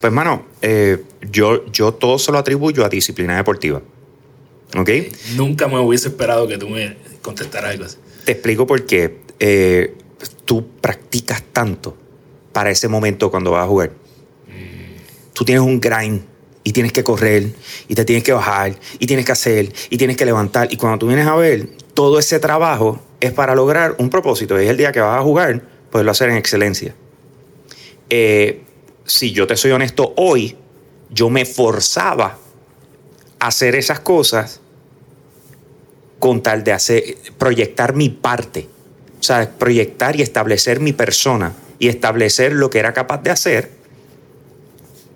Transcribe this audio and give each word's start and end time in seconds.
Pues, 0.00 0.14
mano, 0.14 0.46
eh, 0.62 1.04
yo, 1.30 1.70
yo 1.70 1.92
todo 1.92 2.18
se 2.18 2.32
lo 2.32 2.38
atribuyo 2.38 2.86
a 2.86 2.88
disciplina 2.88 3.36
deportiva. 3.36 3.82
¿Ok? 4.74 4.88
Nunca 5.36 5.68
me 5.68 5.78
hubiese 5.78 6.08
esperado 6.08 6.48
que 6.48 6.56
tú 6.56 6.70
me 6.70 6.96
contestaras 7.20 7.72
algo 7.72 7.84
así. 7.84 7.98
Te 8.24 8.32
explico 8.32 8.66
por 8.66 8.86
qué. 8.86 9.18
Eh, 9.38 9.94
tú 10.46 10.66
practicas 10.80 11.42
tanto 11.52 11.98
para 12.50 12.70
ese 12.70 12.88
momento 12.88 13.30
cuando 13.30 13.50
vas 13.50 13.64
a 13.64 13.66
jugar. 13.66 13.92
Tú 15.34 15.44
tienes 15.44 15.62
un 15.62 15.78
grind 15.78 16.22
y 16.64 16.72
tienes 16.72 16.94
que 16.94 17.04
correr 17.04 17.50
y 17.86 17.94
te 17.94 18.06
tienes 18.06 18.24
que 18.24 18.32
bajar 18.32 18.76
y 18.98 19.06
tienes 19.06 19.26
que 19.26 19.32
hacer 19.32 19.70
y 19.90 19.98
tienes 19.98 20.16
que 20.16 20.24
levantar. 20.24 20.72
Y 20.72 20.78
cuando 20.78 20.98
tú 20.98 21.08
vienes 21.08 21.26
a 21.26 21.36
ver, 21.36 21.68
todo 21.92 22.18
ese 22.18 22.38
trabajo 22.38 23.02
es 23.20 23.32
para 23.32 23.54
lograr 23.54 23.96
un 23.98 24.08
propósito. 24.08 24.56
Es 24.56 24.70
el 24.70 24.78
día 24.78 24.92
que 24.92 25.00
vas 25.00 25.18
a 25.18 25.22
jugar, 25.22 25.62
poderlo 25.90 26.10
hacer 26.10 26.30
en 26.30 26.36
excelencia. 26.36 26.94
Eh, 28.08 28.62
si 29.10 29.32
yo 29.32 29.46
te 29.46 29.56
soy 29.56 29.72
honesto, 29.72 30.14
hoy 30.16 30.56
yo 31.10 31.30
me 31.30 31.44
forzaba 31.44 32.38
a 33.40 33.46
hacer 33.46 33.74
esas 33.74 33.98
cosas 34.00 34.60
con 36.20 36.42
tal 36.42 36.62
de 36.62 36.72
hacer, 36.72 37.16
proyectar 37.36 37.94
mi 37.94 38.08
parte. 38.08 38.68
O 39.18 39.22
sea, 39.22 39.50
proyectar 39.50 40.14
y 40.14 40.22
establecer 40.22 40.78
mi 40.78 40.92
persona 40.92 41.52
y 41.80 41.88
establecer 41.88 42.52
lo 42.52 42.70
que 42.70 42.78
era 42.78 42.92
capaz 42.92 43.22
de 43.22 43.30
hacer 43.30 43.72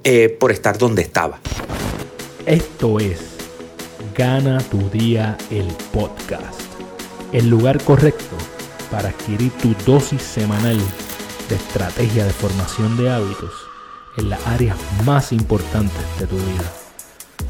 eh, 0.02 0.28
por 0.28 0.50
estar 0.50 0.77
donde 0.77 1.02
estaba. 1.02 1.38
Esto 2.47 2.98
es 2.98 3.20
Gana 4.16 4.58
tu 4.58 4.91
día 4.91 5.38
el 5.50 5.69
podcast. 5.92 6.61
El 7.33 7.48
lugar 7.48 7.83
correcto 7.83 8.36
para 8.91 9.11
adquirir 9.11 9.52
tu 9.52 9.74
dosis 9.86 10.22
semanal 10.22 10.78
de 11.48 11.55
estrategia 11.55 12.24
de 12.24 12.33
formación 12.33 12.97
de 12.97 13.11
hábitos 13.11 13.63
en 14.16 14.30
las 14.30 14.46
áreas 14.46 14.77
más 15.04 15.32
importantes 15.32 16.02
de 16.18 16.27
tu 16.27 16.36
vida. 16.36 16.72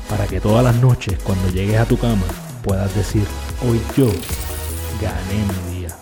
Para 0.08 0.26
que 0.26 0.40
todas 0.40 0.64
las 0.64 0.76
noches 0.76 1.18
cuando 1.22 1.50
llegues 1.50 1.76
a 1.76 1.86
tu 1.86 1.98
cama 1.98 2.24
puedas 2.62 2.94
decir, 2.94 3.24
hoy 3.66 3.80
yo 3.96 4.06
gané 5.00 5.44
mi 5.68 5.78
día. 5.78 5.96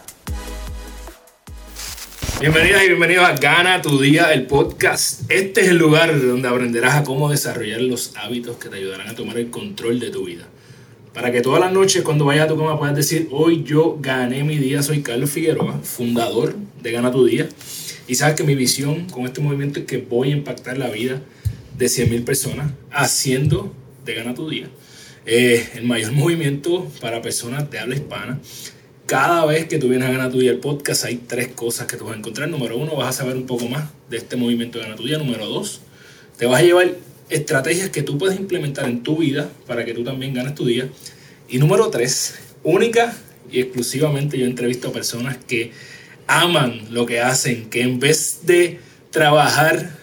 Bienvenidas 2.41 2.83
y 2.84 2.89
bienvenidos 2.89 3.25
a 3.25 3.34
Gana 3.34 3.83
tu 3.83 4.00
Día, 4.00 4.33
el 4.33 4.47
podcast. 4.47 5.31
Este 5.31 5.61
es 5.62 5.69
el 5.69 5.78
lugar 5.78 6.20
donde 6.20 6.48
aprenderás 6.48 6.97
a 6.97 7.05
cómo 7.05 7.31
desarrollar 7.31 7.81
los 7.81 8.17
hábitos 8.17 8.56
que 8.56 8.69
te 8.69 8.77
ayudarán 8.77 9.09
a 9.09 9.15
tomar 9.15 9.39
el 9.39 9.50
control 9.50 10.00
de 10.00 10.11
tu 10.11 10.25
vida. 10.25 10.44
Para 11.15 11.31
que 11.31 11.42
todas 11.42 11.61
las 11.61 11.72
noches 11.72 12.03
cuando 12.03 12.25
vayas 12.25 12.47
a 12.47 12.48
tu 12.48 12.56
cama 12.56 12.78
puedas 12.78 12.97
decir, 12.97 13.28
hoy 13.31 13.65
yo 13.65 13.98
gané 14.00 14.44
mi 14.44 14.56
día. 14.56 14.83
Soy 14.83 15.03
Carlos 15.03 15.31
Figueroa, 15.31 15.78
fundador 15.83 16.55
de 16.83 16.92
Gana 16.92 17.12
tu 17.12 17.25
Día. 17.27 17.48
Y 18.13 18.15
sabes 18.15 18.35
que 18.35 18.45
mi 18.45 18.55
visión 18.55 19.09
con 19.09 19.25
este 19.25 19.41
movimiento 19.41 19.81
es 19.81 19.87
que 19.87 19.97
voy 19.97 20.33
a 20.33 20.37
impactar 20.37 20.77
la 20.77 20.91
vida 20.91 21.23
de 21.79 21.87
100.000 21.87 22.25
personas 22.27 22.71
haciendo 22.91 23.75
de 24.05 24.13
Gana 24.13 24.35
tu 24.35 24.51
Día. 24.51 24.69
Eh, 25.25 25.67
el 25.77 25.85
mayor 25.85 26.13
movimiento 26.23 26.93
para 27.01 27.23
personas 27.23 27.71
de 27.71 27.79
habla 27.79 27.95
hispana 27.95 28.39
cada 29.07 29.47
vez 29.47 29.65
que 29.65 29.79
tú 29.79 29.89
vienes 29.89 30.11
a 30.11 30.13
Gana 30.13 30.31
tu 30.31 30.41
Día 30.41 30.51
el 30.51 30.59
podcast 30.59 31.07
hay 31.07 31.23
tres 31.27 31.49
cosas 31.55 31.87
que 31.87 31.97
tú 31.97 32.05
vas 32.05 32.15
a 32.15 32.19
encontrar. 32.19 32.51
Número 32.51 32.77
uno, 32.77 32.97
vas 32.97 33.09
a 33.09 33.13
saber 33.21 33.35
un 33.35 33.47
poco 33.47 33.67
más 33.67 33.89
de 34.11 34.19
este 34.19 34.37
movimiento 34.37 34.79
de 34.79 34.85
Gana 34.85 34.97
tu 34.97 35.07
Día. 35.07 35.17
Número 35.17 35.47
dos, 35.47 35.81
te 36.37 36.45
vas 36.45 36.61
a 36.61 36.65
llevar 36.65 36.95
estrategias 37.31 37.89
que 37.89 38.03
tú 38.03 38.19
puedes 38.19 38.39
implementar 38.39 38.91
en 38.91 39.03
tu 39.03 39.17
vida 39.17 39.51
para 39.67 39.87
que 39.87 39.95
tú 39.95 40.05
también 40.05 40.35
ganes 40.35 40.55
tu 40.55 40.67
día. 40.67 40.87
Y 41.49 41.57
número 41.57 41.89
tres, 41.89 42.35
única 42.63 43.17
y 43.51 43.61
exclusivamente 43.61 44.37
yo 44.37 44.45
entrevisto 44.45 44.89
a 44.89 44.93
personas 44.93 45.39
que 45.39 45.73
aman 46.41 46.80
lo 46.91 47.06
que 47.06 47.20
hacen, 47.20 47.69
que 47.69 47.83
en 47.83 48.00
vez 48.00 48.41
de 48.44 48.80
trabajar 49.11 50.02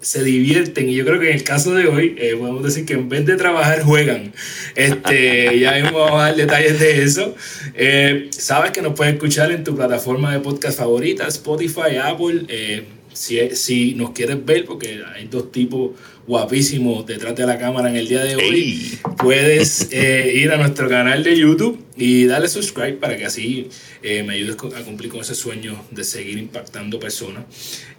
se 0.00 0.22
divierten. 0.24 0.88
Y 0.88 0.94
yo 0.94 1.04
creo 1.04 1.20
que 1.20 1.30
en 1.30 1.36
el 1.36 1.44
caso 1.44 1.74
de 1.74 1.86
hoy 1.86 2.16
eh, 2.18 2.34
podemos 2.38 2.62
decir 2.62 2.86
que 2.86 2.94
en 2.94 3.08
vez 3.08 3.26
de 3.26 3.36
trabajar 3.36 3.82
juegan. 3.82 4.32
Este 4.74 5.58
ya 5.60 5.72
mismo 5.74 5.98
vamos 6.00 6.20
a 6.20 6.26
dar 6.26 6.36
detalles 6.36 6.80
de 6.80 7.02
eso. 7.02 7.34
Eh, 7.74 8.28
sabes 8.30 8.70
que 8.72 8.82
nos 8.82 8.94
puedes 8.94 9.14
escuchar 9.14 9.50
en 9.52 9.64
tu 9.64 9.76
plataforma 9.76 10.32
de 10.32 10.40
podcast 10.40 10.78
favorita 10.78 11.26
Spotify 11.28 11.96
Apple. 12.02 12.44
Eh, 12.48 12.84
si, 13.12 13.38
si 13.56 13.94
nos 13.94 14.10
quieres 14.10 14.44
ver 14.44 14.64
porque 14.64 15.02
hay 15.14 15.26
dos 15.26 15.50
tipos 15.52 15.90
guapísimos 16.30 17.04
detrás 17.06 17.34
de 17.34 17.44
la 17.44 17.58
cámara 17.58 17.90
en 17.90 17.96
el 17.96 18.06
día 18.06 18.22
de 18.22 18.36
hoy 18.36 18.96
puedes 19.18 19.92
ir 19.92 20.52
a 20.52 20.58
nuestro 20.58 20.88
canal 20.88 21.24
de 21.24 21.36
YouTube 21.36 21.84
y 21.96 22.26
darle 22.26 22.46
subscribe 22.46 22.92
para 22.98 23.16
que 23.16 23.26
así 23.26 23.68
me 24.00 24.34
ayudes 24.34 24.54
a 24.54 24.84
cumplir 24.84 25.10
con 25.10 25.22
ese 25.22 25.34
sueño 25.34 25.84
de 25.90 26.04
seguir 26.04 26.38
impactando 26.38 27.00
personas. 27.00 27.42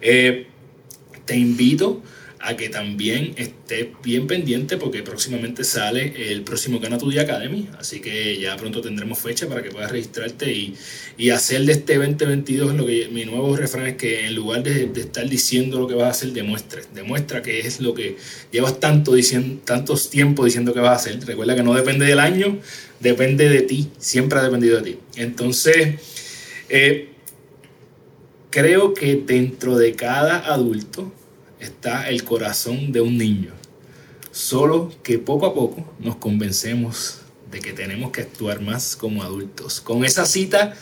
Te 0.00 1.36
invito 1.36 2.00
a 2.00 2.02
que 2.56 2.68
también 2.68 3.34
estés 3.36 3.86
bien 4.02 4.26
pendiente 4.26 4.76
porque 4.76 5.02
próximamente 5.02 5.62
sale 5.62 6.32
el 6.32 6.42
próximo 6.42 6.80
Gana 6.80 6.98
Tu 6.98 7.10
Día 7.10 7.22
Academy, 7.22 7.68
así 7.78 8.00
que 8.00 8.38
ya 8.38 8.56
pronto 8.56 8.80
tendremos 8.80 9.18
fecha 9.20 9.48
para 9.48 9.62
que 9.62 9.70
puedas 9.70 9.90
registrarte 9.90 10.52
y, 10.52 10.74
y 11.16 11.30
hacer 11.30 11.64
de 11.64 11.72
este 11.72 11.96
2022 11.96 12.74
lo 12.74 12.84
que 12.84 13.08
mi 13.12 13.24
nuevo 13.24 13.56
refrán 13.56 13.86
es 13.86 13.96
que 13.96 14.26
en 14.26 14.34
lugar 14.34 14.62
de, 14.64 14.90
estar 15.00 15.28
diciendo 15.28 15.78
lo 15.78 15.86
que 15.86 15.94
vas 15.94 16.06
a 16.06 16.10
hacer, 16.10 16.32
demuestres, 16.32 16.88
demuestra 16.92 17.42
que 17.42 17.60
es 17.60 17.80
lo 17.80 17.94
que 17.94 18.16
llevas 18.50 18.80
tanto 18.80 19.14
diciendo, 19.14 19.60
tantos 19.64 20.10
tiempos 20.10 20.46
diciendo 20.46 20.74
que 20.74 20.80
vas 20.80 20.90
a 20.90 20.96
hacer. 20.96 21.24
Recuerda 21.24 21.54
que 21.54 21.62
no 21.62 21.74
depende 21.74 22.06
del 22.06 22.18
año, 22.18 22.58
depende 23.00 23.48
de 23.48 23.62
ti, 23.62 23.88
siempre 23.98 24.40
ha 24.40 24.42
dependido 24.42 24.80
de 24.80 24.92
ti. 24.92 24.98
Entonces, 25.16 26.00
eh, 26.68 27.08
creo 28.50 28.94
que 28.94 29.16
dentro 29.16 29.76
de 29.76 29.94
cada 29.94 30.52
adulto, 30.52 31.12
está 31.62 32.08
el 32.08 32.24
corazón 32.24 32.92
de 32.92 33.00
un 33.00 33.16
niño. 33.16 33.52
Solo 34.30 34.92
que 35.02 35.18
poco 35.18 35.46
a 35.46 35.54
poco 35.54 35.84
nos 36.00 36.16
convencemos 36.16 37.20
de 37.50 37.60
que 37.60 37.72
tenemos 37.72 38.10
que 38.10 38.22
actuar 38.22 38.60
más 38.60 38.96
como 38.96 39.22
adultos. 39.22 39.80
Con 39.80 40.04
esa 40.04 40.24
cita 40.24 40.74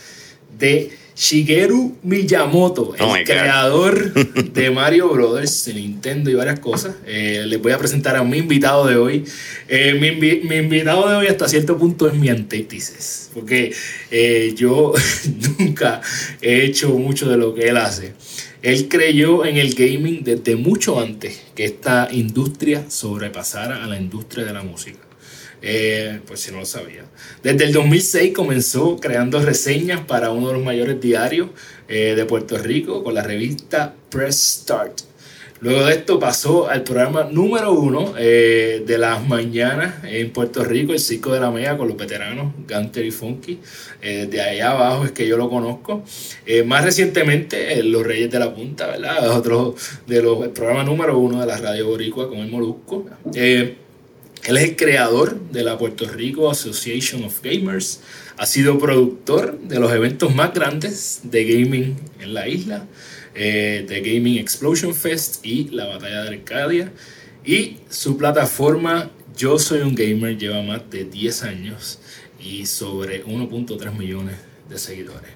de 0.59 0.91
Shigeru 1.17 1.99
Miyamoto, 2.03 2.95
el 2.95 3.03
oh 3.03 3.15
creador 3.25 4.15
de 4.53 4.71
Mario 4.71 5.11
Brothers, 5.11 5.67
de 5.67 5.75
Nintendo 5.75 6.31
y 6.31 6.35
varias 6.35 6.61
cosas. 6.61 6.95
Eh, 7.07 7.45
les 7.47 7.61
voy 7.61 7.73
a 7.73 7.79
presentar 7.79 8.17
a 8.17 8.25
mi 8.25 8.39
invitado 8.39 8.87
de 8.87 8.97
hoy. 8.97 9.25
Eh, 9.69 9.95
mi, 10.01 10.13
mi, 10.13 10.57
invitado 10.57 11.11
de 11.11 11.17
hoy 11.17 11.27
hasta 11.27 11.49
cierto 11.49 11.77
punto 11.77 12.09
es 12.09 12.15
mi 12.15 12.31
antítesis, 12.31 13.31
porque 13.35 13.75
eh, 14.11 14.55
yo 14.57 14.95
nunca 15.59 16.01
he 16.41 16.65
hecho 16.65 16.91
mucho 16.91 17.29
de 17.29 17.37
lo 17.37 17.55
que 17.55 17.69
él 17.69 17.77
hace. 17.77 18.15
Él 18.63 18.89
creyó 18.89 19.47
en 19.47 19.57
el 19.57 19.75
gaming 19.75 20.23
desde 20.23 20.57
mucho 20.57 21.01
antes 21.01 21.41
que 21.55 21.65
esta 21.65 22.09
industria 22.13 22.85
sobrepasara 22.91 23.83
a 23.83 23.87
la 23.87 23.99
industria 23.99 24.45
de 24.45 24.53
la 24.53 24.63
música. 24.63 24.99
Eh, 25.63 26.21
pues 26.27 26.41
si 26.41 26.53
no 26.53 26.59
lo 26.59 26.67
sabía. 26.67 27.05
Desde 27.43 27.65
el 27.65 27.73
2006 27.73 28.33
comenzó 28.35 28.97
creando 28.99 29.41
reseñas 29.43 30.01
para 30.01 30.31
uno 30.31 30.49
de 30.49 30.55
los 30.55 30.65
mayores 30.65 31.01
diarios 31.01 31.51
eh, 31.89 32.15
de 32.17 32.25
Puerto 32.25 32.57
Rico 32.57 33.03
con 33.03 33.15
la 33.15 33.23
revista 33.23 33.95
Press 34.11 34.63
Start. 34.63 35.10
Luego 35.63 35.85
de 35.85 35.93
esto 35.93 36.19
pasó 36.19 36.71
al 36.71 36.85
programa 36.85 37.25
número 37.25 37.73
uno 37.73 38.15
eh, 38.17 38.83
de 38.87 38.97
las 38.97 39.27
mañanas 39.29 39.97
en 40.05 40.31
Puerto 40.31 40.65
Rico, 40.65 40.95
el 40.95 40.99
Circo 40.99 41.35
de 41.35 41.41
la 41.41 41.51
Mega 41.51 41.77
con 41.77 41.87
los 41.87 41.99
veteranos 41.99 42.55
Gunter 42.67 43.05
y 43.05 43.11
Funky. 43.11 43.59
Eh, 44.01 44.27
de 44.31 44.41
allá 44.41 44.71
abajo 44.71 45.05
es 45.05 45.13
que 45.13 45.29
yo 45.29 45.37
lo 45.37 45.51
conozco. 45.51 46.03
Eh, 46.47 46.63
más 46.63 46.83
recientemente, 46.83 47.83
Los 47.83 48.07
Reyes 48.07 48.31
de 48.31 48.39
la 48.39 48.55
Punta, 48.55 48.87
¿verdad? 48.87 49.31
Otro 49.37 49.75
de 50.07 50.23
los, 50.23 50.43
el 50.45 50.51
programa 50.51 50.83
número 50.83 51.19
uno 51.19 51.41
de 51.41 51.47
la 51.47 51.59
Radio 51.59 51.89
Boricua 51.89 52.27
con 52.27 52.39
el 52.39 52.51
Molusco. 52.51 53.05
él 53.35 53.77
es 54.43 54.63
el 54.63 54.77
creador 54.77 55.39
de 55.39 55.63
la 55.63 55.77
Puerto 55.77 56.09
Rico 56.09 56.51
Association 56.51 57.25
of 57.25 57.39
Gamers. 57.43 58.01
Ha 58.39 58.47
sido 58.47 58.79
productor 58.79 59.59
de 59.59 59.79
los 59.79 59.93
eventos 59.93 60.35
más 60.35 60.55
grandes 60.55 61.21
de 61.25 61.45
gaming 61.45 61.97
en 62.19 62.33
la 62.33 62.49
isla 62.49 62.87
eh, 63.35 63.85
The 63.87 64.01
Gaming 64.01 64.39
Explosion 64.39 64.95
Fest 64.95 65.45
y 65.45 65.69
la 65.71 65.87
Batalla 65.87 66.23
de 66.23 66.29
Arcadia. 66.29 66.93
Y 67.45 67.79
su 67.89 68.17
plataforma 68.17 69.11
Yo 69.37 69.59
Soy 69.59 69.81
un 69.81 69.95
Gamer 69.95 70.37
lleva 70.37 70.63
más 70.63 70.89
de 70.91 71.05
10 71.05 71.43
años 71.45 71.99
y 72.39 72.67
sobre 72.67 73.25
1.3 73.25 73.97
millones 73.97 74.37
de 74.69 74.79
seguidores. 74.79 75.31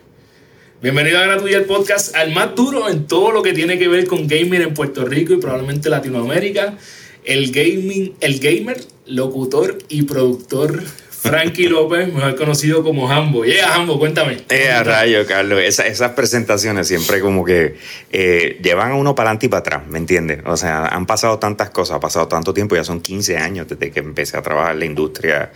Bienvenido 0.82 1.18
a 1.18 1.22
Gratuya 1.22 1.56
el 1.56 1.64
podcast, 1.64 2.14
al 2.14 2.34
más 2.34 2.54
duro 2.54 2.90
en 2.90 3.06
todo 3.06 3.32
lo 3.32 3.42
que 3.42 3.54
tiene 3.54 3.78
que 3.78 3.88
ver 3.88 4.06
con 4.06 4.26
gaming 4.26 4.60
en 4.60 4.74
Puerto 4.74 5.06
Rico 5.06 5.32
y 5.32 5.38
probablemente 5.38 5.88
Latinoamérica. 5.88 6.76
El 7.24 7.52
gaming, 7.52 8.14
el 8.20 8.38
gamer, 8.38 8.82
locutor 9.06 9.78
y 9.88 10.02
productor 10.02 10.82
Frankie 11.24 11.70
López, 11.70 12.12
mejor 12.12 12.36
conocido 12.36 12.82
como 12.84 13.10
Hambo. 13.10 13.46
Yeah, 13.46 13.74
Hambo, 13.74 13.98
cuéntame. 13.98 14.42
Eh, 14.50 14.82
rayo, 14.82 15.26
Carlos. 15.26 15.58
esas 15.58 16.10
presentaciones 16.10 16.86
siempre 16.86 17.20
como 17.20 17.46
que 17.46 17.76
eh, 18.12 18.60
llevan 18.62 18.92
a 18.92 18.94
uno 18.96 19.14
para 19.14 19.30
adelante 19.30 19.46
y 19.46 19.48
para 19.48 19.60
atrás, 19.60 19.86
¿me 19.88 19.96
entiendes? 19.96 20.40
O 20.44 20.58
sea, 20.58 20.84
han 20.84 21.06
pasado 21.06 21.38
tantas 21.38 21.70
cosas, 21.70 21.96
ha 21.96 22.00
pasado 22.00 22.28
tanto 22.28 22.52
tiempo, 22.52 22.76
ya 22.76 22.84
son 22.84 23.00
15 23.00 23.38
años 23.38 23.66
desde 23.66 23.90
que 23.90 24.00
empecé 24.00 24.36
a 24.36 24.42
trabajar 24.42 24.72
en 24.72 24.80
la 24.80 24.84
industria 24.84 25.50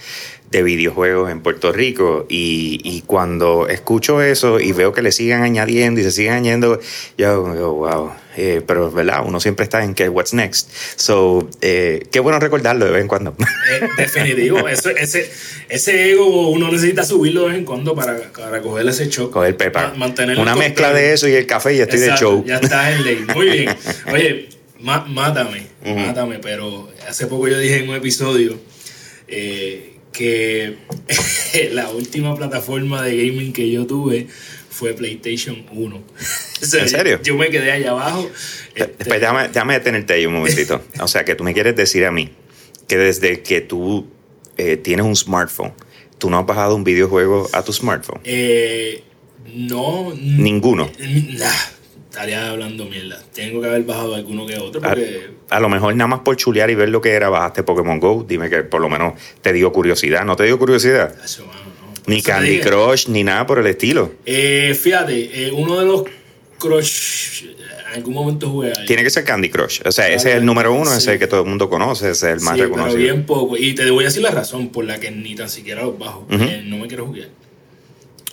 de 0.50 0.62
videojuegos 0.62 1.30
en 1.30 1.40
Puerto 1.42 1.72
Rico 1.72 2.24
y, 2.28 2.80
y 2.82 3.02
cuando 3.02 3.68
escucho 3.68 4.22
eso 4.22 4.60
y 4.60 4.72
veo 4.72 4.92
que 4.94 5.02
le 5.02 5.12
siguen 5.12 5.42
añadiendo 5.42 6.00
y 6.00 6.04
se 6.04 6.10
siguen 6.10 6.32
añadiendo, 6.34 6.80
yo 7.18 7.52
digo, 7.52 7.74
wow. 7.74 8.12
Eh, 8.40 8.62
pero, 8.64 8.88
¿verdad? 8.92 9.22
Uno 9.26 9.40
siempre 9.40 9.64
está 9.64 9.82
en 9.82 9.94
que, 9.94 10.08
what's 10.08 10.32
next? 10.32 10.70
So, 10.94 11.50
eh, 11.60 12.06
qué 12.12 12.20
bueno 12.20 12.38
recordarlo 12.38 12.84
de 12.84 12.92
vez 12.92 13.02
en 13.02 13.08
cuando. 13.08 13.34
Eh, 13.70 13.88
definitivo. 13.98 14.66
Eso, 14.68 14.90
ese, 14.90 15.28
ese 15.68 16.12
ego 16.12 16.48
uno 16.50 16.70
necesita 16.70 17.02
subirlo 17.04 17.42
de 17.42 17.48
vez 17.48 17.58
en 17.58 17.64
cuando 17.64 17.94
para, 17.96 18.16
para 18.32 18.62
coger 18.62 18.88
ese 18.88 19.08
shock. 19.08 19.32
Coger 19.32 19.56
pepa. 19.56 19.88
Ma- 19.88 19.94
mantenerlo 20.06 20.40
Una 20.42 20.54
mezcla 20.54 20.92
de 20.92 21.12
eso 21.12 21.28
y 21.28 21.32
el 21.32 21.46
café 21.46 21.74
y 21.74 21.80
estoy 21.80 21.98
de 21.98 22.06
Exacto, 22.06 22.24
show. 22.36 22.44
Ya 22.46 22.56
estás 22.58 22.94
en 22.94 23.04
ley. 23.04 23.26
Muy 23.34 23.50
bien. 23.50 23.76
Oye, 24.12 24.48
má- 24.80 25.04
mátame, 25.06 25.66
Ujú. 25.84 25.94
mátame, 25.98 26.38
pero 26.38 26.88
hace 27.08 27.26
poco 27.26 27.48
yo 27.48 27.58
dije 27.58 27.78
en 27.82 27.88
un 27.90 27.96
episodio 27.96 28.56
eh, 29.26 29.94
que 30.12 30.76
la 31.72 31.90
última 31.90 32.34
plataforma 32.36 33.02
de 33.02 33.16
gaming 33.28 33.52
que 33.52 33.70
yo 33.70 33.86
tuve 33.86 34.26
fue 34.70 34.94
PlayStation 34.94 35.64
1. 35.72 36.02
O 36.60 36.66
sea, 36.66 36.82
¿En 36.82 36.88
serio? 36.88 37.20
Yo 37.22 37.36
me 37.36 37.50
quedé 37.50 37.70
allá 37.70 37.92
abajo. 37.92 38.28
este, 38.74 39.04
déjame, 39.20 39.46
déjame 39.46 39.74
detenerte 39.74 40.14
ahí 40.14 40.26
un 40.26 40.34
momentito. 40.34 40.82
O 41.00 41.06
sea, 41.06 41.24
que 41.24 41.36
tú 41.36 41.44
me 41.44 41.54
quieres 41.54 41.76
decir 41.76 42.04
a 42.04 42.10
mí 42.10 42.30
que 42.88 42.96
desde 42.96 43.42
que 43.42 43.60
tú 43.60 44.08
eh, 44.56 44.76
tienes 44.76 45.06
un 45.06 45.14
smartphone, 45.14 45.72
tú 46.18 46.30
no 46.30 46.38
has 46.38 46.46
bajado 46.46 46.74
un 46.74 46.82
videojuego 46.82 47.48
a 47.52 47.62
tu 47.62 47.72
smartphone. 47.72 48.20
eh, 48.24 49.04
no. 49.54 50.12
Ninguno. 50.16 50.90
Nah, 50.98 51.52
estaría 52.10 52.50
hablando 52.50 52.84
mierda. 52.86 53.22
Tengo 53.34 53.60
que 53.60 53.68
haber 53.68 53.82
bajado 53.84 54.14
alguno 54.14 54.46
que 54.46 54.56
otro 54.58 54.80
A, 54.84 54.88
porque. 54.90 55.30
a 55.50 55.60
lo 55.60 55.68
mejor 55.68 55.94
nada 55.94 56.08
más 56.08 56.20
por 56.20 56.36
chulear 56.36 56.70
y 56.70 56.74
ver 56.74 56.88
lo 56.88 57.00
que 57.00 57.10
era, 57.12 57.28
bajaste 57.28 57.62
Pokémon 57.62 58.00
Go. 58.00 58.24
Dime 58.28 58.48
que 58.50 58.62
por 58.64 58.80
lo 58.80 58.88
menos 58.88 59.14
te 59.42 59.52
dio 59.52 59.72
curiosidad. 59.72 60.24
¿No 60.24 60.36
te 60.36 60.44
dio 60.44 60.58
curiosidad? 60.58 61.14
Eso, 61.24 61.46
mano, 61.46 61.60
no. 61.80 61.94
Por 61.94 62.08
Ni 62.08 62.22
Candy. 62.22 62.60
Crush, 62.60 63.08
ni 63.08 63.22
nada 63.24 63.46
por 63.46 63.58
el 63.58 63.66
estilo. 63.66 64.12
Eh, 64.26 64.76
fíjate, 64.80 65.46
eh, 65.46 65.50
uno 65.52 65.78
de 65.78 65.86
los 65.86 66.02
Crush. 66.58 67.44
En 67.90 67.94
algún 67.94 68.12
momento 68.14 68.50
jugué. 68.50 68.72
Tiene 68.86 69.02
que 69.02 69.08
ser 69.10 69.24
Candy 69.24 69.48
Crush. 69.48 69.80
O 69.84 69.90
sea, 69.92 70.08
ese 70.08 70.30
es 70.30 70.36
el 70.36 70.44
número 70.44 70.72
uno, 70.74 70.90
ese 70.90 70.98
es 70.98 71.06
el 71.08 71.18
que 71.18 71.26
todo 71.26 71.40
el 71.42 71.48
mundo 71.48 71.70
conoce, 71.70 72.10
ese 72.10 72.26
es 72.32 72.36
el 72.36 72.40
más 72.44 72.54
Sí, 72.54 72.60
pero 72.60 72.68
reconocido. 72.74 72.98
bien 73.02 73.24
poco. 73.24 73.56
Y 73.56 73.74
te 73.74 73.90
voy 73.90 74.04
a 74.04 74.08
decir 74.08 74.22
la 74.22 74.30
razón 74.30 74.68
por 74.68 74.84
la 74.84 75.00
que 75.00 75.10
ni 75.10 75.34
tan 75.34 75.48
siquiera 75.48 75.82
los 75.82 75.98
bajo. 75.98 76.26
Eh, 76.30 76.62
no 76.66 76.76
me 76.76 76.86
quiero 76.86 77.06
jugar. 77.06 77.28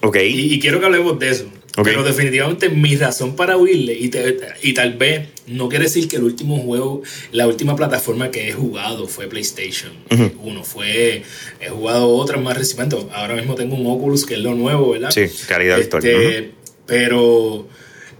Ok. 0.01 0.17
Y, 0.17 0.53
y 0.55 0.59
quiero 0.59 0.79
que 0.81 0.85
hablemos 0.87 1.17
de 1.19 1.29
eso. 1.29 1.45
Pero 1.83 2.03
definitivamente 2.03 2.69
mi 2.69 2.95
razón 2.95 3.35
para 3.35 3.57
huirle, 3.57 3.93
y, 3.99 4.07
te- 4.09 4.37
y 4.61 4.73
tal 4.73 4.93
vez 4.93 5.27
no 5.47 5.67
quiere 5.67 5.85
decir 5.85 6.07
que 6.07 6.15
el 6.15 6.23
último 6.23 6.57
juego, 6.59 7.01
la 7.33 7.47
última 7.47 7.75
plataforma 7.75 8.31
que 8.31 8.47
he 8.47 8.53
jugado 8.53 9.07
fue 9.07 9.27
PlayStation 9.27 9.91
Ujú. 10.09 10.31
1. 10.41 10.63
Fue, 10.63 11.23
he 11.59 11.69
jugado 11.69 12.07
otras 12.15 12.41
más 12.41 12.57
recientes. 12.57 12.97
Ahora 13.13 13.35
mismo 13.35 13.55
tengo 13.55 13.75
un 13.75 13.85
Oculus 13.87 14.25
que 14.25 14.35
es 14.35 14.39
lo 14.39 14.53
nuevo, 14.55 14.91
¿verdad? 14.91 15.11
Sí, 15.11 15.25
calidad 15.47 15.77
Este, 15.79 15.97
virtual. 15.99 16.51
Pero 16.87 17.67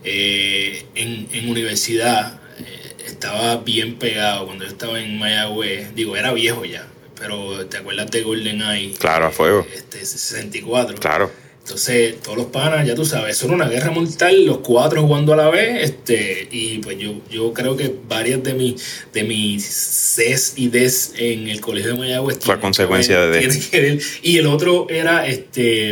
eh, 0.04 0.84
en, 0.96 1.28
en 1.32 1.50
universidad 1.50 2.40
eh, 2.60 3.06
estaba 3.08 3.58
bien 3.58 3.96
pegado 3.96 4.46
cuando 4.48 4.66
yo 4.66 4.72
estaba 4.72 5.00
en 5.02 5.18
Mayagüez. 5.18 5.96
Digo, 5.96 6.18
era 6.18 6.34
viejo 6.34 6.66
ya. 6.66 6.88
Pero 7.18 7.66
¿te 7.68 7.78
acuerdas 7.78 8.12
de 8.12 8.22
GoldenEye? 8.24 8.94
Claro, 9.00 9.28
a 9.28 9.32
fuego. 9.32 9.66
Este, 9.74 10.06
64. 10.06 10.98
Claro. 10.98 11.32
Entonces, 11.66 12.22
todos 12.22 12.38
los 12.38 12.46
panas, 12.48 12.86
ya 12.86 12.94
tú 12.94 13.06
sabes, 13.06 13.42
era 13.42 13.52
una 13.52 13.68
guerra 13.68 13.90
mortal, 13.90 14.46
los 14.46 14.60
cuatro 14.60 15.02
jugando 15.02 15.34
a 15.34 15.36
la 15.36 15.50
vez, 15.50 15.84
este, 15.90 16.48
y 16.52 16.78
pues 16.78 17.00
yo, 17.00 17.16
yo 17.32 17.52
creo 17.54 17.76
que 17.76 17.92
varias 18.08 18.44
de 18.44 18.54
mis 18.54 18.76
de 19.12 19.24
mis 19.24 19.66
Cs 19.66 20.54
y 20.58 20.68
Ds 20.70 21.14
en 21.18 21.48
el 21.48 21.62
colegio 21.62 21.94
de 21.94 21.98
Mayagüez 21.98 22.38
Fue 22.42 22.60
consecuencia 22.60 23.16
que 23.18 23.26
ver- 23.30 23.52
de 23.52 23.60
que 23.60 23.82
ver. 23.82 24.00
Y 24.22 24.38
el 24.38 24.46
otro 24.46 24.86
era 24.92 25.26
este 25.26 25.90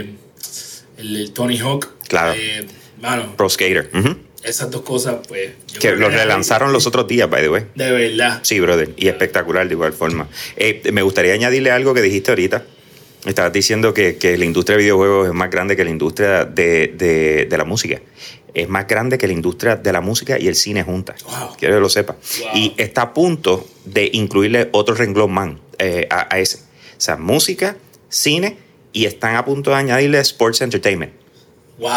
el, 0.99 1.15
el 1.15 1.31
Tony 1.31 1.57
Hawk. 1.57 1.89
Claro. 2.07 2.35
Eh, 2.37 2.67
mano, 3.01 3.35
Pro 3.35 3.49
Skater. 3.49 3.89
Esas 4.43 4.69
dos 4.69 4.81
cosas, 4.83 5.25
pues. 5.27 5.53
yo 5.73 5.79
Que 5.79 5.87
creo 5.87 5.95
lo 5.95 6.07
era- 6.09 6.17
relanzaron 6.23 6.71
los 6.71 6.85
otros 6.85 7.07
días, 7.07 7.27
by 7.29 7.41
the 7.41 7.49
way. 7.49 7.63
De 7.73 7.91
verdad. 7.91 8.41
Sí, 8.43 8.59
brother. 8.59 8.91
Y 8.95 9.07
espectacular 9.07 9.67
de 9.67 9.73
igual 9.73 9.93
forma. 9.93 10.27
Eh, 10.55 10.81
me 10.91 11.01
gustaría 11.01 11.33
añadirle 11.33 11.71
algo 11.71 11.95
que 11.95 12.01
dijiste 12.03 12.29
ahorita. 12.29 12.63
Estabas 13.25 13.53
diciendo 13.53 13.93
que, 13.93 14.17
que 14.17 14.37
la 14.37 14.45
industria 14.45 14.75
de 14.77 14.83
videojuegos 14.83 15.27
es 15.27 15.33
más 15.33 15.49
grande 15.49 15.75
que 15.77 15.83
la 15.83 15.89
industria 15.91 16.45
de, 16.45 16.87
de- 16.97 17.45
de 17.49 17.57
la 17.57 17.63
música. 17.63 18.01
Es 18.53 18.69
más 18.69 18.87
grande 18.87 19.17
que 19.17 19.25
la 19.27 19.33
industria 19.33 19.75
de 19.77 19.91
la 19.93 20.01
música 20.01 20.37
y 20.37 20.47
el 20.47 20.55
cine 20.55 20.83
juntas. 20.83 21.23
Wow. 21.23 21.55
Quiero 21.57 21.75
que 21.75 21.79
lo 21.81 21.89
sepas. 21.89 22.17
Wow. 22.39 22.49
Y 22.53 22.73
está 22.77 23.01
a 23.03 23.13
punto 23.13 23.65
de 23.85 24.09
incluirle 24.13 24.69
otro 24.73 24.93
renglón 24.93 25.31
más 25.31 25.51
eh, 25.79 26.07
a, 26.11 26.33
a 26.35 26.39
ese. 26.39 26.57
O 26.57 27.01
sea, 27.01 27.15
música, 27.17 27.77
cine 28.09 28.57
y 28.91 29.05
están 29.05 29.35
a 29.37 29.43
punto 29.45 29.71
de 29.71 29.77
añadirle 29.77 30.19
sports 30.19 30.61
entertainment. 30.61 31.13
Wow. 31.79 31.89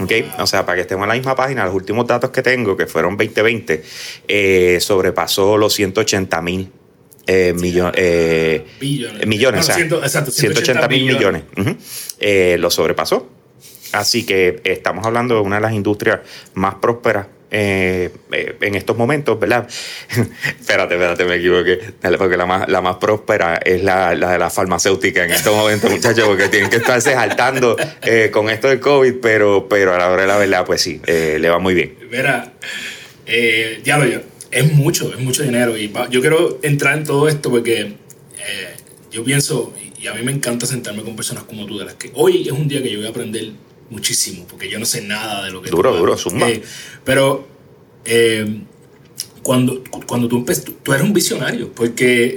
¿ok? 0.00 0.12
O 0.38 0.46
sea, 0.46 0.64
para 0.64 0.76
que 0.76 0.82
estemos 0.82 1.02
en 1.04 1.08
la 1.08 1.14
misma 1.16 1.36
página, 1.36 1.64
los 1.66 1.74
últimos 1.74 2.06
datos 2.06 2.30
que 2.30 2.42
tengo, 2.42 2.76
que 2.76 2.86
fueron 2.86 3.16
2020, 3.16 3.82
eh, 4.28 4.78
sobrepasó 4.80 5.58
los 5.58 5.74
180 5.74 6.40
mil 6.42 6.72
eh, 7.28 7.54
eh, 7.94 8.64
Billones. 8.80 9.26
millones. 9.26 9.60
No, 9.60 9.60
o 9.60 9.62
sea, 9.66 9.74
ciento- 9.76 10.02
exacto, 10.02 10.30
180 10.30 10.88
mil 10.88 11.04
millones. 11.04 11.42
Eh, 12.18 12.56
lo 12.58 12.70
sobrepasó. 12.70 13.28
Así 13.92 14.26
que 14.26 14.60
estamos 14.64 15.06
hablando 15.06 15.34
de 15.36 15.40
una 15.42 15.56
de 15.56 15.62
las 15.62 15.72
industrias 15.72 16.20
más 16.54 16.74
prósperas 16.76 17.26
eh, 17.50 18.10
eh, 18.32 18.56
en 18.60 18.74
estos 18.74 18.96
momentos, 18.98 19.40
¿verdad? 19.40 19.66
espérate, 20.60 20.94
espérate, 20.94 21.24
me 21.24 21.36
equivoqué. 21.36 21.78
Porque 22.18 22.36
la 22.36 22.44
más, 22.44 22.68
la 22.68 22.82
más 22.82 22.96
próspera 22.96 23.58
es 23.64 23.82
la, 23.82 24.14
la 24.14 24.32
de 24.32 24.38
la 24.38 24.50
farmacéutica 24.50 25.24
en 25.24 25.30
estos 25.30 25.56
momentos, 25.56 25.90
muchachos, 25.96 26.26
porque 26.28 26.48
tienen 26.48 26.68
que 26.68 26.76
estarse 26.76 27.14
saltando 27.14 27.76
eh, 28.02 28.28
con 28.30 28.50
esto 28.50 28.68
del 28.68 28.80
COVID, 28.80 29.14
pero, 29.22 29.66
pero 29.68 29.94
a 29.94 29.98
la 29.98 30.10
hora 30.10 30.22
de 30.22 30.28
la 30.28 30.36
verdad, 30.36 30.66
pues 30.66 30.82
sí, 30.82 31.00
le 31.06 31.48
va 31.48 31.58
muy 31.58 31.72
bien. 31.74 31.94
Mira, 32.10 32.52
eh, 33.24 33.80
diablo, 33.82 34.06
yo, 34.06 34.20
es 34.50 34.72
mucho, 34.72 35.12
es 35.12 35.20
mucho 35.20 35.42
dinero. 35.42 35.76
Y 35.76 35.88
va- 35.88 36.08
yo 36.08 36.20
quiero 36.20 36.58
entrar 36.62 36.96
en 36.98 37.04
todo 37.04 37.28
esto 37.28 37.50
porque 37.50 37.80
eh, 37.80 37.96
yo 39.10 39.24
pienso, 39.24 39.72
y 40.00 40.06
a 40.06 40.14
mí 40.14 40.22
me 40.22 40.32
encanta 40.32 40.66
sentarme 40.66 41.02
con 41.02 41.16
personas 41.16 41.44
como 41.44 41.66
tú, 41.66 41.78
de 41.78 41.84
las 41.84 41.94
que 41.94 42.10
hoy 42.14 42.42
es 42.46 42.52
un 42.52 42.68
día 42.68 42.82
que 42.82 42.90
yo 42.90 42.98
voy 42.98 43.06
a 43.06 43.10
aprender 43.10 43.50
muchísimo, 43.90 44.46
porque 44.48 44.68
yo 44.68 44.78
no 44.78 44.84
sé 44.84 45.02
nada 45.02 45.44
de 45.44 45.50
lo 45.50 45.62
que 45.62 45.70
Duro, 45.70 45.96
duro, 45.96 46.16
zumba. 46.16 46.48
Eh, 46.50 46.62
pero 47.04 47.48
eh, 48.04 48.60
cuando, 49.42 49.82
cuando 50.06 50.28
tú 50.28 50.36
empezaste, 50.36 50.72
tú, 50.72 50.78
tú 50.82 50.92
eres 50.92 51.04
un 51.04 51.12
visionario, 51.14 51.72
porque 51.72 52.36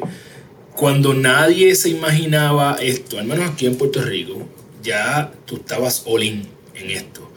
cuando 0.75 1.13
nadie 1.13 1.75
se 1.75 1.89
imaginaba 1.89 2.77
esto, 2.81 3.19
al 3.19 3.25
menos 3.25 3.49
aquí 3.49 3.65
en 3.65 3.75
Puerto 3.75 4.01
Rico, 4.01 4.47
ya 4.81 5.31
tú 5.45 5.57
estabas 5.57 6.03
all 6.05 6.23
in 6.23 6.47
en 6.75 6.89
esto. 6.91 7.30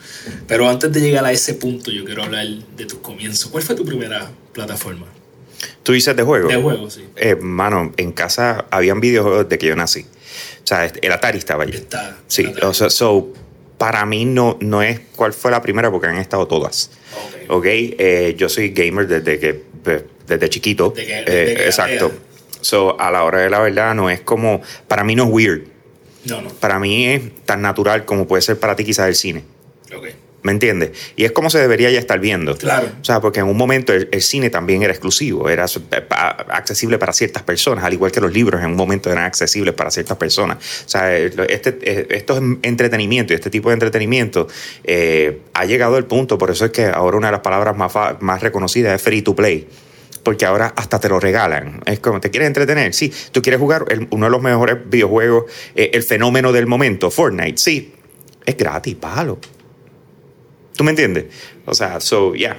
Pero 0.46 0.68
antes 0.68 0.92
de 0.92 1.00
llegar 1.00 1.24
a 1.24 1.32
ese 1.32 1.54
punto, 1.54 1.90
yo 1.90 2.04
quiero 2.04 2.22
hablar 2.22 2.46
de 2.46 2.86
tus 2.86 2.98
comienzos. 3.00 3.50
¿Cuál 3.50 3.62
fue 3.62 3.74
tu 3.74 3.84
primera 3.84 4.30
plataforma 4.52 5.06
¿Tú 5.82 5.92
dices 5.92 6.14
de 6.16 6.22
juego? 6.22 6.48
de 6.48 6.56
juego? 6.56 6.90
Sí. 6.90 7.04
Eh, 7.16 7.36
mano, 7.36 7.92
en 7.96 8.12
casa 8.12 8.66
habían 8.70 9.00
videojuegos 9.00 9.48
de 9.48 9.58
que 9.58 9.66
yo 9.66 9.76
nací. 9.76 10.00
O 10.62 10.66
sea, 10.66 10.86
el 10.86 11.12
Atari 11.12 11.38
estaba 11.38 11.64
allí. 11.64 11.76
Está. 11.76 12.18
Sí, 12.26 12.46
o 12.62 12.72
sea, 12.74 12.90
so, 12.90 13.32
para 13.78 14.04
mí 14.06 14.24
no, 14.24 14.56
no 14.60 14.82
es 14.82 15.00
cuál 15.14 15.32
fue 15.32 15.50
la 15.50 15.60
primera 15.62 15.90
porque 15.90 16.06
han 16.06 16.16
estado 16.16 16.46
todas. 16.46 16.90
Ok. 17.46 17.50
Ok, 17.58 17.64
eh, 17.66 18.34
yo 18.38 18.48
soy 18.48 18.70
gamer 18.70 19.06
desde 19.06 19.38
que 19.38 19.62
pues, 19.82 20.04
desde 20.26 20.48
chiquito. 20.48 20.92
Desde 20.96 21.06
que- 21.06 21.18
Eh, 21.18 21.24
desde 21.26 21.54
que 21.56 21.64
exacto. 21.66 22.08
gatea. 22.08 22.20
So, 22.62 22.98
a 22.98 23.10
la 23.10 23.24
hora 23.24 23.40
de 23.40 23.50
la 23.50 23.60
verdad 23.60 23.94
no 23.94 24.08
es 24.08 24.20
como, 24.20 24.62
para 24.88 25.04
mí 25.04 25.14
no 25.14 25.24
es 25.24 25.30
weird. 25.30 25.62
No, 26.24 26.40
no. 26.40 26.48
Para 26.48 26.78
mí 26.78 27.06
es 27.06 27.20
tan 27.44 27.60
natural 27.60 28.06
como 28.06 28.26
puede 28.26 28.40
ser 28.40 28.58
para 28.58 28.74
ti 28.74 28.84
quizás 28.84 29.06
el 29.08 29.14
cine. 29.16 29.44
Ok. 29.94 30.06
¿Me 30.44 30.52
entiendes? 30.52 30.90
Y 31.16 31.24
es 31.24 31.32
como 31.32 31.48
se 31.48 31.58
debería 31.58 31.90
ya 31.90 31.98
estar 31.98 32.20
viendo. 32.20 32.54
Claro. 32.56 32.88
O 33.00 33.04
sea, 33.04 33.20
porque 33.22 33.40
en 33.40 33.46
un 33.46 33.56
momento 33.56 33.94
el, 33.94 34.10
el 34.12 34.20
cine 34.20 34.50
también 34.50 34.82
era 34.82 34.92
exclusivo, 34.92 35.48
era 35.48 35.64
pa- 36.06 36.28
accesible 36.50 36.98
para 36.98 37.14
ciertas 37.14 37.42
personas, 37.42 37.82
al 37.82 37.94
igual 37.94 38.12
que 38.12 38.20
los 38.20 38.30
libros 38.30 38.60
en 38.62 38.66
un 38.66 38.76
momento 38.76 39.10
eran 39.10 39.24
accesibles 39.24 39.72
para 39.74 39.90
ciertas 39.90 40.18
personas. 40.18 40.58
O 40.84 40.88
sea, 40.88 41.16
eh, 41.16 41.32
este, 41.48 41.78
eh, 41.82 42.06
esto 42.10 42.36
es 42.36 42.42
entretenimiento 42.62 43.32
y 43.32 43.36
este 43.36 43.48
tipo 43.48 43.70
de 43.70 43.72
entretenimiento 43.74 44.46
eh, 44.84 45.40
ha 45.54 45.64
llegado 45.64 45.96
al 45.96 46.04
punto, 46.04 46.36
por 46.36 46.50
eso 46.50 46.66
es 46.66 46.72
que 46.72 46.84
ahora 46.84 47.16
una 47.16 47.28
de 47.28 47.32
las 47.32 47.40
palabras 47.40 47.74
más, 47.74 47.92
más 48.20 48.42
reconocidas 48.42 48.94
es 48.96 49.02
free 49.02 49.22
to 49.22 49.34
play. 49.34 49.66
Porque 50.22 50.44
ahora 50.44 50.74
hasta 50.76 51.00
te 51.00 51.08
lo 51.08 51.20
regalan. 51.20 51.80
Es 51.86 52.00
como, 52.00 52.20
¿te 52.20 52.30
quieres 52.30 52.48
entretener? 52.48 52.92
Sí. 52.92 53.10
¿Tú 53.32 53.40
quieres 53.40 53.60
jugar 53.60 53.86
el- 53.88 54.08
uno 54.10 54.26
de 54.26 54.30
los 54.30 54.42
mejores 54.42 54.76
videojuegos, 54.90 55.44
eh, 55.74 55.90
el 55.94 56.02
fenómeno 56.02 56.52
del 56.52 56.66
momento, 56.66 57.10
Fortnite? 57.10 57.56
Sí. 57.56 57.94
Es 58.44 58.56
gratis, 58.58 58.94
palo. 58.96 59.38
¿Tú 60.76 60.82
me 60.84 60.90
entiendes? 60.90 61.26
O 61.66 61.74
sea, 61.74 62.00
so, 62.00 62.34
yeah. 62.34 62.56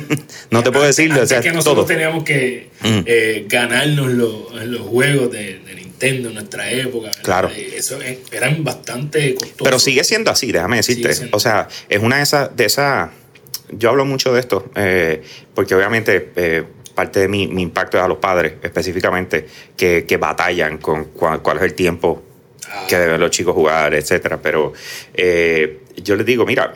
no 0.50 0.62
te 0.62 0.70
puedo 0.70 0.84
decir, 0.86 1.12
o 1.12 1.26
sea, 1.26 1.40
que 1.40 1.50
nosotros 1.50 1.86
todo. 1.86 1.86
teníamos 1.86 2.22
que 2.24 2.70
Mm. 2.82 3.00
eh, 3.06 3.46
ganarnos 3.48 4.12
los, 4.12 4.52
los 4.66 4.80
juegos 4.82 5.32
de, 5.32 5.58
de 5.60 5.74
Nintendo 5.74 6.28
en 6.28 6.34
nuestra 6.34 6.70
época. 6.70 7.08
¿verdad? 7.08 7.22
Claro. 7.24 7.50
Eso 7.50 7.98
eran 8.30 8.62
bastante 8.62 9.34
costosos. 9.34 9.56
Pero 9.64 9.78
sigue 9.78 10.04
siendo 10.04 10.30
así, 10.30 10.52
déjame 10.52 10.76
decirte. 10.76 11.28
O 11.32 11.40
sea, 11.40 11.68
es 11.88 12.00
una 12.02 12.18
de 12.18 12.22
esas, 12.22 12.54
de 12.56 12.64
esas. 12.66 13.10
Yo 13.70 13.90
hablo 13.90 14.04
mucho 14.04 14.32
de 14.32 14.40
esto, 14.40 14.70
eh, 14.76 15.22
porque 15.54 15.74
obviamente 15.74 16.30
eh, 16.36 16.62
parte 16.94 17.20
de 17.20 17.28
mi, 17.28 17.48
mi 17.48 17.62
impacto 17.62 17.96
es 17.98 18.04
a 18.04 18.08
los 18.08 18.18
padres 18.18 18.54
específicamente 18.62 19.46
que, 19.76 20.04
que 20.06 20.16
batallan 20.18 20.78
con 20.78 21.06
cuál 21.06 21.56
es 21.56 21.62
el 21.64 21.74
tiempo 21.74 22.22
que 22.88 22.96
deben 22.98 23.18
los 23.20 23.30
chicos 23.30 23.54
jugar, 23.54 23.92
etcétera. 23.94 24.40
Pero 24.40 24.72
yo 25.16 26.14
les 26.16 26.26
digo, 26.26 26.46
mira, 26.46 26.74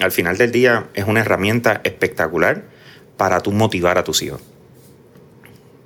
al 0.00 0.12
final 0.12 0.38
del 0.38 0.52
día 0.52 0.88
es 0.94 1.06
una 1.06 1.20
herramienta 1.20 1.80
espectacular 1.84 2.64
para 3.16 3.40
tú 3.40 3.52
motivar 3.52 3.98
a 3.98 4.04
tus 4.04 4.22
hijos. 4.22 4.40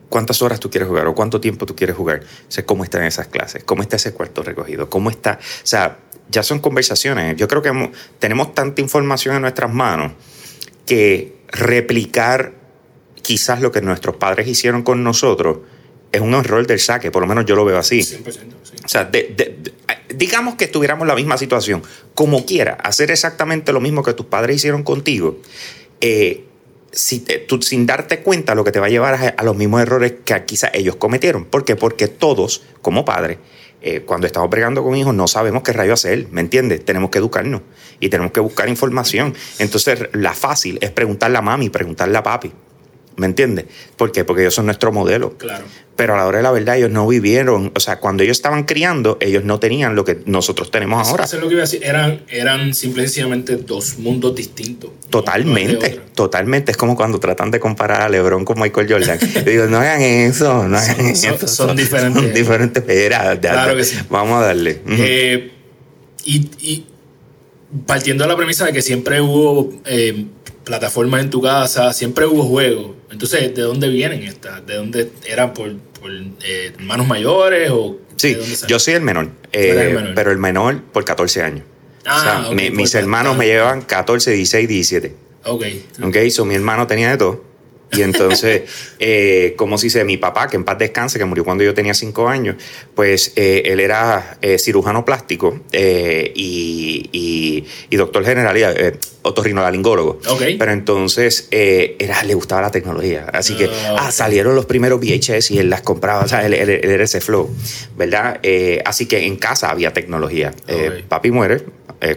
¿Cuántas 0.08 0.40
horas 0.40 0.60
tú 0.60 0.70
quieres 0.70 0.88
jugar 0.88 1.06
o 1.08 1.14
cuánto 1.14 1.40
tiempo 1.40 1.66
tú 1.66 1.75
quieres 1.75 1.96
jugar? 1.96 2.20
O 2.22 2.50
sea, 2.50 2.64
¿Cómo 2.64 2.84
están 2.84 3.02
esas 3.02 3.26
clases? 3.26 3.64
¿Cómo 3.64 3.82
está 3.82 3.96
ese 3.96 4.12
cuarto 4.12 4.42
recogido? 4.42 4.88
¿Cómo 4.88 5.10
está? 5.10 5.38
O 5.40 5.66
sea, 5.66 5.98
ya 6.28 6.42
son 6.42 6.60
conversaciones. 6.60 7.36
Yo 7.36 7.48
creo 7.48 7.62
que 7.62 7.90
tenemos 8.18 8.54
tanta 8.54 8.80
información 8.80 9.36
en 9.36 9.42
nuestras 9.42 9.72
manos 9.72 10.12
que 10.86 11.36
replicar 11.48 12.54
quizás 13.22 13.60
lo 13.60 13.72
que 13.72 13.80
nuestros 13.80 14.16
padres 14.16 14.46
hicieron 14.46 14.82
con 14.82 15.02
nosotros 15.02 15.58
es 16.16 16.23
un 16.23 16.35
error 16.35 16.66
del 16.66 16.80
saque, 16.80 17.11
por 17.11 17.23
lo 17.23 17.28
menos 17.28 17.44
yo 17.46 17.54
lo 17.56 17.64
veo 17.64 17.78
así. 17.78 18.00
100%, 18.02 18.56
sí. 18.62 18.73
O 18.85 18.88
sea, 18.88 19.04
de- 19.04 19.35
de- 19.37 19.56
de- 19.62 20.14
digamos 20.14 20.54
que 20.56 20.64
estuviéramos 20.66 21.02
en 21.04 21.08
la 21.08 21.14
misma 21.14 21.37
situación, 21.38 21.82
como 22.14 22.44
quiera, 22.46 22.75
hacer 22.75 23.11
exactamente 23.11 23.73
lo 23.73 23.80
mismo 23.80 24.02
que 24.02 24.12
tus 24.14 24.26
padres 24.26 24.56
hicieron 24.56 24.82
contigo, 24.82 25.38
eh, 26.00 26.44
si 26.92 27.20
te- 27.20 27.38
tú, 27.38 27.61
sin 27.62 27.85
darte 27.87 28.20
cuenta, 28.20 28.54
lo 28.54 28.64
que 28.64 28.73
te 28.73 28.80
va 28.80 28.87
a 28.87 28.88
llevar 28.88 29.14
a, 29.14 29.28
a 29.28 29.44
los 29.44 29.56
mismos 29.56 29.82
errores 29.82 30.14
que 30.25 30.44
quizás 30.44 30.70
ellos 30.75 30.96
cometieron. 30.96 31.44
¿Por 31.44 31.64
qué? 31.64 31.76
Porque 31.76 32.08
todos, 32.08 32.62
como 32.80 33.04
padres, 33.04 33.38
eh, 33.82 34.00
cuando 34.00 34.26
estamos 34.26 34.49
bregando 34.49 34.82
con 34.82 34.96
hijos, 34.96 35.14
no 35.14 35.28
sabemos 35.28 35.62
qué 35.62 35.73
rayo 35.73 35.92
hacer, 35.92 36.28
¿me 36.30 36.40
entiendes? 36.40 36.85
Tenemos 36.85 37.11
que 37.11 37.18
educarnos 37.18 37.61
y 38.00 38.08
tenemos 38.08 38.32
que 38.32 38.40
buscar 38.40 38.68
información. 38.70 39.35
Entonces, 39.58 40.08
la 40.12 40.32
fácil 40.32 40.78
es 40.80 40.90
preguntarle 40.90 41.37
a 41.38 41.42
mami, 41.42 41.68
preguntarle 41.68 42.16
a 42.16 42.23
papi, 42.23 42.50
¿me 43.16 43.26
entiendes? 43.26 43.66
¿Por 43.96 44.12
qué? 44.12 44.25
Porque 44.25 44.42
ellos 44.42 44.54
son 44.54 44.66
nuestro 44.66 44.92
modelo. 44.92 45.37
Claro. 45.38 45.64
Pero 45.96 46.12
a 46.12 46.18
la 46.18 46.26
hora 46.26 46.37
de 46.38 46.42
la 46.42 46.50
verdad, 46.52 46.76
ellos 46.76 46.90
no 46.90 47.06
vivieron, 47.08 47.73
o 47.75 47.80
sea, 47.80 47.99
cuando 48.00 48.23
ellos 48.23 48.37
estaban 48.37 48.64
criando, 48.64 49.16
ellos 49.20 49.44
no 49.44 49.58
tenían 49.58 49.94
lo 49.94 50.04
que 50.04 50.18
nosotros 50.26 50.70
tenemos 50.70 51.08
ahora. 51.08 51.25
Eso 51.25 51.37
es 51.37 51.42
lo 51.42 51.49
que 51.49 51.54
iba 51.54 51.62
a 51.62 51.64
decir. 51.66 51.82
Eran, 51.85 52.23
eran 52.28 52.75
simple 52.75 53.04
y 53.04 53.06
sencillamente 53.06 53.56
dos 53.56 53.99
mundos 53.99 54.35
distintos. 54.35 54.90
Totalmente, 55.08 55.99
totalmente. 56.14 56.70
Es 56.73 56.76
como 56.76 56.96
cuando 56.96 57.18
tratan 57.18 57.50
de 57.50 57.61
comparar 57.61 58.02
a 58.02 58.08
LeBron 58.11 58.44
con 58.44 58.61
Michael 58.61 58.87
Jordan. 58.92 59.18
Yo 59.35 59.40
digo, 59.42 59.66
no 59.68 59.78
hagan 59.78 60.02
eso, 60.02 60.68
no 60.68 60.76
hagan 60.76 61.16
Son- 61.16 61.35
eso. 61.35 61.49
son 61.49 61.76
diferentes. 61.76 62.23
Son 62.23 62.35
diferentes. 62.35 62.85
Era, 62.88 63.40
Claro 63.40 63.75
que 63.76 63.85
sí. 63.85 63.96
Vamos 64.11 64.42
a 64.42 64.46
darle. 64.49 64.82
Eh, 64.87 65.50
y, 66.26 66.37
y 66.61 66.87
partiendo 67.87 68.25
de 68.25 68.28
la 68.28 68.37
premisa 68.37 68.66
de 68.66 68.73
que 68.75 68.82
siempre 68.82 69.20
hubo 69.23 69.73
eh, 69.87 70.26
plataformas 70.70 71.23
en 71.23 71.30
tu 71.30 71.40
casa, 71.40 71.92
siempre 71.92 72.26
hubo 72.26 72.42
juegos. 72.42 72.90
Entonces, 73.11 73.54
¿de 73.54 73.62
dónde 73.62 73.88
vienen 73.88 74.25
estas? 74.25 74.66
¿De 74.66 74.75
dónde 74.75 75.11
eran 75.26 75.54
por, 75.54 75.73
por, 76.00 76.11
eh, 76.11 76.73
hermanos 76.76 77.06
mayores 77.06 77.70
o 77.73 77.99
Sí, 78.16 78.37
yo 78.66 78.78
soy 78.78 78.94
el 78.94 79.02
menor, 79.02 79.28
eh, 79.52 79.87
el 79.88 79.94
menor. 79.94 80.14
pero 80.14 80.32
el 80.32 80.38
menor 80.38 80.82
por 80.92 81.04
14 81.04 81.42
años. 81.42 81.62
Ah, 82.04 82.16
o 82.18 82.23
sea, 82.23 82.49
ok, 82.50 82.54
mi- 82.54 82.68
por 82.70 82.76
mis 82.78 82.94
hermanos 82.94 83.37
me 83.37 83.46
llevan 83.46 83.82
14, 83.82 84.32
16, 84.32 84.66
17. 84.68 85.14
Ok. 85.44 85.64
¿Ok? 86.02 86.16
So, 86.30 86.44
mi 86.44 86.54
hermano 86.56 86.87
tenía 86.87 87.11
de 87.11 87.16
todo. 87.18 87.44
Y 87.93 88.02
entonces, 88.02 88.62
eh, 88.99 89.55
como 89.57 89.76
dice, 89.78 90.05
mi 90.05 90.16
papá, 90.16 90.49
que 90.49 90.57
en 90.57 90.64
paz 90.64 90.76
descanse, 90.78 91.19
que 91.19 91.25
murió 91.25 91.45
cuando 91.45 91.62
yo 91.64 91.73
tenía 91.73 91.95
cinco 91.95 92.28
años, 92.28 92.57
pues 92.95 93.33
eh, 93.37 93.62
él 93.66 93.78
era 93.81 94.38
eh, 94.43 94.59
cirujano 94.59 95.05
plástico 95.05 95.61
y, 96.35 97.09
y- 97.12 97.64
y 97.90 97.97
doctor 97.97 98.25
general, 98.25 98.57
y, 98.59 98.62
otorrinolaringólogo. 99.23 100.19
Pero 100.59 100.73
entonces, 100.73 101.49
era, 101.50 102.23
le 102.25 102.35
gustaba 102.35 102.62
la 102.62 102.71
tecnología. 102.71 103.26
Así 103.33 103.57
que, 103.57 103.66
Ah, 103.66 103.97
ah, 104.07 104.12
salieron 104.12 104.55
los 104.55 104.66
primeros 104.66 105.00
VHS 105.00 105.50
y 105.52 105.59
él 105.59 105.69
las 105.71 105.83
compraba. 105.83 106.25
O 106.25 106.28
sea, 106.28 106.45
él, 106.47 106.55
él- 106.55 106.71
él 106.71 106.90
era 106.90 107.05
ese 107.05 107.21
flow, 107.21 107.50
¿verdad? 107.97 108.40
Así 108.85 109.07
que 109.07 109.26
en 109.26 109.37
casa 109.37 109.71
había 109.71 109.93
tecnología. 109.93 110.52
Papi 111.09 111.31
muere 111.31 111.62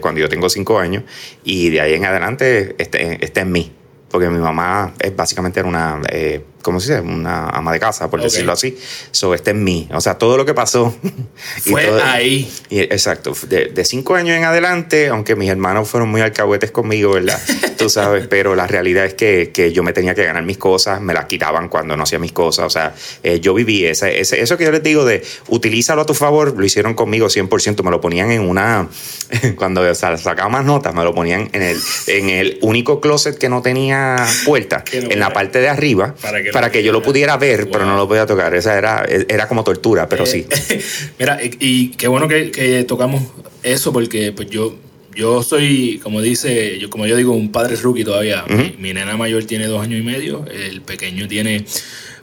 cuando 0.00 0.20
yo 0.20 0.28
tengo 0.28 0.48
cinco 0.48 0.78
años 0.78 1.04
y 1.44 1.70
de 1.70 1.80
ahí 1.80 1.94
en 1.94 2.04
adelante 2.04 2.74
este, 2.78 3.24
está 3.24 3.40
en 3.42 3.52
mí. 3.52 3.72
Porque 4.10 4.28
mi 4.28 4.38
mamá 4.38 4.92
es 4.98 5.14
básicamente 5.14 5.60
era 5.60 5.68
una, 5.68 6.00
eh, 6.10 6.44
¿cómo 6.62 6.80
se 6.80 6.94
dice? 6.94 7.06
Una 7.06 7.48
ama 7.50 7.72
de 7.72 7.78
casa, 7.78 8.10
por 8.10 8.20
decirlo 8.20 8.52
así. 8.52 8.76
So, 9.12 9.34
está 9.34 9.52
en 9.52 9.62
mí. 9.62 9.88
O 9.92 10.00
sea, 10.00 10.14
todo 10.18 10.36
lo 10.36 10.44
que 10.44 10.52
pasó. 10.52 10.92
y 11.64 11.70
Fue 11.70 11.84
todo- 11.86 12.02
ahí. 12.02 12.52
y, 12.70 12.80
exacto. 12.80 13.32
De, 13.48 13.66
de 13.66 13.84
cinco 13.84 14.16
años 14.16 14.36
en 14.36 14.42
adelante, 14.44 15.08
aunque 15.08 15.36
mis 15.36 15.48
hermanos 15.48 15.88
fueron 15.88 16.08
muy 16.08 16.20
alcahuetes 16.22 16.72
conmigo, 16.72 17.12
¿verdad? 17.12 17.40
Tú 17.78 17.88
sabes, 17.88 18.26
pero 18.26 18.56
la 18.56 18.66
realidad 18.66 19.06
es 19.06 19.14
que, 19.14 19.52
que 19.54 19.72
yo 19.72 19.82
me 19.84 19.92
tenía 19.92 20.14
que 20.14 20.24
ganar 20.24 20.42
mis 20.42 20.58
cosas, 20.58 21.00
me 21.00 21.14
las 21.14 21.26
quitaban 21.26 21.68
cuando 21.68 21.96
no 21.96 22.02
hacía 22.02 22.18
mis 22.18 22.32
cosas. 22.32 22.66
O 22.66 22.70
sea, 22.70 22.94
eh, 23.22 23.38
yo 23.38 23.54
viví 23.54 23.86
ese, 23.86 24.20
ese- 24.20 24.40
eso 24.42 24.58
que 24.58 24.64
yo 24.64 24.72
les 24.72 24.82
digo 24.82 25.04
de 25.04 25.24
utilízalo 25.48 26.02
a 26.02 26.06
tu 26.06 26.14
favor, 26.14 26.58
lo 26.58 26.64
hicieron 26.64 26.94
conmigo 26.94 27.28
100%. 27.28 27.82
Me 27.84 27.90
lo 27.92 28.00
ponían 28.00 28.32
en 28.32 28.40
una, 28.42 28.88
cuando 29.56 29.82
o 29.88 29.94
sea, 29.94 30.16
sacaba 30.18 30.48
más 30.48 30.64
notas, 30.64 30.94
me 30.94 31.04
lo 31.04 31.14
ponían 31.14 31.48
en 31.52 31.62
el, 31.62 31.78
en 32.08 32.28
el 32.28 32.58
único 32.60 33.00
closet 33.00 33.38
que 33.38 33.48
no 33.48 33.62
tenía 33.62 33.99
puerta, 34.44 34.84
no 35.02 35.10
en 35.10 35.18
la 35.18 35.32
parte 35.32 35.58
de 35.60 35.68
arriba, 35.68 36.14
Para 36.20 36.38
para 36.52 36.70
que 36.70 36.82
yo 36.82 36.92
lo 36.92 37.02
pudiera- 37.02 37.36
ver, 37.36 37.68
pero 37.70 37.84
no 37.86 37.96
lo 37.96 38.06
podía 38.08 38.26
tocar. 38.26 38.54
Esa 38.54 38.76
era, 38.76 39.04
era 39.28 39.46
como 39.48 39.64
tortura, 39.64 40.08
pero 40.08 40.26
sí. 40.26 40.46
Eh, 40.68 40.82
Mira, 41.18 41.38
y, 41.42 41.88
qué 41.90 42.08
bueno 42.08 42.28
que, 42.28 42.50
que 42.50 42.84
tocamos 42.84 43.22
eso 43.62 43.92
porque 43.92 44.32
pues 44.32 44.48
yo 44.50 44.76
yo 45.14 45.42
soy, 45.42 45.98
como 46.02 46.22
dice, 46.22 46.78
yo 46.78 46.88
como 46.88 47.06
yo 47.06 47.16
digo, 47.16 47.32
un 47.34 47.50
padre 47.50 47.76
rookie 47.76 48.04
todavía. 48.04 48.44
mi, 48.48 48.76
mi 48.78 48.94
nena 48.94 49.16
mayor 49.16 49.44
tiene 49.44 49.66
dos 49.66 49.82
años 49.82 50.00
y 50.00 50.02
medio, 50.04 50.44
el 50.46 50.82
pequeño 50.82 51.26
tiene 51.28 51.64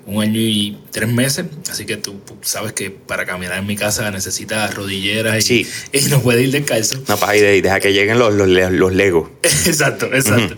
un 0.07 0.23
año 0.23 0.39
y 0.39 0.77
tres 0.91 1.09
meses, 1.11 1.45
así 1.69 1.85
que 1.85 1.97
tú 1.97 2.15
sabes 2.41 2.71
que 2.73 2.89
para 2.89 3.25
caminar 3.25 3.59
en 3.59 3.67
mi 3.67 3.75
casa 3.75 4.09
necesita 4.09 4.65
rodilleras 4.71 5.49
y, 5.51 5.65
Sí. 5.65 5.67
y 5.91 5.99
no 6.09 6.21
puede 6.21 6.43
ir 6.43 6.51
descalzo. 6.51 7.03
No, 7.07 7.17
ahí 7.27 7.41
de- 7.41 7.61
deja 7.61 7.79
que 7.79 7.91
lleguen 7.93 8.17
los, 8.17 8.33
los, 8.33 8.47
los 8.49 8.93
Legos. 8.93 9.29
exacto, 9.43 10.05
exacto. 10.07 10.55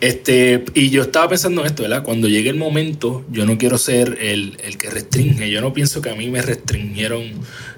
Este, 0.00 0.64
y 0.74 0.90
yo 0.90 1.02
estaba 1.02 1.28
pensando 1.28 1.60
en 1.62 1.66
esto, 1.66 1.82
¿verdad? 1.82 2.02
Cuando 2.04 2.28
llegue 2.28 2.48
el 2.50 2.56
momento, 2.56 3.24
yo 3.30 3.44
no 3.44 3.58
quiero 3.58 3.76
ser 3.76 4.18
el, 4.20 4.56
el 4.64 4.78
que 4.78 4.88
restringe. 4.88 5.50
Yo 5.50 5.60
no 5.60 5.72
pienso 5.72 6.00
que 6.00 6.10
a 6.10 6.14
mí 6.14 6.28
me 6.30 6.40
restringieron 6.40 7.24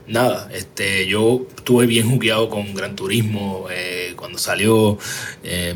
nada. 0.07 0.51
Este, 0.55 1.07
yo 1.07 1.47
estuve 1.57 1.87
bien 1.87 2.11
jugueado 2.11 2.51
con 2.51 2.75
Gran 2.75 2.95
Turismo 2.97 3.67
eh, 3.71 4.13
cuando 4.17 4.39
salió. 4.39 4.99
eh, 5.43 5.75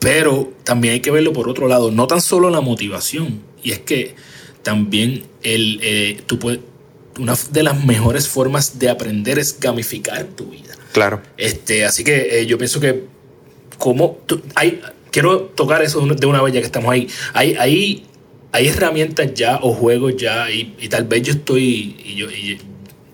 pero 0.00 0.52
también 0.62 0.94
hay 0.94 1.00
que 1.00 1.10
verlo 1.10 1.32
por 1.32 1.48
otro 1.48 1.68
lado, 1.68 1.90
no 1.90 2.06
tan 2.06 2.20
solo 2.20 2.50
la 2.50 2.60
motivación, 2.60 3.40
y 3.62 3.72
es 3.72 3.80
que 3.80 4.14
también 4.66 5.22
el, 5.44 5.78
eh, 5.80 6.20
tú 6.26 6.40
puedes, 6.40 6.58
una 7.20 7.34
de 7.52 7.62
las 7.62 7.84
mejores 7.84 8.26
formas 8.26 8.80
de 8.80 8.88
aprender 8.90 9.38
es 9.38 9.60
gamificar 9.60 10.24
tu 10.24 10.46
vida. 10.46 10.74
Claro. 10.92 11.22
Este, 11.36 11.84
así 11.84 12.02
que 12.02 12.40
eh, 12.40 12.46
yo 12.46 12.58
pienso 12.58 12.80
que 12.80 13.04
como 13.78 14.18
tú- 14.26 14.42
hay, 14.56 14.80
quiero 15.12 15.42
tocar 15.42 15.82
eso 15.82 16.00
de 16.04 16.26
una- 16.26 16.42
vez 16.42 16.52
ya 16.52 16.60
que 16.60 16.66
estamos 16.66 16.90
ahí. 16.92 17.06
Hay, 17.32 17.54
hay, 17.54 18.06
hay 18.50 18.66
herramientas 18.66 19.32
ya 19.34 19.60
o 19.62 19.72
juegos 19.72 20.16
ya 20.16 20.50
y, 20.50 20.74
y 20.80 20.88
tal 20.88 21.04
vez 21.04 21.22
yo 21.22 21.32
estoy 21.34 21.96
y 22.04 22.16
yo 22.16 22.28
y 22.28 22.58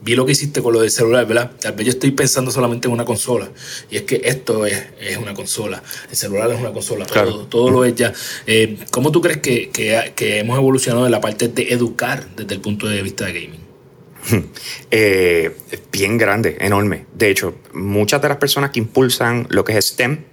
vi 0.05 0.15
lo 0.17 0.27
que 0.27 0.33
hiciste 0.33 0.61
con 0.63 0.73
lo 0.73 0.81
del 0.81 0.91
celular, 0.91 1.27
¿verdad? 1.27 1.53
Tal 1.61 1.73
vez 1.75 1.87
yo 1.87 1.93
estoy 1.93 2.11
pensando 2.11 2.51
solamente 2.51 2.89
en 2.89 2.93
una 2.95 3.05
consola 3.05 3.49
y 3.91 3.97
es 3.97 4.03
que 4.03 4.21
esto 4.25 4.67
es, 4.67 4.83
es 5.01 5.17
una 5.17 5.33
consola, 5.35 5.83
el 6.11 6.17
celular 6.17 6.51
es 6.51 6.61
una 6.61 6.73
consola, 6.73 7.07
Claro. 7.07 7.31
todo, 7.31 7.47
todo 7.47 7.71
lo 7.71 7.85
es 7.85 7.95
ya. 7.95 8.13
Eh, 8.47 8.79
¿Cómo 8.91 9.13
tú 9.13 9.21
crees 9.21 9.39
que, 9.39 9.71
que, 9.71 10.13
que 10.17 10.41
hemos 10.41 10.59
evolucionado 10.59 11.07
en 11.07 11.13
la 11.13 11.21
parte 11.21 11.49
de 11.49 11.73
educar 11.73 12.27
desde 12.37 12.55
el 12.55 12.61
punto 12.61 12.89
de 12.89 13.01
vista 13.03 13.27
de 13.27 13.33
gaming? 13.33 13.63
Eh, 14.91 15.57
bien 15.91 16.19
grande, 16.19 16.57
enorme. 16.61 17.07
De 17.15 17.31
hecho, 17.31 17.57
muchas 17.73 18.23
de 18.23 18.29
las 18.29 18.39
personas 18.39 18.71
que 18.71 18.79
impulsan 18.81 19.47
lo 19.51 19.65
que 19.65 19.77
es 19.77 19.87
STEM, 19.87 20.25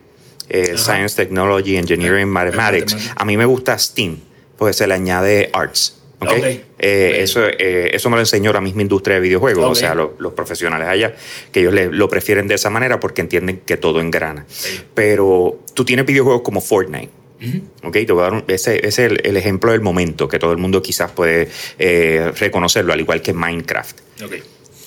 eh. 0.50 0.78
Science, 0.78 1.16
Technology, 1.16 1.78
Engineering, 1.78 2.28
Mathematics, 2.28 2.94
Mathematics. 2.94 3.22
a 3.22 3.26
mí 3.26 3.38
me 3.38 3.46
gusta 3.46 3.78
STEAM, 3.78 4.18
porque 4.58 4.74
se 4.74 4.88
le 4.88 4.94
añade 4.96 5.50
Arts. 5.54 5.99
¿Ok? 6.22 6.28
Ok. 6.30 6.46
Eh, 6.80 7.18
eso, 7.22 7.46
eh, 7.48 7.92
eso 7.94 8.10
me 8.10 8.16
lo 8.16 8.22
enseñó 8.22 8.52
la 8.54 8.62
misma 8.62 8.82
industria 8.82 9.16
de 9.16 9.22
videojuegos, 9.22 9.66
o 9.72 9.76
sea, 9.76 9.96
lo- 9.96 10.16
los 10.20 10.34
profesionales 10.34 10.88
allá, 10.88 11.16
que 11.52 11.62
ellos 11.62 11.74
le- 11.74 11.92
lo 11.92 12.08
prefieren 12.10 12.48
de 12.48 12.56
esa 12.56 12.70
manera 12.70 13.00
porque 13.00 13.22
entienden 13.22 13.62
que 13.66 13.78
todo 13.78 14.00
engrana. 14.02 14.46
Pero 14.94 15.60
tú 15.74 15.86
tienes 15.86 16.06
videojuegos 16.06 16.42
como 16.42 16.62
Fortnite. 16.62 17.10
Ujú. 17.42 17.88
Ok, 17.88 17.94
te 18.06 18.12
voy 18.12 18.20
a 18.20 18.24
dar 18.24 18.34
un- 18.34 18.44
ese, 18.48 18.78
ese 18.78 18.88
es 18.88 19.00
el, 19.00 19.22
el 19.26 19.38
ejemplo 19.38 19.72
del 19.72 19.80
momento 19.82 20.28
que 20.28 20.40
todo 20.40 20.52
el 20.52 20.58
mundo 20.58 20.82
quizás 20.82 21.12
puede 21.12 21.48
eh, 21.78 22.32
reconocerlo, 22.38 22.92
al 22.92 23.00
igual 23.00 23.22
que 23.22 23.34
Minecraft. 23.34 23.98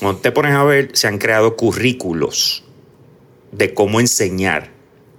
Cuando 0.00 0.20
te 0.20 0.32
pones 0.32 0.52
a 0.52 0.64
ver, 0.64 0.90
se 0.92 1.06
han 1.06 1.16
creado 1.18 1.56
currículos 1.56 2.64
de 3.52 3.72
cómo 3.72 4.00
enseñar 4.00 4.70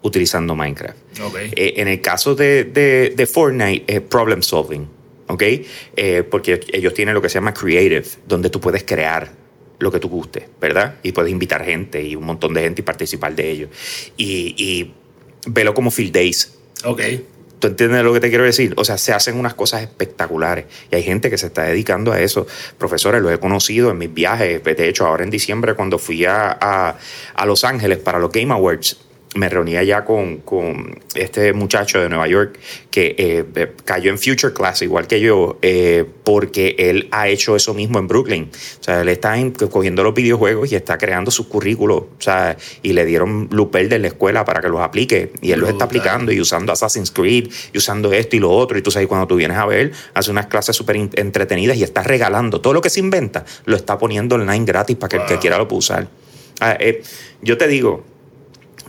utilizando 0.03 0.55
Minecraft. 0.55 0.97
En 1.55 1.87
el 1.87 2.01
caso 2.01 2.35
de, 2.35 2.65
de, 2.65 3.13
de 3.15 3.25
Fortnite, 3.25 3.83
es 3.87 4.01
problem 4.01 4.41
solving, 4.41 4.87
¿ok? 5.27 5.43
Eh, 5.95 6.23
porque 6.29 6.61
ellos 6.71 6.93
tienen 6.93 7.13
lo 7.13 7.21
que 7.21 7.29
se 7.29 7.35
llama 7.35 7.53
creative, 7.53 8.05
donde 8.27 8.49
tú 8.49 8.59
puedes 8.59 8.83
crear 8.83 9.31
lo 9.79 9.91
que 9.91 9.99
tú 9.99 10.09
guste, 10.09 10.47
¿verdad? 10.61 10.95
Y 11.03 11.11
puedes 11.11 11.31
invitar 11.31 11.63
gente 11.65 12.01
y 12.01 12.15
un 12.15 12.25
montón 12.25 12.53
de 12.53 12.61
gente 12.61 12.81
y 12.81 12.85
participar 12.85 13.35
de 13.35 13.51
ello. 13.51 13.67
Y, 14.17 14.55
y 14.57 14.93
velo 15.47 15.73
como 15.73 15.91
Field 15.91 16.13
Days. 16.13 16.53
Ok. 16.85 17.01
¿Tú 17.59 17.67
entiendes 17.67 18.03
lo 18.03 18.11
que 18.13 18.19
te 18.19 18.27
quiero 18.27 18.43
decir? 18.43 18.73
O 18.75 18.83
sea, 18.83 18.97
se 18.97 19.13
hacen 19.13 19.37
unas 19.37 19.53
cosas 19.53 19.81
espectaculares 19.81 20.65
y 20.91 20.95
hay 20.95 21.03
gente 21.03 21.29
que 21.29 21.37
se 21.37 21.47
está 21.47 21.63
dedicando 21.63 22.11
a 22.11 22.19
eso. 22.19 22.45
Profesores, 22.77 23.21
los 23.21 23.31
he 23.31 23.39
conocido 23.39 23.89
en 23.89 23.97
mis 23.97 24.13
viajes. 24.13 24.61
De 24.61 24.89
hecho, 24.89 25.07
ahora 25.07 25.23
en 25.23 25.29
diciembre, 25.29 25.73
cuando 25.73 25.97
fui 25.97 26.25
a, 26.25 26.57
a, 26.59 26.97
a 27.33 27.45
Los 27.45 27.63
Ángeles 27.63 27.99
para 27.99 28.19
los 28.19 28.33
Game 28.33 28.51
Awards, 28.53 28.97
me 29.35 29.49
reunía 29.49 29.83
ya 29.83 30.05
con, 30.05 30.37
con, 30.37 31.01
este 31.15 31.53
muchacho 31.53 31.99
de 31.99 32.09
Nueva 32.09 32.27
York 32.27 32.59
que 32.89 33.15
eh, 33.17 33.45
eh, 33.55 33.71
cayó 33.85 34.09
en 34.09 34.17
Future 34.17 34.53
Class, 34.53 34.81
igual 34.81 35.07
que 35.07 35.19
yo, 35.19 35.57
eh, 35.61 36.05
porque 36.23 36.75
él 36.77 37.07
ha 37.11 37.27
hecho 37.27 37.55
eso 37.55 37.73
mismo 37.73 37.99
en 37.99 38.07
Brooklyn. 38.07 38.49
O 38.79 38.83
sea, 38.83 39.01
él 39.01 39.09
está 39.09 39.35
cogiendo 39.69 40.03
los 40.03 40.13
videojuegos 40.13 40.71
y 40.71 40.75
está 40.75 40.97
creando 40.97 41.31
sus 41.31 41.47
currículos. 41.47 41.99
O 41.99 42.21
sea, 42.21 42.57
y 42.81 42.93
le 42.93 43.05
dieron 43.05 43.47
luz 43.51 43.69
verde 43.71 43.95
en 43.95 44.03
la 44.03 44.07
escuela 44.09 44.45
para 44.45 44.61
que 44.61 44.69
los 44.69 44.81
aplique. 44.81 45.31
Y 45.41 45.51
él 45.51 45.59
los 45.59 45.69
está 45.69 45.85
aplicando 45.85 46.31
y 46.31 46.39
usando 46.39 46.71
Assassin's 46.71 47.11
Creed 47.11 47.49
y 47.73 47.77
usando 47.77 48.11
esto 48.13 48.35
y 48.35 48.39
lo 48.39 48.51
otro. 48.51 48.77
Y 48.77 48.81
tú 48.81 48.91
sabes, 48.91 49.07
cuando 49.07 49.27
tú 49.27 49.35
vienes 49.35 49.57
a 49.57 49.65
ver, 49.65 49.91
hace 50.13 50.31
unas 50.31 50.47
clases 50.47 50.75
súper 50.75 50.95
entretenidas 50.95 51.77
y 51.77 51.83
está 51.83 52.03
regalando 52.03 52.61
todo 52.61 52.73
lo 52.73 52.81
que 52.81 52.89
se 52.89 52.99
inventa, 52.99 53.45
lo 53.65 53.75
está 53.75 53.97
poniendo 53.97 54.35
online 54.35 54.65
gratis 54.65 54.97
para 54.97 55.09
que 55.09 55.17
el 55.17 55.25
que 55.25 55.39
quiera 55.39 55.57
lo 55.57 55.67
pueda 55.67 55.79
usar. 55.79 56.07
Ah, 56.59 56.77
yo 57.41 57.57
te 57.57 57.67
digo, 57.67 58.03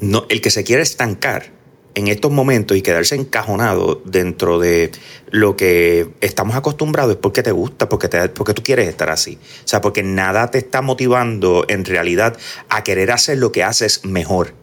no, 0.01 0.27
el 0.29 0.41
que 0.41 0.51
se 0.51 0.65
quiere 0.65 0.83
estancar 0.83 1.53
en 1.95 2.09
estos 2.09 2.31
momentos 2.33 2.77
y 2.77 2.83
quedarse 2.83 3.15
encajonado 3.15 4.03
dentro 4.05 4.59
de 4.59 4.91
lo 5.31 5.57
que 5.57 6.11
estamos 6.21 6.57
acostumbrados 6.57 7.13
es 7.13 7.19
porque 7.19 7.43
te 7.43 7.53
gusta, 7.53 7.89
porque, 7.89 8.09
te, 8.09 8.29
porque 8.31 8.55
tú 8.55 8.63
quieres 8.63 8.89
estar 8.89 9.11
así. 9.11 9.39
O 9.65 9.69
sea, 9.69 9.81
porque 9.81 10.03
nada 10.03 10.51
te 10.51 10.59
está 10.59 10.83
motivando 10.83 11.65
en 11.69 11.85
realidad 11.85 12.37
a 12.69 12.83
querer 12.83 13.13
hacer 13.13 13.39
lo 13.39 13.53
que 13.53 13.63
haces 13.63 14.05
mejor. 14.05 14.55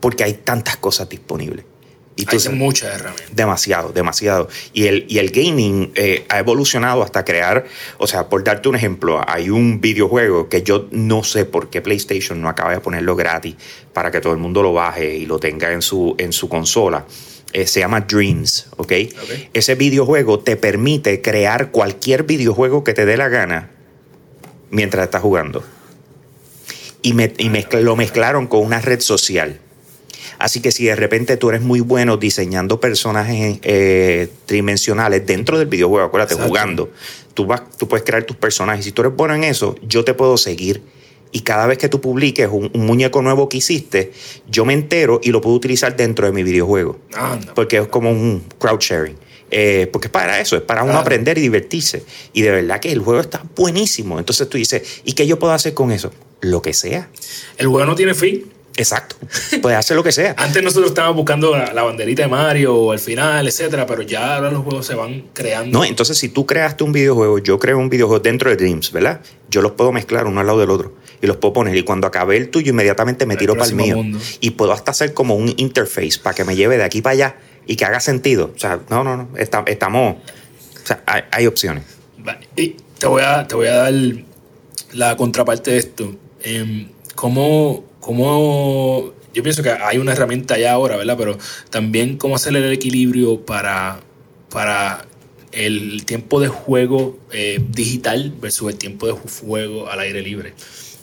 Porque 0.00 0.24
hay 0.24 0.34
tantas 0.34 0.76
cosas 0.76 1.08
disponibles. 1.08 1.64
Y 2.18 2.24
Hay 2.28 2.54
muchas 2.54 2.94
herramientas. 2.94 3.36
Demasiado, 3.36 3.92
demasiado. 3.92 4.48
Y 4.72 4.86
el, 4.86 5.04
y 5.06 5.18
el 5.18 5.28
gaming 5.30 5.92
eh, 5.94 6.24
ha 6.30 6.38
evolucionado 6.38 7.02
hasta 7.02 7.26
crear, 7.26 7.66
o 7.98 8.06
sea, 8.06 8.30
por 8.30 8.42
darte 8.42 8.70
un 8.70 8.74
ejemplo, 8.74 9.22
hay 9.26 9.50
un 9.50 9.82
videojuego 9.82 10.48
que 10.48 10.62
yo 10.62 10.88
no 10.90 11.22
sé 11.22 11.44
por 11.44 11.68
qué 11.68 11.82
PlayStation 11.82 12.40
no 12.40 12.48
acaba 12.48 12.72
de 12.72 12.80
ponerlo 12.80 13.16
gratis 13.16 13.56
para 13.92 14.10
que 14.10 14.22
todo 14.22 14.32
el 14.32 14.38
mundo 14.38 14.62
lo 14.62 14.72
baje 14.72 15.14
y 15.14 15.26
lo 15.26 15.38
tenga 15.38 15.70
en 15.72 15.82
su, 15.82 16.14
en 16.16 16.32
su 16.32 16.48
consola. 16.48 17.04
Eh, 17.52 17.66
se 17.66 17.80
llama 17.80 18.00
Dreams, 18.00 18.68
¿ok? 18.78 18.92
Ese 19.52 19.74
videojuego 19.74 20.40
te 20.40 20.56
permite 20.56 21.20
crear 21.20 21.70
cualquier 21.70 22.22
videojuego 22.22 22.82
que 22.82 22.94
te 22.94 23.04
dé 23.04 23.18
la 23.18 23.28
gana 23.28 23.70
mientras 24.70 25.04
estás 25.04 25.20
jugando. 25.20 25.62
Y, 27.02 27.12
me, 27.12 27.32
y 27.36 27.50
lo 27.82 27.94
mezclaron 27.94 28.46
con 28.46 28.64
una 28.64 28.80
red 28.80 29.00
social. 29.00 29.60
Así 30.38 30.60
que 30.60 30.72
si 30.72 30.84
de 30.84 30.96
repente 30.96 31.36
tú 31.36 31.48
eres 31.50 31.62
muy 31.62 31.80
bueno 31.80 32.16
diseñando 32.16 32.80
personajes 32.80 33.58
eh, 33.62 34.28
tridimensionales 34.46 35.26
dentro 35.26 35.58
del 35.58 35.68
videojuego, 35.68 36.06
acuérdate, 36.06 36.34
jugando, 36.34 36.90
tú, 37.34 37.46
vas, 37.46 37.62
tú 37.78 37.88
puedes 37.88 38.04
crear 38.04 38.24
tus 38.24 38.36
personajes. 38.36 38.84
Si 38.84 38.92
tú 38.92 39.02
eres 39.02 39.14
bueno 39.16 39.34
en 39.34 39.44
eso, 39.44 39.76
yo 39.82 40.04
te 40.04 40.14
puedo 40.14 40.36
seguir. 40.36 40.82
Y 41.32 41.40
cada 41.40 41.66
vez 41.66 41.78
que 41.78 41.88
tú 41.88 42.00
publiques 42.00 42.48
un, 42.50 42.70
muñeco 42.74 43.20
nuevo 43.20 43.48
que 43.48 43.58
hiciste, 43.58 44.12
yo 44.48 44.64
me 44.64 44.72
entero 44.72 45.20
y 45.22 45.30
lo 45.30 45.40
puedo 45.40 45.56
utilizar 45.56 45.96
dentro 45.96 46.26
de 46.26 46.32
mi 46.32 46.42
videojuego. 46.42 46.98
Porque 47.54 47.78
es 47.78 47.88
como 47.88 48.10
un 48.10 48.44
crowd 48.58 48.80
sharing. 48.80 49.16
Eh, 49.50 49.88
porque 49.92 50.08
es 50.08 50.12
para 50.12 50.40
eso, 50.40 50.56
es 50.56 50.62
para 50.62 50.82
uno 50.82 50.98
aprender 50.98 51.38
y 51.38 51.40
divertirse. 51.42 52.04
Y 52.32 52.42
de 52.42 52.50
verdad 52.50 52.80
que 52.80 52.90
el 52.90 53.00
juego 53.00 53.20
está 53.20 53.44
buenísimo. 53.54 54.18
Entonces 54.18 54.48
tú 54.48 54.58
dices, 54.58 55.02
¿y 55.04 55.12
qué 55.12 55.26
yo 55.26 55.38
puedo 55.38 55.52
hacer 55.52 55.74
con 55.74 55.92
eso? 55.92 56.12
Lo 56.40 56.62
que 56.62 56.72
sea. 56.72 57.10
El 57.58 57.68
juego 57.68 57.86
no 57.86 57.94
tiene 57.94 58.14
fin. 58.14 58.55
Exacto. 58.76 59.16
Puede 59.62 59.76
hacer 59.76 59.96
lo 59.96 60.02
que 60.02 60.12
sea. 60.12 60.34
Antes 60.36 60.62
nosotros 60.62 60.90
estábamos 60.90 61.16
buscando 61.16 61.56
la, 61.56 61.82
banderita 61.82 62.22
de 62.22 62.28
Mario 62.28 62.74
o 62.74 62.92
el 62.92 62.98
final, 62.98 63.46
etcétera, 63.46 63.86
pero 63.86 64.02
ya 64.02 64.36
ahora 64.36 64.50
los 64.50 64.62
juegos 64.62 64.86
se 64.86 64.94
van 64.94 65.24
creando. 65.32 65.78
No, 65.78 65.84
entonces 65.84 66.18
si 66.18 66.28
tú 66.28 66.46
creaste 66.46 66.84
un 66.84 66.92
videojuego, 66.92 67.38
yo 67.38 67.58
creo 67.58 67.78
un 67.78 67.88
videojuego 67.88 68.20
dentro 68.22 68.50
de 68.50 68.56
Dreams, 68.56 68.92
¿verdad? 68.92 69.20
Yo 69.48 69.62
los 69.62 69.72
puedo 69.72 69.92
mezclar 69.92 70.26
uno 70.26 70.40
al 70.40 70.46
lado 70.46 70.60
del 70.60 70.70
otro 70.70 70.94
y 71.20 71.26
los 71.26 71.36
puedo 71.38 71.54
poner. 71.54 71.76
Y 71.76 71.82
cuando 71.82 72.06
acabe 72.06 72.36
el 72.36 72.50
tuyo, 72.50 72.70
inmediatamente 72.70 73.26
me 73.26 73.36
tiro 73.36 73.54
para 73.54 73.66
el 73.66 73.74
mío. 73.74 73.96
Y 74.40 74.50
puedo 74.50 74.72
hasta 74.72 74.90
hacer 74.90 75.14
como 75.14 75.34
un 75.34 75.54
interface 75.56 76.18
para 76.22 76.34
que 76.34 76.44
me 76.44 76.54
lleve 76.54 76.76
de 76.76 76.84
aquí 76.84 77.00
para 77.00 77.14
allá 77.14 77.36
y 77.66 77.76
que 77.76 77.84
haga 77.84 78.00
sentido. 78.00 78.52
O 78.54 78.58
sea, 78.58 78.80
no, 78.90 79.04
no, 79.04 79.16
no. 79.16 79.28
estamos. 79.36 80.16
O 80.16 80.86
sea, 80.86 81.02
hay, 81.06 81.46
opciones. 81.46 81.84
Y 82.54 82.76
te 82.98 83.06
voy 83.06 83.22
a, 83.22 83.46
te 83.46 83.54
voy 83.56 83.66
a 83.66 83.74
dar 83.76 83.94
la 84.92 85.16
contraparte 85.16 85.72
de 85.72 85.78
esto. 85.78 86.14
Em, 86.42 86.88
¿Cómo 87.16 87.84
cómo 88.06 89.12
yo 89.34 89.42
pienso 89.42 89.64
que 89.64 89.70
hay 89.70 89.98
una 89.98 90.12
herramienta 90.12 90.56
ya 90.56 90.72
ahora, 90.72 90.96
¿verdad? 90.96 91.16
Pero 91.18 91.36
también 91.70 92.16
cómo 92.16 92.36
hacer 92.36 92.54
el 92.56 92.72
equilibrio 92.72 93.44
para, 93.44 93.98
para 94.48 95.04
el 95.50 96.06
tiempo 96.06 96.40
de 96.40 96.46
juego 96.46 97.18
eh, 97.32 97.60
digital 97.68 98.32
versus 98.40 98.70
el 98.70 98.78
tiempo 98.78 99.08
de 99.08 99.12
juego 99.12 99.90
al 99.90 100.00
aire 100.00 100.22
libre. 100.22 100.54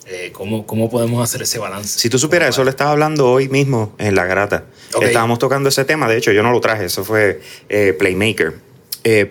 Eh, 0.06 0.30
¿cómo, 0.32 0.66
¿cómo, 0.66 0.90
podemos 0.90 1.22
hacer 1.22 1.42
ese 1.42 1.58
balance? 1.58 1.98
Si 1.98 2.08
tú 2.08 2.18
supieras, 2.18 2.48
eso 2.50 2.64
lo 2.64 2.70
estaba 2.70 2.90
hablando 2.90 3.30
hoy 3.30 3.50
mismo 3.50 3.94
en 3.98 4.14
La 4.14 4.24
Grata. 4.24 4.64
Estábamos 5.00 5.38
tocando 5.38 5.68
ese 5.68 5.84
tema, 5.84 6.08
de 6.08 6.16
hecho 6.16 6.32
yo 6.32 6.42
no 6.42 6.52
lo 6.52 6.60
traje, 6.60 6.86
eso 6.86 7.04
fue 7.04 7.40
eh, 7.68 7.94
Playmaker, 7.98 8.54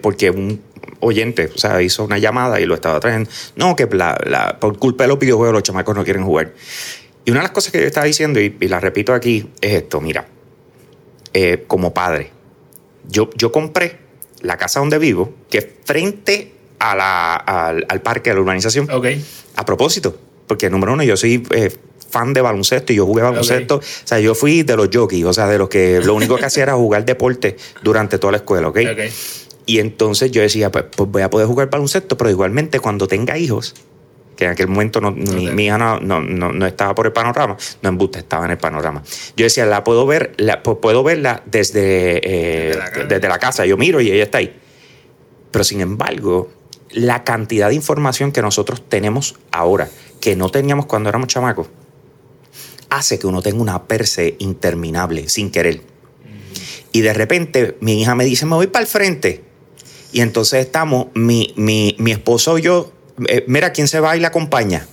porque 0.01 0.29
un 0.29 0.61
oyente, 1.03 1.51
o 1.53 1.57
sea, 1.57 1.81
hizo 1.81 2.03
una 2.03 2.17
llamada 2.17 2.59
y 2.59 2.65
lo 2.65 2.75
estaba 2.75 2.99
trayendo. 2.99 3.29
No, 3.55 3.75
que 3.75 3.87
por 3.87 4.79
culpa 4.79 5.03
de 5.03 5.07
los 5.09 5.19
videojuegos 5.19 5.53
los 5.53 5.63
chamacos 5.63 5.95
no 5.95 6.03
quieren 6.03 6.23
jugar. 6.23 6.53
Y 7.25 7.31
una 7.31 7.41
de 7.41 7.43
las 7.43 7.51
cosas 7.51 7.71
que 7.71 7.79
yo 7.79 7.87
estaba 7.87 8.05
diciendo, 8.05 8.39
y, 8.39 8.55
la 8.67 8.79
repito 8.79 9.13
aquí, 9.13 9.49
es 9.61 9.73
esto, 9.73 10.01
mira, 10.01 10.25
eh, 11.33 11.63
como 11.67 11.93
padre, 11.93 12.31
yo, 13.07 13.29
yo 13.35 13.51
compré 13.51 13.97
la 14.41 14.57
casa 14.57 14.79
donde 14.79 14.97
vivo, 14.97 15.33
que 15.49 15.57
es 15.59 15.67
frente 15.85 16.53
a 16.79 16.95
la, 16.95 17.35
al, 17.35 18.01
parque 18.01 18.29
de 18.29 18.35
la 18.35 18.41
urbanización. 18.41 18.89
Ok. 18.91 19.07
A 19.55 19.65
propósito, 19.65 20.17
porque 20.47 20.69
número 20.69 20.93
uno, 20.93 21.03
yo 21.03 21.15
soy 21.15 21.45
eh, 21.51 21.71
fan 22.09 22.33
de 22.33 22.41
baloncesto 22.41 22.91
y 22.91 22.97
yo 22.97 23.05
jugué 23.05 23.23
baloncesto. 23.23 23.77
O 23.77 23.81
sea, 23.81 24.19
yo 24.19 24.35
fui 24.35 24.63
de 24.63 24.75
los 24.75 24.89
jockeys, 24.93 25.25
o 25.25 25.33
sea, 25.33 25.47
de 25.47 25.57
los 25.57 25.69
que 25.69 26.01
lo 26.01 26.13
único 26.13 26.35
que 26.35 26.45
hacía 26.45 26.63
era 26.63 26.73
jugar 26.73 27.05
deporte 27.05 27.55
durante 27.81 28.19
toda 28.19 28.31
la 28.31 28.37
escuela, 28.37 28.67
¿ok? 28.67 28.79
okay. 28.91 29.11
Y 29.65 29.79
entonces 29.79 30.31
yo 30.31 30.41
decía, 30.41 30.71
pues, 30.71 30.85
pues 30.95 31.09
voy 31.09 31.21
a 31.21 31.29
poder 31.29 31.47
jugar 31.47 31.69
baloncesto, 31.69 32.17
pero 32.17 32.29
igualmente 32.29 32.79
cuando 32.79 33.07
tenga 33.07 33.37
hijos, 33.37 33.75
que 34.35 34.45
en 34.45 34.51
aquel 34.51 34.67
momento 34.67 34.99
no, 34.99 35.11
mi, 35.11 35.65
hija 35.65 35.77
no, 35.77 35.99
no, 35.99 36.65
estaba 36.65 36.95
por 36.95 37.05
el 37.05 37.13
panorama, 37.13 37.55
no 37.81 37.89
en 37.89 37.97
buste, 37.97 38.19
estaba 38.19 38.45
en 38.45 38.51
el 38.51 38.57
panorama. 38.57 39.03
Yo 39.37 39.45
decía, 39.45 39.65
la 39.65 39.83
puedo 39.83 40.05
ver, 40.05 40.33
la, 40.37 40.63
puedo 40.63 41.03
verla 41.03 41.43
desde, 41.45 42.19
eh, 42.23 42.77
desde, 43.07 43.27
la 43.27 43.39
casa, 43.39 43.65
yo 43.65 43.77
miro 43.77 44.01
y 44.01 44.11
ella 44.11 44.23
está 44.23 44.39
ahí. 44.39 44.59
Pero 45.51 45.63
sin 45.63 45.81
embargo, 45.81 46.51
la 46.91 47.23
cantidad 47.23 47.69
de 47.69 47.75
información 47.75 48.31
que 48.31 48.41
nosotros 48.41 48.83
tenemos 48.87 49.35
ahora, 49.51 49.89
que 50.19 50.35
no 50.35 50.49
teníamos 50.49 50.87
cuando 50.87 51.09
éramos 51.09 51.27
chamacos, 51.27 51.67
hace 52.89 53.19
que 53.19 53.27
uno 53.27 53.41
tenga 53.41 53.61
una 53.61 53.83
perse 53.83 54.35
interminable 54.39 55.29
sin 55.29 55.51
querer. 55.51 55.81
Y 56.91 57.01
de 57.01 57.13
repente 57.13 57.77
mi 57.81 58.01
hija 58.01 58.13
me 58.15 58.23
dice, 58.23 58.45
me 58.45 58.55
voy 58.55 58.67
para 58.67 58.83
el 58.83 58.87
frente. 58.87 59.52
Y 60.13 60.21
entonces 60.21 60.65
estamos, 60.65 61.07
mi, 61.13 61.53
mi, 61.57 61.95
mi 61.99 62.11
esposo 62.11 62.57
y 62.57 62.61
yo 62.61 62.93
eh, 63.27 63.43
mira, 63.47 63.71
¿quién 63.71 63.87
se 63.87 63.99
va 63.99 64.17
y 64.17 64.19
la 64.19 64.29
acompaña? 64.29 64.87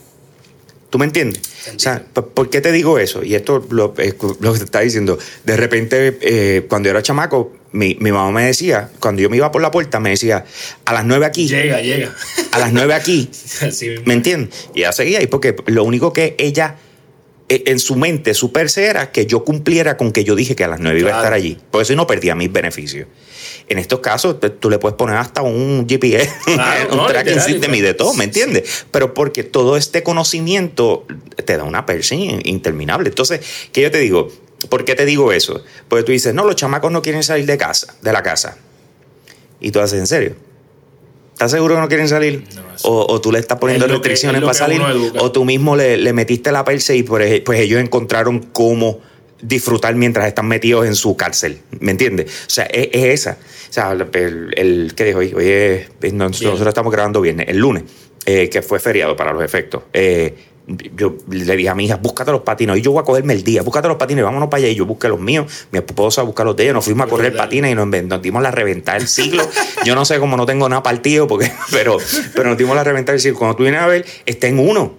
¿Tú 0.91 0.99
me 0.99 1.05
entiendes? 1.05 1.43
O 1.75 1.79
sea, 1.79 2.05
¿por 2.13 2.51
qué 2.51 2.61
te 2.61 2.73
digo 2.73 2.99
eso? 2.99 3.23
Y 3.23 3.37
esto 3.37 3.65
lo, 3.71 3.95
que 3.95 4.13
te 4.13 4.65
está 4.65 4.81
diciendo. 4.81 5.19
De 5.45 5.57
repente, 5.57 6.19
eh, 6.21 6.67
cuando 6.69 6.89
yo 6.89 6.91
era 6.91 7.03
chamaco, 7.03 7.53
mi, 7.71 7.95
mamá 7.95 8.33
me 8.33 8.47
decía, 8.47 8.91
cuando 8.99 9.23
yo 9.23 9.31
me 9.31 9.37
iba 9.37 9.53
por 9.53 9.63
la 9.63 9.71
puerta, 9.71 10.01
me 10.01 10.11
decía, 10.11 10.45
a 10.85 10.93
las 10.93 11.05
nueve 11.05 11.27
aquí. 11.27 11.47
Llega, 11.47 11.81
llega. 11.81 12.13
A 12.51 12.59
las 12.59 12.73
nueve 12.73 12.95
aquí. 12.95 13.31
¿Me 14.05 14.15
entiendes? 14.15 14.69
Y 14.75 14.81
ella 14.81 14.93
seguía 14.93 15.21
ahí 15.21 15.29
porque 15.29 15.55
lo 15.67 15.85
único 15.85 16.13
que 16.13 16.35
ella 16.39 16.77
e, 17.49 17.63
en 17.67 17.79
su 17.79 17.95
mente, 17.95 18.35
su 18.35 18.51
perse 18.51 18.87
era 18.87 19.13
que 19.13 19.27
yo 19.27 19.45
cumpliera 19.45 19.97
con 19.97 20.11
que 20.11 20.25
yo 20.25 20.35
dije 20.35 20.57
que 20.57 20.65
a 20.65 20.69
las 20.69 20.81
nueve 20.81 20.99
iba 20.99 21.15
a 21.15 21.19
estar 21.19 21.33
allí. 21.33 21.57
Por 21.71 21.83
eso 21.83 21.95
no 21.95 22.09
perdía 22.09 22.35
mis 22.35 22.51
beneficios. 22.51 23.07
En 23.69 23.79
estos 23.79 24.01
casos, 24.01 24.37
tú 24.59 24.71
le 24.71 24.79
puedes 24.79 24.97
poner 24.97 25.17
hasta 25.17 25.43
un 25.43 25.87
GPS, 25.89 26.31
un 26.93 27.07
tracking 27.07 27.41
system 27.41 27.75
y 27.75 27.81
de 27.81 27.95
todo, 27.95 28.15
¿me 28.15 28.25
entiendes? 28.25 28.87
Pero 28.91 29.15
porque 29.15 29.45
todo 29.45 29.77
este 29.77 30.03
conocimiento 30.03 31.07
te 31.45 31.57
da 31.57 31.65
una 31.65 31.87
persiana 31.87 32.41
interminable. 32.45 33.09
Entonces, 33.09 33.41
¿qué 33.73 33.83
yo 33.83 33.91
te 33.91 33.99
digo? 33.99 34.31
¿Por 34.69 34.85
qué 34.85 34.95
te 34.95 35.07
digo 35.07 35.33
eso? 35.33 35.63
Porque 35.89 36.05
tú 36.05 36.13
dices, 36.13 36.35
no, 36.35 36.45
los 36.45 36.57
chamacos 36.57 36.93
no 36.93 37.03
quieren 37.03 37.23
salir 37.23 37.47
de 37.47 37.57
casa, 37.57 37.95
de 38.03 38.13
la 38.13 38.23
casa. 38.23 38.59
Y 39.61 39.71
tú 39.71 39.81
haces, 39.81 39.99
¿en 39.99 40.07
serio? 40.07 40.37
¿Estás 41.33 41.53
seguro 41.53 41.75
que 41.77 41.81
no 41.81 41.89
quieren 41.89 42.09
salir? 42.09 42.45
o, 42.83 43.21
tú 43.21 43.33
le 43.33 43.39
estás 43.39 43.59
poniendo 43.59 43.87
restricciones 43.87 44.43
para 44.43 44.55
salir. 44.55 44.83
O 45.19 45.33
tú 45.33 45.45
mismo 45.45 45.77
le, 45.77 46.13
metiste 46.13 46.53
la 46.53 46.65
perse 46.65 46.97
y 46.97 47.03
pues, 47.03 47.41
pues 47.41 47.61
ellos 47.61 47.81
encontraron 47.81 48.41
cómo 48.53 49.01
disfrutar 49.43 49.95
mientras 49.95 50.27
están 50.27 50.49
metidos 50.49 50.87
en 50.87 50.95
su 50.95 51.17
cárcel. 51.17 51.61
¿Me 51.81 51.93
entiendes? 51.93 52.27
O 52.47 52.51
sea, 52.51 52.65
es, 52.67 52.89
esa. 52.93 53.39
O 53.69 53.73
sea, 53.73 53.93
el, 53.93 54.55
el 54.57 54.93
¿qué 54.95 55.05
dijo 55.05 55.19
hoy? 55.19 55.33
Hoy 55.35 56.13
nosotros 56.13 56.67
estamos 56.67 56.93
grabando 56.93 57.21
viernes, 57.21 57.49
el 57.49 57.59
lunes, 57.59 57.85
eh, 58.27 58.49
que 58.49 58.63
fue 58.63 58.81
feriado 58.81 59.17
para 59.17 59.33
los 59.33 59.43
efectos. 59.43 59.83
Eh, 59.93 60.35
yo 60.95 61.17
le 61.29 61.57
dije 61.57 61.69
a 61.69 61.75
mi 61.75 61.87
hija, 61.87 61.97
búscate 61.97 62.31
los 62.31 62.43
patines. 62.43 62.79
Y 62.79 62.83
yo 62.83 62.93
voy 62.93 63.01
a 63.01 63.05
cogerme 63.05 63.33
el 63.33 63.43
día, 63.43 63.63
búscate 63.63 63.89
los 63.89 63.97
patines, 63.97 64.25
vámonos 64.25 64.49
para 64.49 64.63
allá. 64.63 64.69
Y 64.69 64.75
yo 64.77 64.87
busqué 64.87 65.09
los 65.09 65.21
míos, 65.21 65.67
mi 65.73 65.79
esposa 65.79 66.23
busca 66.23 66.45
los 66.45 66.57
de 66.57 66.65
ella. 66.65 66.73
Nos 66.75 66.85
fuimos 66.85 67.07
a 67.07 67.11
correr 67.11 67.35
patines 67.35 67.73
y 67.73 67.75
nos, 67.75 67.89
nos 67.89 68.23
dimos 68.23 68.43
la 68.43 68.51
reventar 68.51 69.01
el 69.01 69.09
siglo. 69.09 69.49
yo 69.85 69.95
no 69.95 70.05
sé 70.05 70.19
cómo 70.19 70.37
no 70.37 70.47
tengo 70.47 70.69
nada 70.69 70.83
partido, 70.83 71.27
porque, 71.27 71.51
pero, 71.71 71.99
pero 72.35 72.51
nos 72.51 72.59
dimos 72.59 72.77
la 72.77 72.85
reventar 72.85 73.15
el 73.15 73.21
siglo. 73.21 73.39
Cuando 73.39 73.57
tú 73.57 73.65
vienes 73.65 73.81
a 73.81 73.87
ver, 73.87 74.05
está 74.27 74.47
en 74.47 74.59
uno. 74.59 74.95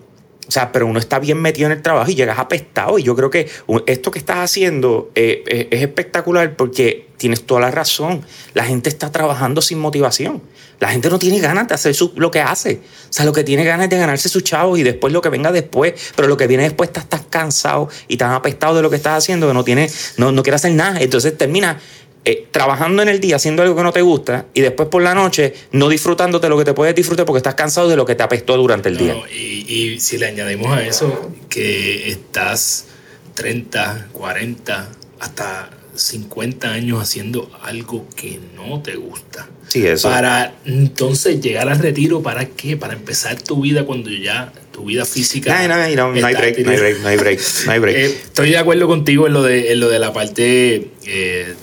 O 0.52 0.54
sea, 0.54 0.74
pero 0.74 0.86
uno 0.86 1.00
está 1.00 1.18
bien 1.18 1.42
metido 1.42 1.68
en 1.68 1.72
el 1.72 1.82
trabajo 1.82 2.12
y 2.12 2.16
llegas 2.16 2.38
apestado. 2.38 3.00
Y 3.00 3.04
yo 3.04 3.16
creo 3.16 3.30
que 3.30 3.50
esto 3.86 4.12
que 4.12 4.20
estás 4.20 4.40
haciendo 4.40 5.10
eh, 5.16 5.46
eh, 5.48 5.70
es 5.72 5.82
espectacular 5.82 6.58
porque 6.58 7.08
tienes 7.16 7.44
toda 7.44 7.62
la 7.62 7.72
razón. 7.72 8.22
La 8.54 8.66
gente 8.66 8.90
está 8.90 9.14
trabajando 9.14 9.62
sin 9.62 9.80
motivación. 9.80 10.42
La 10.82 10.90
gente 10.90 11.10
no 11.10 11.20
tiene 11.20 11.40
ganas 11.40 11.70
de 11.70 11.76
hacer 11.76 11.96
lo 12.16 12.32
que 12.32 12.42
hace. 12.42 12.82
O 13.10 13.14
sea, 13.14 13.24
lo 13.24 13.32
que 13.32 13.46
tiene 13.46 13.64
ganas 13.64 13.86
es 13.86 13.92
de 13.92 13.98
ganarse 13.98 14.28
su 14.28 14.42
chavo 14.42 14.76
y 14.76 14.84
después 14.84 15.14
lo 15.14 15.22
que 15.22 15.30
venga 15.30 15.54
después. 15.54 15.94
Pero 16.18 16.28
lo 16.28 16.36
que 16.36 16.48
viene 16.48 16.64
después 16.64 16.90
estás 16.90 17.08
tan 17.08 17.24
cansado 17.30 17.88
y 18.10 18.18
tan 18.18 18.34
apestado 18.34 18.76
de 18.76 18.82
lo 18.82 18.90
que 18.90 18.98
estás 18.98 19.20
haciendo 19.24 19.48
que 19.48 19.54
no, 19.54 19.64
tiene, 19.64 19.90
no, 20.18 20.34
no 20.34 20.44
quiere 20.44 20.58
hacer 20.58 20.74
nada. 20.74 21.00
Entonces 21.00 21.38
termina 21.38 21.80
eh, 22.24 22.48
trabajando 22.52 23.02
en 23.02 23.10
el 23.10 23.20
día 23.20 23.38
haciendo 23.38 23.64
algo 23.64 23.76
que 23.76 23.82
no 23.82 23.92
te 23.92 24.04
gusta 24.04 24.46
y 24.54 24.62
después 24.62 24.90
por 24.90 25.02
la 25.02 25.16
noche 25.16 25.56
no 25.72 25.90
disfrutándote 25.90 26.50
lo 26.50 26.58
que 26.58 26.66
te 26.66 26.74
puedes 26.76 26.94
disfrutar 26.94 27.26
porque 27.26 27.38
estás 27.38 27.56
cansado 27.56 27.90
de 27.90 27.96
lo 27.96 28.06
que 28.06 28.14
te 28.14 28.22
apestó 28.22 28.56
durante 28.58 28.90
el 28.90 28.98
día. 28.98 29.16
Y, 29.28 30.00
si 30.00 30.20
le 30.20 30.28
añadimos 30.28 30.72
a 30.72 30.86
eso 30.86 31.32
que 31.50 32.12
estás 32.12 32.86
30, 33.34 34.10
40, 34.12 34.90
hasta 35.20 35.70
50 35.96 36.72
años 36.72 37.02
haciendo 37.02 37.50
algo 37.64 38.06
que 38.16 38.40
no 38.56 38.82
te 38.82 38.98
gusta. 38.98 39.50
Sí, 39.68 39.88
eso. 39.88 40.10
Para 40.10 40.54
entonces 40.66 41.42
llegar 41.42 41.70
al 41.70 41.80
retiro, 41.80 42.22
¿para 42.22 42.46
qué? 42.46 42.78
Para 42.78 42.94
empezar 42.94 43.42
tu 43.42 43.62
vida 43.62 43.86
cuando 43.86 44.12
ya 44.12 44.54
tu 44.72 44.86
vida 44.86 45.06
física. 45.06 45.68
No, 45.68 45.76
no, 45.76 45.96
no, 45.96 46.22
no 46.22 46.28
hay 46.28 46.36
break, 46.36 46.60
no 46.60 46.72
hay 46.72 46.78
break, 46.78 47.00
no 47.00 47.08
hay 47.08 47.18
break, 47.18 47.40
no 47.66 47.72
hay 47.72 47.80
break. 47.80 47.98
Eh, 47.98 48.06
estoy 48.06 48.50
de 48.52 48.58
acuerdo 48.58 48.88
contigo 48.88 49.26
en 49.26 49.34
lo 49.34 49.42
de, 49.42 49.72
en 49.72 49.80
lo 49.80 49.90
de 49.90 50.00
la 50.00 50.14
parte 50.14 50.90
eh, 51.06 51.56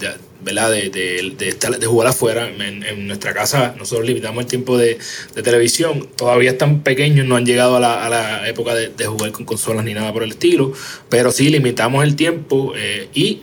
De, 0.48 0.90
de, 0.90 1.78
de, 1.78 1.86
jugar 1.86 2.08
afuera. 2.08 2.48
En, 2.48 3.06
nuestra 3.06 3.34
casa 3.34 3.74
nosotros 3.78 4.06
limitamos 4.06 4.42
el 4.44 4.48
tiempo 4.48 4.76
de, 4.76 4.98
televisión. 5.42 6.08
Todavía 6.16 6.50
están 6.50 6.82
pequeños, 6.82 7.26
no 7.26 7.36
han 7.36 7.46
llegado 7.46 7.76
a 7.76 7.80
la, 7.80 8.04
a 8.04 8.08
la 8.08 8.48
época 8.48 8.74
de, 8.74 9.06
jugar 9.06 9.32
con 9.32 9.44
consolas 9.44 9.84
ni 9.84 9.94
nada 9.94 10.12
por 10.12 10.22
el 10.22 10.30
estilo, 10.30 10.72
pero 11.08 11.30
sí 11.32 11.48
limitamos 11.50 12.04
el 12.04 12.16
tiempo 12.16 12.72
eh, 12.76 13.08
y 13.14 13.40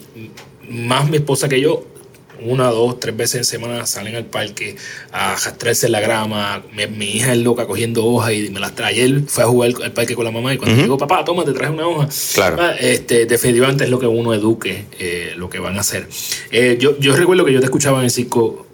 más 0.69 1.09
mi 1.09 1.17
esposa 1.17 1.47
que 1.47 1.61
yo 1.61 1.85
una, 2.45 2.69
dos, 2.69 2.99
tres 2.99 3.15
veces 3.15 3.36
en 3.36 3.45
semana 3.45 3.86
salen 3.86 4.15
al 4.15 4.25
parque 4.25 4.75
a 5.12 5.36
jastrarse 5.36 5.88
en 5.88 5.91
la 5.91 5.99
grama. 5.99 6.63
Mi, 6.73 7.05
hija 7.05 7.34
es 7.34 7.39
loca 7.39 7.65
cogiendo 7.65 8.05
hojas 8.05 8.34
y 8.34 8.49
me 8.49 8.60
las 8.60 8.75
trae. 8.75 8.93
Ayer 8.93 9.21
fue 9.27 9.43
a 9.43 9.47
jugar 9.47 9.71
al 9.84 9.91
parque 9.91 10.15
con 10.15 10.25
la 10.25 10.31
mamá 10.31 10.53
y 10.53 10.58
cuando 10.58 10.81
digo, 10.81 10.97
papá, 10.97 11.23
toma, 11.25 11.43
te 11.43 11.53
traje 11.53 11.71
una 11.71 11.88
hoja. 11.88 12.10
Claro. 12.34 12.58
Ah, 12.60 12.75
este, 12.79 13.25
definitivamente 13.25 13.84
es 13.86 13.89
lo 13.89 13.99
que 13.99 14.08
uno 14.08 14.34
eduque, 14.34 14.86
eh, 14.99 15.34
lo 15.36 15.49
que 15.49 15.60
van 15.60 15.77
a 15.77 15.81
hacer. 15.81 16.08
Eh, 16.51 16.77
yo, 16.79 16.97
yo 16.99 17.15
recuerdo 17.15 17.45
que 17.45 17.53
yo 17.53 17.60
te 17.60 17.65
escuchaba 17.65 17.99
en 17.99 18.05
el 18.05 18.12
circo 18.12 18.65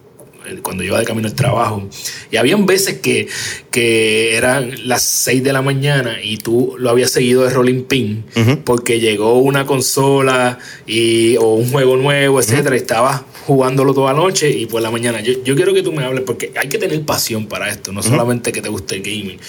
cuando 0.62 0.84
iba 0.84 0.99
de 0.99 1.06
camino 1.06 1.27
al 1.27 1.36
trabajo. 1.36 1.88
Y 2.32 2.38
habían 2.38 2.65
veces 2.65 2.99
que, 2.99 3.27
que 3.69 4.36
eran 4.36 4.88
las 4.88 5.04
6 5.04 5.43
de 5.43 5.54
la 5.54 5.62
mañana 5.62 6.17
y 6.21 6.38
tú 6.38 6.75
lo 6.77 6.89
habías 6.89 7.12
seguido 7.12 7.43
de 7.43 7.49
Rolling 7.49 7.84
Pin 7.84 8.25
porque 8.65 8.99
llegó 8.99 9.39
una 9.39 9.65
consola 9.65 10.60
y, 10.86 11.38
o 11.38 11.56
un 11.56 11.69
juego 11.71 11.97
nuevo, 11.97 12.39
etcétera, 12.39 12.75
y 12.75 12.80
estabas 12.80 13.21
jugándolo 13.45 13.93
toda 13.93 14.13
la 14.13 14.19
noche 14.19 14.49
y 14.49 14.65
por 14.65 14.82
la 14.82 14.91
mañana. 14.91 15.21
Yo, 15.21 15.34
yo, 15.43 15.56
quiero 15.56 15.73
que 15.73 15.84
tú 15.84 15.91
me 15.91 16.04
hables 16.04 16.23
porque 16.23 16.51
hay 16.56 16.69
que 16.69 16.77
tener 16.77 17.01
pasión 17.04 17.47
para 17.47 17.69
esto, 17.69 17.91
no 17.91 18.04
solamente 18.04 18.51
que 18.51 18.62
te 18.62 18.69
guste 18.69 18.95
el 18.95 19.01
gaming, 19.01 19.39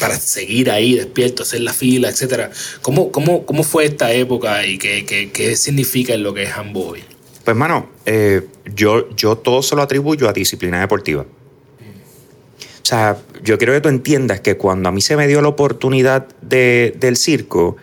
para 0.00 0.18
seguir 0.18 0.70
ahí 0.70 0.94
despierto, 0.94 1.42
hacer 1.42 1.60
la 1.60 1.72
fila, 1.72 2.08
etcétera. 2.08 2.50
¿Cómo, 2.82 3.10
cómo, 3.10 3.44
cómo 3.44 3.62
fue 3.62 3.84
esta 3.84 4.12
época 4.12 4.66
y 4.66 4.78
qué, 4.78 5.04
qué, 5.04 5.30
qué 5.30 5.56
significa 5.56 6.14
en 6.14 6.22
lo 6.22 6.32
que 6.34 6.44
es 6.44 6.50
handball? 6.50 7.13
Pues, 7.44 7.56
mano, 7.56 7.90
eh, 8.06 8.46
yo, 8.74 9.14
yo 9.14 9.36
todo 9.36 9.62
se 9.62 9.76
lo 9.76 9.82
atribuyo 9.82 10.28
a 10.28 10.32
disciplina 10.32 10.80
deportiva. 10.80 11.22
O 11.22 12.86
sea, 12.86 13.16
yo 13.42 13.56
quiero 13.56 13.72
que 13.72 13.80
tú 13.80 13.88
entiendas 13.88 14.40
que 14.40 14.56
cuando 14.56 14.90
a 14.90 14.92
mí 14.92 15.00
se 15.00 15.16
me 15.16 15.26
dio 15.26 15.40
la 15.40 15.48
oportunidad 15.48 16.28
de, 16.42 16.94
del 16.98 17.16
circo, 17.16 17.76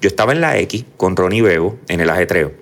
yo 0.00 0.08
estaba 0.08 0.32
en 0.32 0.40
la 0.40 0.58
X 0.58 0.84
con 0.96 1.16
Ronnie 1.16 1.42
Bebo 1.42 1.78
en 1.86 2.00
el 2.00 2.10
ajetreo. 2.10 2.52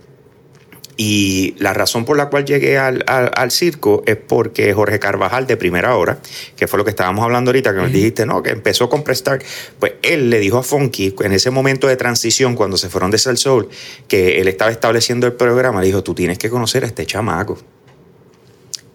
Y 0.96 1.54
la 1.58 1.74
razón 1.74 2.06
por 2.06 2.16
la 2.16 2.30
cual 2.30 2.46
llegué 2.46 2.78
al, 2.78 3.50
circo 3.50 4.02
es 4.06 4.16
porque 4.16 4.72
Jorge 4.72 4.98
Carvajal 4.98 5.46
de 5.46 5.56
primera 5.58 5.94
hora, 5.94 6.18
que 6.56 6.66
fue 6.66 6.78
lo 6.78 6.84
que 6.84 6.90
estábamos 6.90 7.22
hablando 7.22 7.50
ahorita, 7.50 7.74
que 7.74 7.80
nos 7.80 7.92
dijiste, 7.92 8.24
no, 8.24 8.42
que 8.42 8.50
empezó 8.50 8.88
con 8.88 9.04
Prestar, 9.04 9.42
pues 9.78 9.94
él 10.02 10.30
le 10.30 10.40
dijo 10.40 10.58
a 10.58 10.62
Funky 10.62 11.14
en 11.20 11.32
ese 11.32 11.50
momento 11.50 11.86
de 11.86 11.96
transición, 11.96 12.54
cuando 12.54 12.78
se 12.78 12.88
fueron 12.88 13.10
de 13.10 13.18
Sal 13.18 13.36
Soul, 13.36 13.68
que 14.08 14.40
él 14.40 14.48
estaba 14.48 14.70
estableciendo 14.70 15.26
el 15.26 15.34
programa, 15.34 15.80
le 15.80 15.88
dijo, 15.88 16.02
tú 16.02 16.14
tienes 16.14 16.38
que 16.38 16.48
conocer 16.48 16.84
a 16.84 16.86
este 16.86 17.04
chamaco. 17.04 17.58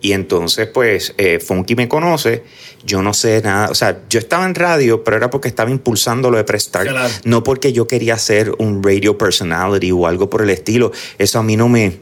Y 0.01 0.13
entonces, 0.13 0.67
pues, 0.67 1.13
eh, 1.17 1.39
Funky 1.39 1.75
me 1.75 1.87
conoce, 1.87 2.43
yo 2.83 3.03
no 3.03 3.13
sé 3.13 3.39
nada, 3.43 3.69
o 3.69 3.75
sea, 3.75 4.01
yo 4.09 4.19
estaba 4.19 4.45
en 4.45 4.55
radio, 4.55 5.03
pero 5.03 5.15
era 5.15 5.29
porque 5.29 5.47
estaba 5.47 5.69
impulsando 5.69 6.31
lo 6.31 6.37
de 6.37 6.43
prestar, 6.43 6.87
no 7.23 7.43
porque 7.43 7.71
yo 7.71 7.87
quería 7.87 8.17
ser 8.17 8.51
un 8.57 8.81
radio 8.81 9.15
personality 9.15 9.91
o 9.91 10.07
algo 10.07 10.27
por 10.27 10.41
el 10.41 10.49
estilo, 10.49 10.91
eso 11.19 11.37
a 11.37 11.43
mí 11.43 11.55
no 11.55 11.69
me... 11.69 11.99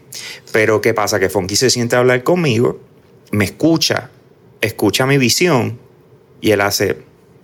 Pero 0.53 0.79
¿qué 0.79 0.93
pasa? 0.93 1.19
Que 1.19 1.29
Funky 1.29 1.57
se 1.57 1.69
siente 1.69 1.97
a 1.97 1.99
hablar 1.99 2.23
conmigo, 2.23 2.79
me 3.31 3.43
escucha, 3.43 4.09
escucha 4.61 5.05
mi 5.05 5.17
visión 5.17 5.77
y 6.39 6.51
él 6.51 6.61
hace, 6.61 6.99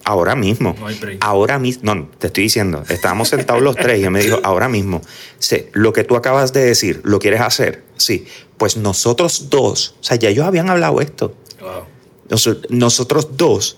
ahora 0.05 0.35
mismo, 0.35 0.75
ahora 1.19 1.59
mismo, 1.59 1.95
no, 1.95 2.09
te 2.17 2.27
estoy 2.27 2.43
diciendo, 2.43 2.83
estábamos 2.87 3.29
sentados 3.29 3.61
los 3.61 3.75
tres 3.75 3.99
y 3.99 4.03
él 4.03 4.11
me 4.11 4.21
dijo, 4.21 4.39
ahora 4.43 4.69
mismo, 4.69 5.01
sé, 5.37 5.69
lo 5.73 5.91
que 5.91 6.03
tú 6.03 6.15
acabas 6.15 6.53
de 6.53 6.63
decir, 6.63 7.01
¿lo 7.03 7.19
quieres 7.19 7.41
hacer? 7.41 7.83
Sí, 7.97 8.25
pues 8.57 8.77
nosotros 8.77 9.49
dos, 9.49 9.95
o 9.99 10.03
sea, 10.03 10.17
ya 10.17 10.29
ellos 10.29 10.45
habían 10.45 10.69
hablado 10.69 11.01
esto. 11.01 11.35
nosotros 12.69 13.37
dos 13.37 13.77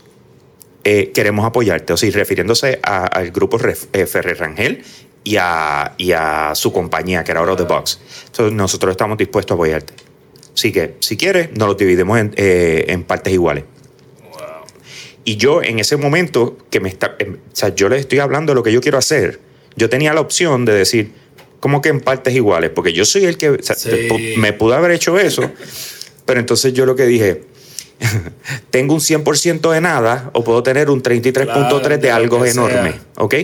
eh, 0.84 1.12
queremos 1.12 1.46
apoyarte, 1.46 1.94
o 1.94 1.98
sea, 1.98 2.10
refiriéndose 2.12 2.80
al 2.82 3.32
grupo 3.32 3.58
eh, 3.60 4.06
Ferrer 4.06 4.40
Rangel 4.40 4.84
y 5.24 5.36
a, 5.38 5.94
y 5.98 6.13
a, 6.13 6.56
su 6.56 6.72
compañía, 6.72 7.24
que 7.24 7.32
era 7.32 7.42
Out 7.42 7.50
of 7.50 7.58
the 7.58 7.63
Box. 7.63 8.00
Entonces, 8.28 8.54
nosotros 8.54 8.92
estamos 8.92 9.18
dispuestos 9.18 9.52
a 9.52 9.56
apoyarte. 9.56 9.94
Así 10.54 10.72
que, 10.72 10.96
si 11.02 11.18
quieres, 11.18 11.52
nos 11.58 11.68
lo 11.68 11.74
dividimos 11.74 12.18
en, 12.20 12.34
eh, 12.38 12.86
en 12.88 13.04
partes 13.04 13.34
iguales. 13.34 13.66
Y 15.26 15.36
yo, 15.36 15.62
en 15.62 15.80
ese 15.80 15.98
momento, 15.98 16.58
que 16.70 16.80
me 16.80 16.88
está, 16.88 17.18
em, 17.20 17.34
o 17.34 17.56
sea, 17.56 17.76
yo 17.76 17.90
les 17.90 18.00
estoy 18.00 18.20
hablando 18.20 18.52
de 18.52 18.56
lo 18.56 18.63
que 18.63 18.72
yo 18.72 18.80
quiero 18.80 18.98
hacer, 18.98 19.42
yo 19.76 19.90
tenía 19.90 20.13
la 20.13 20.22
opción 20.22 20.63
de 20.63 20.74
decir, 20.74 21.12
como 21.60 21.82
que 21.82 21.89
en 21.89 22.02
partes 22.02 22.34
iguales, 22.34 22.72
porque 22.72 22.93
yo 22.93 23.06
soy 23.06 23.26
el 23.26 23.38
que 23.38 23.58
me 24.38 24.54
pudo 24.54 24.76
haber 24.76 24.91
hecho 24.91 25.17
eso, 25.17 25.50
pero 26.26 26.39
entonces 26.39 26.74
yo 26.74 26.86
lo 26.86 26.96
que 26.96 27.06
dije, 27.06 27.43
tengo 28.70 28.93
un 28.93 29.00
100% 29.00 29.72
de 29.72 29.82
nada 29.82 30.30
o 30.34 30.43
puedo 30.43 30.63
tener 30.63 30.89
un 30.89 31.02
33.3 31.02 31.98
de 31.98 32.12
algo 32.12 32.46
enorme, 32.46 32.93
¿ok? 33.17 33.36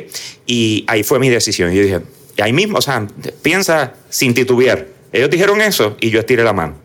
Y 0.46 0.86
ahí 0.88 1.04
fue 1.04 1.20
mi 1.20 1.30
decisión. 1.30 1.72
Yo 1.72 1.82
dije, 1.82 2.02
ahí 2.42 2.54
mismo, 2.54 2.78
o 2.78 2.82
sea, 2.82 3.08
piensa 3.42 3.94
sin 4.10 4.34
titubear. 4.34 4.88
Ellos 5.12 5.30
dijeron 5.30 5.62
eso 5.62 5.98
y 6.00 6.10
yo 6.10 6.20
estiré 6.20 6.44
la 6.44 6.54
mano. 6.54 6.76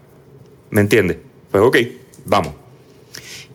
¿Me 0.71 0.81
entiendes? 0.81 1.19
Pues 1.51 1.62
ok, 1.62 1.77
vamos. 2.25 2.53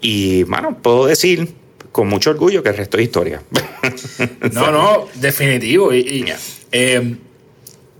Y, 0.01 0.43
bueno, 0.43 0.77
puedo 0.81 1.05
decir 1.05 1.53
con 1.91 2.07
mucho 2.09 2.31
orgullo 2.31 2.63
que 2.63 2.69
el 2.69 2.77
resto 2.77 2.97
es 2.97 3.03
historia. 3.03 3.41
no, 4.51 4.71
no, 4.71 5.07
definitivo. 5.15 5.93
Y, 5.93 6.25
eh, 6.71 7.15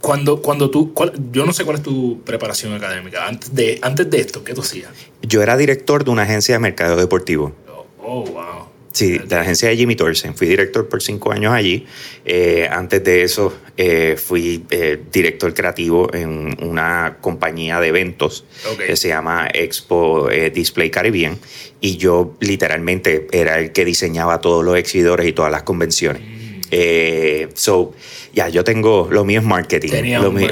cuando, 0.04 0.42
cuando 0.42 0.70
tú, 0.70 0.94
yo 1.32 1.46
no 1.46 1.54
sé 1.54 1.64
cuál 1.64 1.78
es 1.78 1.84
tu 1.84 2.22
preparación 2.26 2.74
académica. 2.74 3.26
Antes 3.26 3.56
de, 3.56 3.80
antes 3.82 4.10
de 4.10 4.20
esto, 4.20 4.44
¿qué 4.44 4.54
tú 4.54 4.60
hacías? 4.60 4.92
Yo 5.22 5.42
era 5.42 5.56
director 5.56 6.04
de 6.04 6.12
una 6.12 6.24
agencia 6.24 6.56
de 6.56 6.60
mercado 6.60 6.98
deportivo. 6.98 7.54
Oh, 7.70 7.86
oh 8.04 8.26
wow. 8.26 8.68
Sí, 8.92 9.18
de 9.18 9.34
la 9.34 9.42
agencia 9.44 9.70
de 9.70 9.78
Jimmy 9.78 9.96
Torsen. 9.96 10.36
Fui 10.36 10.46
director 10.46 10.90
por 10.90 11.02
cinco 11.02 11.32
años 11.32 11.54
allí. 11.54 11.86
Eh, 12.26 12.68
antes 12.70 13.02
de 13.02 13.24
eso, 13.24 13.54
eh, 13.78 14.18
fui 14.22 14.66
eh, 14.72 15.02
director 15.10 15.54
creativo 15.54 16.14
en 16.14 16.54
una 16.62 17.20
compañía 17.22 17.80
de 17.80 17.88
eventos 17.88 18.44
que 18.86 18.98
se 18.98 19.08
llama 19.08 19.48
Expo 19.54 20.28
Display 20.54 20.92
Caribbean. 20.92 21.40
Y 21.80 21.96
yo 21.96 22.36
literalmente 22.42 23.28
era 23.32 23.58
el 23.58 23.72
que 23.72 23.86
diseñaba 23.86 24.42
todos 24.42 24.66
los 24.66 24.76
exhibidores 24.76 25.26
y 25.26 25.32
todas 25.32 25.52
las 25.52 25.64
convenciones. 25.64 26.22
Mm. 26.22 27.52
so, 27.54 27.94
ya, 28.34 28.50
yo 28.50 28.64
tengo, 28.64 29.08
lo 29.12 29.24
mío 29.24 29.40
es 29.40 29.46
marketing. 29.46 29.92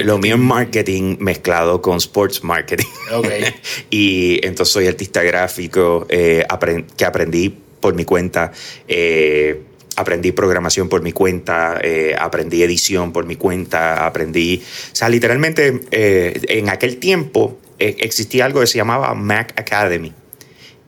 Lo, 0.04 0.18
mío 0.18 0.34
es 0.36 0.40
marketing 0.40 1.16
mezclado 1.18 1.82
con 1.82 1.96
sports 1.96 2.44
marketing. 2.44 2.86
Okay. 3.12 3.44
y 3.90 4.46
entonces 4.46 4.72
soy 4.72 4.86
artista 4.86 5.22
gráfico 5.22 6.06
eh, 6.08 6.46
que 6.96 7.04
aprendí 7.04 7.52
por 7.80 7.94
mi 7.94 8.04
cuenta. 8.04 8.52
Eh, 8.86 9.62
aprendí 9.96 10.30
programación 10.30 10.88
por 10.88 11.02
mi 11.02 11.12
cuenta, 11.12 11.80
eh, 11.82 12.14
aprendí 12.16 12.62
edición 12.62 13.12
por 13.12 13.26
mi 13.26 13.36
cuenta, 13.36 14.06
aprendí, 14.06 14.62
o 14.64 14.96
sea, 14.96 15.08
literalmente 15.08 15.80
en 15.90 16.70
aquel 16.70 16.96
tiempo 16.96 17.58
existía 17.78 18.46
algo 18.46 18.60
que 18.60 18.68
se 18.68 18.78
llamaba 18.78 19.12
Mac 19.14 19.52
Academy 19.60 20.14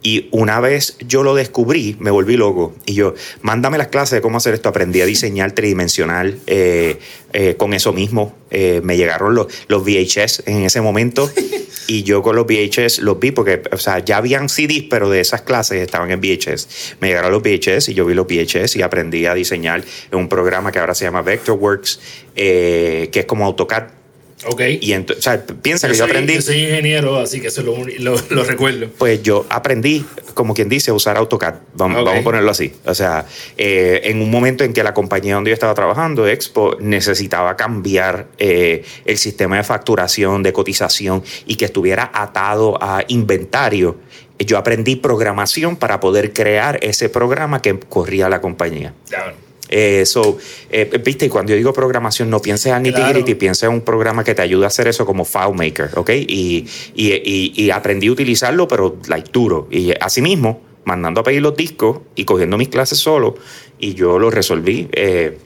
Y 0.07 0.29
una 0.33 0.61
vez 0.61 0.99
yo 1.01 1.23
lo 1.23 1.35
descubrí, 1.35 1.97
me 1.99 2.11
volví 2.11 2.37
loco. 2.37 2.75
Y 2.85 2.93
yo, 2.93 3.15
mándame 3.41 3.79
las 3.79 3.89
clases 3.89 4.17
de 4.17 4.21
cómo 4.21 4.37
hacer 4.37 4.53
esto. 4.53 4.69
Aprendí 4.69 5.01
a 5.01 5.07
diseñar 5.07 5.53
tridimensional 5.53 6.39
eh, 6.47 6.99
eh, 7.33 7.55
con 7.57 7.73
eso 7.73 7.95
mismo. 7.95 8.37
Eh, 8.51 8.83
me 8.85 8.99
llegaron 8.99 9.35
los, 9.35 9.47
los 9.67 9.83
VHS 9.83 10.43
en 10.45 10.63
ese 10.63 10.83
momento. 10.83 11.29
Y 11.87 12.03
yo 12.03 12.23
con 12.23 12.35
los 12.35 12.47
VHS 12.47 13.01
los 13.01 13.21
vi 13.21 13.31
porque, 13.31 13.61
o 13.71 13.77
sea, 13.77 13.99
ya 13.99 14.17
habían 14.17 14.49
CDs, 14.49 14.85
pero 14.89 15.11
de 15.11 15.21
esas 15.21 15.43
clases 15.43 15.83
estaban 15.83 16.11
en 16.11 16.19
VHS. 16.19 16.97
Me 17.01 17.09
llegaron 17.09 17.31
los 17.31 17.43
VHS 17.43 17.91
y 17.91 17.95
yo 17.95 18.07
vi 18.07 18.15
los 18.15 18.27
VHS 18.27 18.77
y 18.77 18.81
aprendí 18.81 19.27
a 19.27 19.35
diseñar 19.35 19.85
en 20.11 20.19
un 20.19 20.31
programa 20.31 20.73
que 20.73 20.79
ahora 20.79 20.95
se 20.95 21.05
llama 21.05 21.21
Vectorworks, 21.21 22.01
que 22.35 23.11
es 23.13 23.27
como 23.27 23.45
AutoCAD 23.45 24.04
Ok. 24.47 24.61
y 24.81 24.95
o 24.95 25.05
sea, 25.19 25.45
piensa 25.63 25.89
que 25.89 25.95
yo 25.95 26.05
aprendí. 26.05 26.35
Yo 26.35 26.43
soy 26.43 26.63
ingeniero, 26.65 27.19
así 27.19 27.41
que 27.41 27.49
eso 27.49 27.63
lo, 27.63 27.73
uni- 27.73 27.99
lo, 27.99 28.17
lo 28.31 28.45
recuerdo. 28.45 28.89
Pues 28.99 29.23
yo 29.23 29.47
aprendí, 29.49 30.05
como 30.35 30.55
quien 30.55 30.69
dice, 30.69 30.91
a 30.91 30.95
usar 30.95 31.17
AutoCAD. 31.17 31.55
Vamos 31.75 32.07
a 32.09 32.23
ponerlo 32.23 32.51
así. 32.51 32.73
O 32.85 32.95
sea, 32.95 33.27
eh, 33.57 34.03
en 34.05 34.21
un 34.21 34.31
momento 34.31 34.65
en 34.65 34.73
que 34.73 34.83
la 34.83 34.93
compañía 34.95 35.35
donde 35.35 35.51
yo 35.51 35.55
estaba 35.55 35.75
trabajando, 35.75 36.27
Expo, 36.29 36.77
necesitaba 36.81 37.57
cambiar 37.57 38.27
eh, 38.39 38.85
el 39.05 39.19
sistema 39.19 39.57
de 39.57 39.65
facturación, 39.65 40.43
de 40.43 40.53
cotización 40.53 41.23
y 41.47 41.57
que 41.57 41.65
estuviera 41.65 42.11
atado 42.15 42.79
a 42.83 43.05
inventario. 43.09 43.97
Yo 44.39 44.59
aprendí 44.59 44.97
programación 44.97 45.77
para 45.77 46.01
poder 46.01 46.33
crear 46.33 46.79
ese 46.83 47.09
programa 47.09 47.63
que 47.63 47.79
corría 47.79 48.29
la 48.29 48.41
compañía. 48.41 48.93
Claro. 49.09 49.35
Eh, 49.69 50.05
so, 50.07 50.39
eh, 50.71 50.91
viste, 51.05 51.27
y 51.27 51.29
cuando 51.29 51.51
yo 51.51 51.57
digo 51.57 51.73
programación, 51.73 52.31
no 52.31 52.41
pienses 52.41 52.73
en 52.73 52.83
nitty 52.83 52.97
Claro. 52.97 53.15
gritty, 53.15 53.35
piensa 53.35 53.67
en 53.67 53.73
un 53.73 53.81
programa 53.81 54.23
que 54.23 54.35
te 54.35 54.43
ayude 54.43 54.65
a 54.65 54.69
hacer 54.69 54.89
eso 54.89 55.07
como 55.07 55.25
FileMaker, 55.25 55.91
¿ok? 55.97 56.11
Y, 56.11 56.67
y, 56.95 57.13
y, 57.13 57.53
y 57.57 57.71
aprendí 57.71 58.09
a 58.09 58.13
utilizarlo, 58.13 58.69
pero 58.69 58.99
like 59.09 59.31
duro. 59.33 59.67
Y 59.71 59.93
así 60.01 60.21
mismo, 60.21 60.61
mandando 60.85 61.23
a 61.23 61.25
pedir 61.25 61.43
los 61.43 61.57
discos 61.57 62.01
y 62.15 62.25
cogiendo 62.25 62.57
mis 62.59 62.69
clases 62.69 62.99
solo, 62.99 63.37
y 63.79 63.95
yo 63.95 64.19
lo 64.19 64.31
resolví. 64.31 64.89
Eh, 64.93 65.39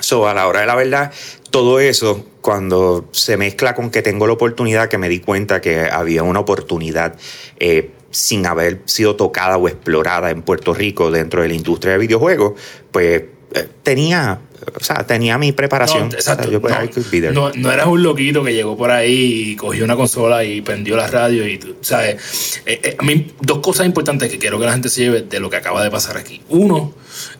so, 0.00 0.28
a 0.28 0.34
la 0.34 0.46
hora 0.46 0.60
de 0.60 0.66
la 0.66 0.74
verdad, 0.74 1.12
todo 1.50 1.80
eso, 1.80 2.24
cuando 2.42 3.08
se 3.12 3.36
mezcla 3.36 3.74
con 3.74 3.90
que 3.90 4.02
tengo 4.02 4.26
la 4.26 4.34
oportunidad, 4.34 4.88
que 4.88 4.98
me 4.98 5.08
di 5.08 5.20
cuenta 5.20 5.60
que 5.60 5.80
había 5.80 6.22
una 6.22 6.40
oportunidad 6.40 7.16
eh, 7.58 7.90
sin 8.10 8.46
haber 8.46 8.82
sido 8.84 9.16
tocada 9.16 9.56
o 9.56 9.66
explorada 9.66 10.30
en 10.30 10.42
Puerto 10.42 10.72
Rico 10.74 11.10
dentro 11.10 11.42
de 11.42 11.48
la 11.48 11.54
industria 11.54 11.94
de 11.94 11.98
videojuegos, 11.98 12.52
pues 12.90 13.22
eh, 13.22 13.30
tenía, 13.64 14.40
o 14.74 14.84
sea, 14.84 15.06
tenía 15.06 15.38
mi 15.38 15.52
preparación. 15.52 16.08
No, 16.08 16.14
exacto. 16.14 16.48
O 16.48 16.68
sea, 16.68 16.84
yo, 17.30 17.52
no, 17.56 17.72
eras 17.72 17.86
un 17.86 18.02
loquito 18.02 18.42
que 18.42 18.54
llegó 18.54 18.76
por 18.76 18.90
ahí 18.90 19.50
y 19.50 19.56
cogió 19.56 19.84
una 19.84 19.96
consola 19.96 20.44
y 20.44 20.60
prendió 20.60 20.96
la 20.96 21.06
radio 21.06 21.46
y 21.46 21.58
tú, 21.58 21.76
¿sabes? 21.80 22.62
Eh, 22.66 22.80
eh, 22.82 22.96
a 22.98 23.02
mí, 23.02 23.32
dos 23.40 23.58
cosas 23.58 23.86
importantes 23.86 24.30
que 24.30 24.38
quiero 24.38 24.58
que 24.58 24.66
la 24.66 24.72
gente 24.72 24.88
se 24.88 25.02
lleve 25.02 25.22
de 25.22 25.40
lo 25.40 25.50
que 25.50 25.56
acaba 25.56 25.82
de 25.82 25.90
pasar 25.90 26.16
aquí. 26.16 26.42
Uno, 26.48 26.94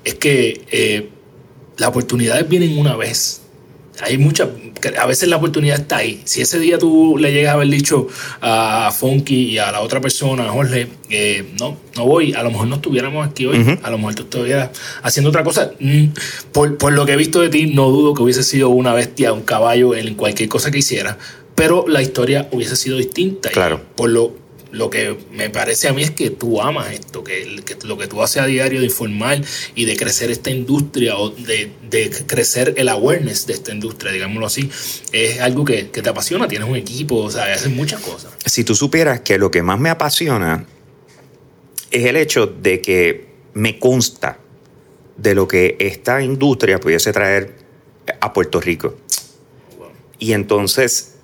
es 0.04 0.14
que 0.14 0.64
eh, 0.70 1.08
las 1.76 1.88
oportunidades 1.88 2.48
vienen 2.48 2.78
una 2.78 2.96
vez. 2.96 3.42
Hay 4.02 4.18
muchas, 4.18 4.48
a 4.98 5.06
veces 5.06 5.28
la 5.28 5.36
oportunidad 5.36 5.80
está 5.80 5.98
ahí. 5.98 6.20
Si 6.24 6.40
ese 6.40 6.58
día 6.58 6.78
tú 6.78 7.16
le 7.18 7.32
llegas 7.32 7.52
a 7.52 7.54
haber 7.54 7.68
dicho 7.68 8.08
a 8.40 8.90
Funky 8.92 9.50
y 9.50 9.58
a 9.58 9.72
la 9.72 9.80
otra 9.80 10.00
persona, 10.00 10.44
a 10.44 10.50
Jorge, 10.50 10.88
eh, 11.08 11.44
no, 11.58 11.76
no 11.96 12.04
voy, 12.06 12.34
a 12.34 12.42
lo 12.42 12.50
mejor 12.50 12.68
no 12.68 12.76
estuviéramos 12.76 13.26
aquí 13.26 13.46
hoy, 13.46 13.78
a 13.82 13.90
lo 13.90 13.98
mejor 13.98 14.14
tú 14.14 14.22
estuvieras 14.24 14.70
haciendo 15.02 15.30
otra 15.30 15.42
cosa. 15.44 15.72
Mm, 15.80 16.06
Por, 16.52 16.76
por 16.76 16.92
lo 16.92 17.06
que 17.06 17.12
he 17.12 17.16
visto 17.16 17.40
de 17.40 17.48
ti, 17.48 17.66
no 17.66 17.90
dudo 17.90 18.14
que 18.14 18.22
hubiese 18.22 18.42
sido 18.42 18.68
una 18.68 18.92
bestia, 18.92 19.32
un 19.32 19.42
caballo 19.42 19.94
en 19.94 20.14
cualquier 20.14 20.48
cosa 20.48 20.70
que 20.70 20.78
hiciera, 20.78 21.18
pero 21.54 21.86
la 21.88 22.02
historia 22.02 22.48
hubiese 22.52 22.76
sido 22.76 22.98
distinta. 22.98 23.50
Claro. 23.50 23.80
por 23.96 24.10
lo, 24.10 24.34
lo 24.76 24.90
que 24.90 25.16
me 25.32 25.48
parece 25.48 25.88
a 25.88 25.92
mí 25.92 26.02
es 26.02 26.10
que 26.10 26.30
tú 26.30 26.60
amas 26.60 26.92
esto, 26.92 27.24
que, 27.24 27.62
lo 27.84 27.96
que 27.96 28.06
tú 28.06 28.22
haces 28.22 28.42
a 28.42 28.46
diario 28.46 28.80
de 28.80 28.86
informar 28.86 29.40
y 29.74 29.86
de 29.86 29.96
crecer 29.96 30.30
esta 30.30 30.50
industria 30.50 31.16
o 31.16 31.30
de, 31.30 31.70
de 31.88 32.10
crecer 32.26 32.74
el 32.76 32.88
awareness 32.88 33.46
de 33.46 33.54
esta 33.54 33.72
industria, 33.72 34.12
digámoslo 34.12 34.46
así, 34.46 34.70
es 35.12 35.40
algo 35.40 35.64
que, 35.64 35.90
que 35.90 36.02
te 36.02 36.08
apasiona. 36.10 36.46
Tienes 36.46 36.68
un 36.68 36.76
equipo, 36.76 37.16
o 37.16 37.30
sea, 37.30 37.44
haces 37.44 37.70
muchas 37.70 38.00
cosas. 38.00 38.32
si 38.44 38.64
tú 38.64 38.74
supieras 38.74 39.20
que 39.20 39.38
lo 39.38 39.50
que 39.50 39.62
más 39.62 39.80
me 39.80 39.88
apasiona 39.88 40.66
es 41.90 42.04
el 42.04 42.16
hecho 42.16 42.46
de 42.46 42.80
que 42.82 43.26
me 43.54 43.78
consta 43.78 44.38
de 45.16 45.34
lo 45.34 45.48
que 45.48 45.76
esta 45.78 46.22
industria 46.22 46.78
pudiese 46.78 47.12
traer 47.12 47.56
a 48.20 48.32
Puerto 48.32 48.60
Rico. 48.60 48.96
Y 50.18 50.32
entonces 50.32 51.15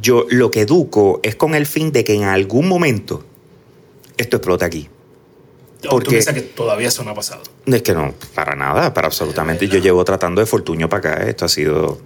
yo 0.00 0.26
lo 0.30 0.50
que 0.50 0.62
educo 0.62 1.20
es 1.22 1.34
con 1.36 1.54
el 1.54 1.66
fin 1.66 1.92
de 1.92 2.04
que 2.04 2.14
en 2.14 2.24
algún 2.24 2.68
momento 2.68 3.24
esto 4.16 4.36
explote 4.36 4.64
aquí. 4.64 4.88
¿Tú 5.80 5.88
Porque- 5.88 6.10
piensas 6.10 6.34
que 6.34 6.42
todavía 6.42 6.88
eso 6.88 7.02
no 7.02 7.10
ha 7.10 7.14
pasado? 7.14 7.42
No 7.66 7.74
es 7.74 7.82
que 7.82 7.92
no, 7.92 8.14
para 8.36 8.54
nada, 8.54 8.94
para 8.94 9.08
absolutamente. 9.08 9.66
Yo 9.66 9.80
llevo 9.80 10.04
tratando 10.04 10.40
de 10.40 10.46
Fortuño 10.46 10.88
para 10.88 11.14
acá. 11.14 11.28
Esto 11.28 11.44
ha 11.44 11.48
sido. 11.48 11.98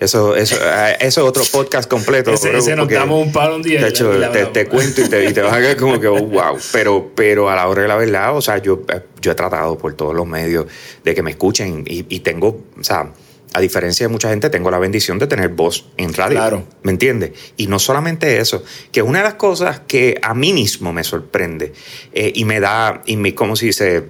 Eso, 0.00 0.34
eso, 0.34 0.56
eh, 0.60 0.96
eso 1.00 1.20
es 1.22 1.28
otro 1.28 1.44
podcast 1.52 1.88
completo. 1.88 2.32
Ese, 2.32 2.48
bro, 2.48 2.58
ese 2.58 2.74
nos 2.74 2.88
damos 2.88 3.24
un 3.24 3.32
palo 3.32 3.56
un 3.56 3.62
día. 3.62 3.80
de 3.80 3.88
hecho, 3.90 4.12
la 4.12 4.32
te, 4.32 4.46
te 4.46 4.66
cuento 4.66 5.02
y 5.02 5.08
te, 5.08 5.24
y 5.24 5.32
te 5.32 5.40
vas 5.40 5.52
a 5.52 5.58
quedar 5.60 5.76
como 5.76 6.00
que, 6.00 6.08
oh, 6.08 6.20
wow. 6.20 6.58
Pero, 6.72 7.12
pero 7.14 7.48
a 7.48 7.54
la 7.54 7.68
hora 7.68 7.82
de 7.82 7.88
la 7.88 7.96
verdad, 7.96 8.36
o 8.36 8.42
sea, 8.42 8.58
yo, 8.58 8.82
eh, 8.92 9.00
yo 9.20 9.30
he 9.30 9.34
tratado 9.36 9.78
por 9.78 9.94
todos 9.94 10.12
los 10.14 10.26
medios 10.26 10.66
de 11.04 11.14
que 11.14 11.22
me 11.22 11.30
escuchen 11.30 11.84
y, 11.86 12.04
y 12.12 12.20
tengo, 12.20 12.64
o 12.78 12.82
sea, 12.82 13.12
a 13.56 13.60
diferencia 13.60 14.06
de 14.06 14.12
mucha 14.12 14.28
gente, 14.28 14.50
tengo 14.50 14.70
la 14.70 14.78
bendición 14.78 15.18
de 15.18 15.26
tener 15.26 15.48
voz 15.48 15.86
en 15.96 16.12
radio. 16.12 16.36
Claro. 16.36 16.64
¿Me 16.82 16.92
entiendes? 16.92 17.32
Y 17.56 17.68
no 17.68 17.78
solamente 17.78 18.38
eso, 18.38 18.62
que 18.92 19.00
es 19.00 19.06
una 19.06 19.20
de 19.20 19.24
las 19.24 19.34
cosas 19.36 19.80
que 19.80 20.18
a 20.20 20.34
mí 20.34 20.52
mismo 20.52 20.92
me 20.92 21.02
sorprende 21.02 21.72
eh, 22.12 22.32
y 22.34 22.44
me 22.44 22.60
da, 22.60 23.02
y 23.06 23.16
me, 23.16 23.34
¿cómo 23.34 23.56
se 23.56 23.64
dice? 23.64 24.04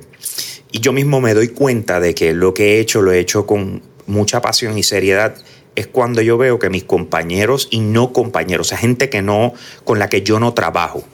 Y 0.72 0.80
yo 0.80 0.92
mismo 0.92 1.20
me 1.20 1.32
doy 1.32 1.46
cuenta 1.46 2.00
de 2.00 2.12
que 2.12 2.32
lo 2.32 2.54
que 2.54 2.74
he 2.74 2.80
hecho 2.80 3.02
lo 3.02 3.12
he 3.12 3.20
hecho 3.20 3.46
con 3.46 3.82
mucha 4.06 4.42
pasión 4.42 4.76
y 4.78 4.82
seriedad. 4.82 5.36
Es 5.76 5.86
cuando 5.86 6.22
yo 6.22 6.36
veo 6.38 6.58
que 6.58 6.68
mis 6.68 6.82
compañeros 6.82 7.68
y 7.70 7.78
no 7.78 8.12
compañeros, 8.12 8.66
o 8.66 8.70
sea, 8.70 8.78
gente 8.78 9.10
que 9.10 9.22
no, 9.22 9.54
con 9.84 10.00
la 10.00 10.08
que 10.08 10.22
yo 10.22 10.40
no 10.40 10.54
trabajo, 10.54 11.04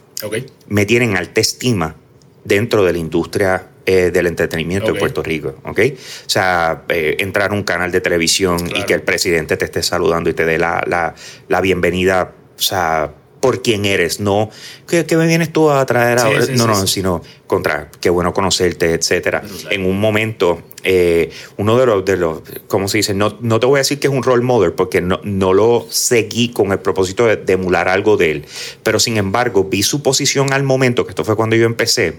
me 0.68 0.86
tienen 0.86 1.18
alta 1.18 1.42
estima 1.42 1.96
dentro 2.44 2.82
de 2.82 2.92
la 2.94 2.98
industria 2.98 3.66
eh, 3.86 4.10
del 4.12 4.26
entretenimiento 4.26 4.88
Ok. 4.88 4.94
de 4.94 4.98
Puerto 5.00 5.22
Rico, 5.22 5.54
¿ok? 5.64 5.80
O 6.26 6.30
sea, 6.30 6.84
eh, 6.88 7.16
entrar 7.18 7.50
a 7.50 7.54
un 7.54 7.62
canal 7.64 7.90
de 7.90 8.00
televisión 8.00 8.58
y 8.74 8.82
que 8.84 8.94
el 8.94 9.02
presidente 9.02 9.56
te 9.56 9.64
esté 9.64 9.82
saludando 9.82 10.30
y 10.30 10.34
te 10.34 10.44
dé 10.44 10.58
la, 10.58 10.82
la, 10.86 11.14
la 11.48 11.60
bienvenida, 11.60 12.32
o 12.56 12.62
sea, 12.62 13.12
por 13.40 13.60
quien 13.60 13.84
eres, 13.84 14.20
no, 14.20 14.50
¿qué, 14.86 15.04
qué 15.04 15.16
me 15.16 15.26
vienes 15.26 15.52
tú 15.52 15.68
a 15.68 15.84
traer 15.84 16.20
Sí, 16.20 16.26
ahora? 16.26 16.42
sí, 16.42 16.52
no, 16.52 16.58
sí, 16.62 16.80
no, 16.80 16.86
sino 16.86 17.22
contra, 17.48 17.90
qué 18.00 18.08
bueno 18.08 18.32
conocerte, 18.32 18.94
etcétera. 18.94 19.42
En 19.68 19.84
un 19.84 19.98
momento, 19.98 20.62
eh, 20.84 21.28
uno 21.56 21.76
de 21.76 21.86
los, 21.86 22.04
de 22.04 22.16
los, 22.18 22.40
¿cómo 22.68 22.86
se 22.86 22.98
dice? 22.98 23.14
No, 23.14 23.36
no 23.40 23.58
te 23.58 23.66
voy 23.66 23.78
a 23.78 23.80
decir 23.80 23.98
que 23.98 24.06
es 24.06 24.12
un 24.12 24.22
role 24.22 24.44
model 24.44 24.74
porque 24.74 25.00
no, 25.00 25.18
no 25.24 25.54
lo 25.54 25.84
seguí 25.90 26.50
con 26.50 26.70
el 26.70 26.78
propósito 26.78 27.26
de, 27.26 27.34
de 27.34 27.54
emular 27.54 27.88
algo 27.88 28.16
de 28.16 28.30
él, 28.30 28.44
pero 28.84 29.00
sin 29.00 29.16
embargo 29.16 29.64
vi 29.64 29.82
su 29.82 30.04
posición 30.04 30.52
al 30.52 30.62
momento, 30.62 31.04
que 31.04 31.10
esto 31.10 31.24
fue 31.24 31.34
cuando 31.34 31.56
yo 31.56 31.66
empecé, 31.66 32.18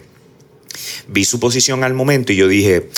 vi 1.08 1.26
su 1.26 1.40
posición 1.40 1.84
al 1.84 1.94
momento 1.94 2.32
y 2.34 2.36
yo 2.36 2.48
dije, 2.48 2.90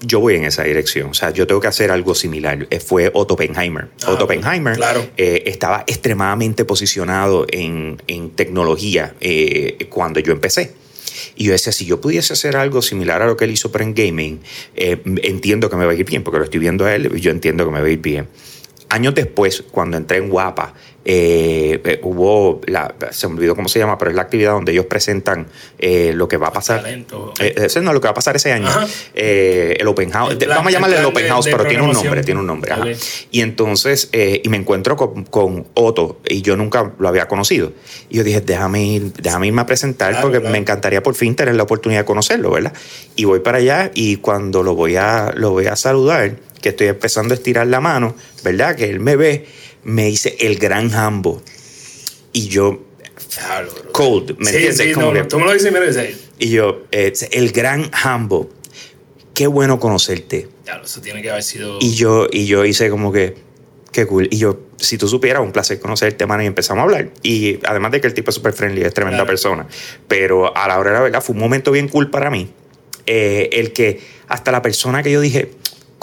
yo 0.00 0.20
voy 0.20 0.36
en 0.36 0.44
esa 0.44 0.64
dirección. 0.64 1.10
O 1.10 1.14
sea, 1.14 1.30
yo 1.30 1.46
tengo 1.46 1.60
que 1.60 1.68
hacer 1.68 1.90
algo 1.90 2.14
similar. 2.14 2.66
Eh, 2.70 2.80
Fue 2.80 3.10
Otto 3.14 3.34
Oppenheimer. 3.34 3.88
Ah, 4.02 4.10
Otto 4.10 4.24
Oppenheimer 4.24 4.76
claro. 4.76 5.06
eh, 5.16 5.44
estaba 5.46 5.84
extremadamente 5.86 6.64
posicionado 6.64 7.46
en, 7.50 8.00
en 8.06 8.30
tecnología 8.30 9.14
eh, 9.20 9.86
cuando 9.88 10.20
yo 10.20 10.32
empecé. 10.32 10.74
Y 11.36 11.44
yo 11.44 11.52
decía, 11.52 11.72
si 11.72 11.86
yo 11.86 12.00
pudiese 12.00 12.32
hacer 12.32 12.56
algo 12.56 12.82
similar 12.82 13.22
a 13.22 13.26
lo 13.26 13.36
que 13.36 13.44
él 13.44 13.52
hizo 13.52 13.70
para 13.70 13.84
en 13.84 13.94
gaming, 13.94 14.40
eh, 14.74 15.00
entiendo 15.22 15.70
que 15.70 15.76
me 15.76 15.86
va 15.86 15.92
a 15.92 15.94
ir 15.94 16.04
bien, 16.04 16.22
porque 16.22 16.38
lo 16.38 16.44
estoy 16.44 16.60
viendo 16.60 16.84
a 16.84 16.94
él 16.94 17.14
yo 17.20 17.30
entiendo 17.30 17.64
que 17.64 17.70
me 17.70 17.80
va 17.80 17.86
a 17.86 17.90
ir 17.90 18.00
bien. 18.00 18.28
Años 18.88 19.14
después, 19.14 19.64
cuando 19.70 19.96
entré 19.96 20.18
en 20.18 20.28
Guapa, 20.28 20.74
eh, 21.06 21.80
eh, 21.84 22.00
hubo, 22.02 22.60
la, 22.66 22.94
se 23.10 23.28
me 23.28 23.34
olvidó 23.34 23.54
cómo 23.54 23.68
se 23.68 23.78
llama, 23.78 23.98
pero 23.98 24.10
es 24.10 24.16
la 24.16 24.22
actividad 24.22 24.52
donde 24.52 24.72
ellos 24.72 24.86
presentan 24.86 25.46
eh, 25.78 26.12
lo 26.14 26.28
que 26.28 26.36
va 26.38 26.46
a 26.48 26.52
pasar. 26.52 26.80
Talento. 26.82 27.34
Eh, 27.40 27.66
no 27.82 27.92
lo 27.92 28.00
que 28.00 28.06
va 28.06 28.12
a 28.12 28.14
pasar 28.14 28.36
ese 28.36 28.52
año. 28.52 28.68
El 29.14 29.86
Open 29.86 30.10
House. 30.10 30.32
El 30.32 30.38
de- 30.38 30.46
plan- 30.46 30.58
vamos 30.58 30.70
a 30.70 30.74
llamarle 30.74 30.98
el 30.98 31.04
Open 31.04 31.24
de- 31.24 31.28
House, 31.28 31.44
de 31.46 31.50
pero 31.52 31.66
tiene 31.66 31.82
un 31.82 31.92
nombre, 31.92 32.22
tiene 32.22 32.40
un 32.40 32.46
nombre. 32.46 32.72
ajá. 32.72 32.84
Y 33.30 33.40
entonces, 33.40 34.08
y 34.12 34.48
me 34.48 34.56
encuentro 34.56 34.96
con, 34.96 35.24
con 35.24 35.66
Otto, 35.74 36.20
y 36.28 36.40
yo 36.42 36.56
nunca 36.56 36.92
lo 36.98 37.08
había 37.08 37.26
conocido. 37.28 37.72
Y 38.08 38.16
yo 38.18 38.24
dije, 38.24 38.40
déjame, 38.40 38.84
ir, 38.84 39.12
déjame 39.14 39.48
irme 39.48 39.62
a 39.62 39.66
presentar, 39.66 40.10
Claro, 40.12 40.22
porque 40.22 40.38
claro. 40.40 40.52
me 40.52 40.58
encantaría 40.58 41.02
por 41.02 41.14
fin 41.14 41.34
tener 41.34 41.54
la 41.54 41.64
oportunidad 41.64 42.00
de 42.02 42.04
conocerlo, 42.06 42.50
¿verdad? 42.52 42.72
Y 43.16 43.24
voy 43.24 43.40
para 43.40 43.58
allá, 43.58 43.90
y 43.94 44.16
cuando 44.16 44.62
lo 44.62 44.74
voy 44.74 44.96
a, 44.96 45.32
lo 45.36 45.50
voy 45.50 45.66
a 45.66 45.76
saludar, 45.76 46.36
que 46.64 46.70
estoy 46.70 46.86
empezando 46.86 47.34
a 47.34 47.36
estirar 47.36 47.66
la 47.66 47.78
mano, 47.82 48.16
¿verdad? 48.42 48.74
Que 48.74 48.88
él 48.88 48.98
me 48.98 49.16
ve, 49.16 49.44
me 49.82 50.06
dice 50.06 50.34
el 50.40 50.56
gran 50.58 50.88
Jambo. 50.90 51.42
Y 52.32 52.48
yo, 52.48 52.82
cold, 53.92 54.38
¿me 54.38 54.46
sí, 54.50 54.56
entiendes? 54.56 54.76
Sí, 54.78 54.92
Como 54.94 55.08
no, 55.08 55.12
que- 55.12 55.24
tú 55.28 55.38
me 55.38 55.44
lo 55.44 55.52
dices 55.52 55.68
y 55.68 55.74
me 55.74 55.80
lo 55.80 55.86
dices. 55.86 56.16
y 56.38 56.48
yo, 56.48 56.84
eh, 56.90 57.12
el 57.32 57.52
gran 57.52 57.90
Hambo, 58.02 58.48
qué 59.34 59.46
bueno 59.46 59.78
conocerte. 59.78 60.48
Diablo, 60.64 60.86
eso 60.86 61.02
tiene 61.02 61.20
que 61.20 61.30
haber 61.30 61.42
sido. 61.42 61.76
Y 61.82 61.92
yo, 61.92 62.28
y 62.32 62.46
yo 62.46 62.64
hice 62.64 62.88
como 62.88 63.12
que, 63.12 63.34
qué 63.92 64.06
cool. 64.06 64.26
Y 64.30 64.38
yo, 64.38 64.58
si 64.78 64.96
tú 64.96 65.06
supieras, 65.06 65.42
un 65.42 65.52
placer 65.52 65.78
conocerte, 65.78 66.24
mano, 66.24 66.42
y 66.42 66.46
empezamos 66.46 66.80
a 66.80 66.84
hablar. 66.84 67.10
Y 67.22 67.58
además 67.66 67.92
de 67.92 68.00
que 68.00 68.06
el 68.06 68.14
tipo 68.14 68.30
es 68.30 68.36
súper 68.36 68.54
friendly, 68.54 68.80
es 68.82 68.94
tremenda 68.94 69.18
Claro. 69.18 69.28
persona. 69.28 69.66
Pero 70.08 70.56
a 70.56 70.66
la 70.66 70.78
hora 70.78 70.90
de 70.92 70.96
la 70.96 71.02
verdad 71.02 71.20
fue 71.22 71.34
un 71.34 71.40
momento 71.40 71.70
bien 71.72 71.88
cool 71.88 72.08
para 72.10 72.30
mí. 72.30 72.50
Eh, 73.06 73.50
el 73.52 73.74
que 73.74 74.00
hasta 74.28 74.50
la 74.50 74.62
persona 74.62 75.02
que 75.02 75.12
yo 75.12 75.20
dije, 75.20 75.50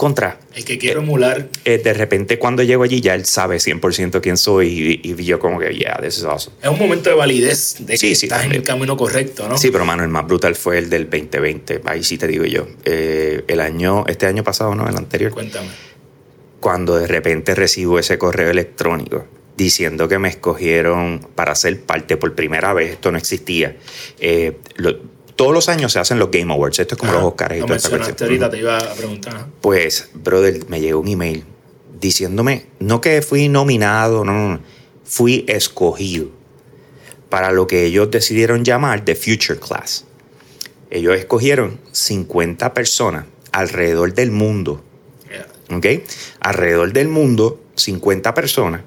contra, 0.02 0.40
El 0.56 0.64
que 0.64 0.78
quiero 0.78 1.00
emular. 1.00 1.48
eh, 1.64 1.78
de 1.78 1.92
repente 1.94 2.38
cuando 2.38 2.64
llego 2.64 2.82
allí 2.82 3.00
ya 3.00 3.14
él 3.14 3.24
sabe 3.24 3.58
100% 3.58 4.20
quién 4.20 4.36
soy 4.36 5.00
y, 5.04 5.10
y 5.12 5.24
yo 5.24 5.38
como 5.38 5.60
que, 5.60 5.72
yeah, 5.74 5.96
this 6.02 6.18
is 6.18 6.24
awesome. 6.24 6.56
Es 6.60 6.68
un 6.68 6.78
momento 6.78 7.08
de 7.08 7.14
validez 7.16 7.76
de 7.78 7.92
que 7.92 7.96
Sí, 7.98 8.14
sí, 8.16 8.26
estás 8.26 8.44
en 8.44 8.52
el 8.52 8.62
camino 8.64 8.96
correcto, 8.96 9.48
¿no? 9.48 9.56
Sí, 9.56 9.70
pero 9.70 9.84
mano, 9.84 10.02
el 10.02 10.08
más 10.08 10.26
brutal 10.26 10.56
fue 10.56 10.78
el 10.78 10.90
del 10.90 11.04
2020. 11.08 11.82
Ahí 11.84 12.02
sí 12.02 12.18
te 12.18 12.26
digo 12.26 12.44
yo. 12.44 12.66
Eh, 12.84 13.44
el 13.46 13.60
año, 13.60 14.04
este 14.08 14.26
año 14.26 14.42
pasado, 14.42 14.74
¿no? 14.74 14.88
El 14.88 14.96
anterior. 14.96 15.30
Cuéntame. 15.32 15.68
Cuando 16.60 16.96
de 16.96 17.06
repente 17.06 17.54
recibo 17.54 17.98
ese 17.98 18.18
correo 18.18 18.50
electrónico 18.50 19.24
diciendo 19.56 20.08
que 20.08 20.18
me 20.18 20.28
escogieron 20.28 21.20
para 21.34 21.54
ser 21.54 21.80
parte 21.82 22.16
por 22.16 22.34
primera 22.34 22.72
vez, 22.72 22.92
esto 22.92 23.12
no 23.12 23.18
existía. 23.18 23.76
Eh, 24.20 24.56
lo- 24.76 24.98
todos 25.36 25.52
los 25.52 25.68
años 25.68 25.92
se 25.92 25.98
hacen 25.98 26.18
los 26.18 26.30
Game 26.30 26.52
Awards, 26.52 26.78
esto 26.78 26.94
es 26.94 26.98
como 26.98 27.12
Ajá. 27.12 27.20
los 27.20 27.30
Oscars 27.30 27.56
y 27.56 27.60
Lo 27.60 27.66
toda 27.66 27.76
esta 27.76 27.88
cuestión. 27.90 28.16
ahorita, 28.28 28.50
te 28.50 28.58
iba 28.58 28.78
a 28.78 28.94
preguntar. 28.94 29.46
Pues, 29.60 30.10
brother, 30.14 30.68
me 30.68 30.80
llegó 30.80 31.00
un 31.00 31.08
email 31.08 31.44
diciéndome, 32.00 32.66
no 32.80 33.00
que 33.00 33.22
fui 33.22 33.48
nominado, 33.48 34.24
no, 34.24 34.32
no, 34.32 34.48
no, 34.54 34.60
fui 35.04 35.44
escogido 35.48 36.28
para 37.28 37.50
lo 37.52 37.66
que 37.66 37.84
ellos 37.84 38.10
decidieron 38.10 38.64
llamar 38.64 39.04
The 39.04 39.14
Future 39.14 39.58
Class. 39.58 40.04
Ellos 40.90 41.16
escogieron 41.16 41.78
50 41.92 42.74
personas 42.74 43.24
alrededor 43.52 44.12
del 44.14 44.30
mundo, 44.30 44.82
Yeah. 45.30 45.76
¿ok? 45.78 45.86
Alrededor 46.40 46.92
del 46.92 47.08
mundo, 47.08 47.62
50 47.76 48.34
personas 48.34 48.82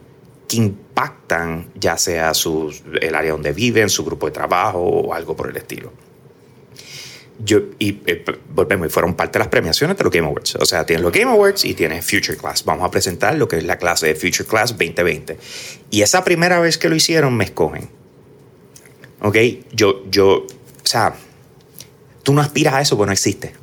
que 0.47 0.57
impactan 0.57 1.71
ya 1.73 1.97
sea 1.97 2.35
sus, 2.35 2.83
el 3.01 3.15
área 3.15 3.31
donde 3.31 3.51
viven, 3.51 3.89
su 3.89 4.05
grupo 4.05 4.27
de 4.27 4.31
trabajo 4.33 4.77
o 4.79 5.13
algo 5.15 5.35
por 5.35 5.49
el 5.49 5.57
estilo. 5.57 5.91
Yo, 7.37 7.59
y 7.79 8.01
eh, 8.05 8.23
volvemos, 8.53 8.87
y 8.87 8.89
fueron 8.89 9.13
parte 9.13 9.33
de 9.33 9.39
las 9.39 9.49
premiaciones 9.49 9.97
de 9.97 10.03
los 10.03 10.11
Game 10.13 10.27
Awards. 10.27 10.55
O 10.55 10.65
sea, 10.65 10.85
tienes 10.85 11.03
los 11.03 11.11
Game 11.11 11.29
Awards 11.29 11.65
y 11.65 11.73
tienes 11.73 12.05
Future 12.05 12.37
Class. 12.37 12.63
Vamos 12.63 12.85
a 12.85 12.91
presentar 12.91 13.35
lo 13.35 13.47
que 13.47 13.57
es 13.57 13.63
la 13.65 13.77
clase 13.77 14.07
de 14.07 14.15
Future 14.15 14.45
Class 14.45 14.71
2020. 14.71 15.37
Y 15.91 16.01
esa 16.01 16.23
primera 16.23 16.59
vez 16.59 16.77
que 16.77 16.87
lo 16.87 16.95
hicieron, 16.95 17.35
me 17.35 17.43
escogen. 17.43 17.89
¿Ok? 19.21 19.37
Yo, 19.73 20.03
yo, 20.09 20.45
o 20.45 20.47
sea, 20.83 21.15
tú 22.23 22.33
no 22.33 22.41
aspiras 22.41 22.73
a 22.75 22.81
eso 22.81 22.95
porque 22.95 23.07
no 23.07 23.13
existe. 23.13 23.53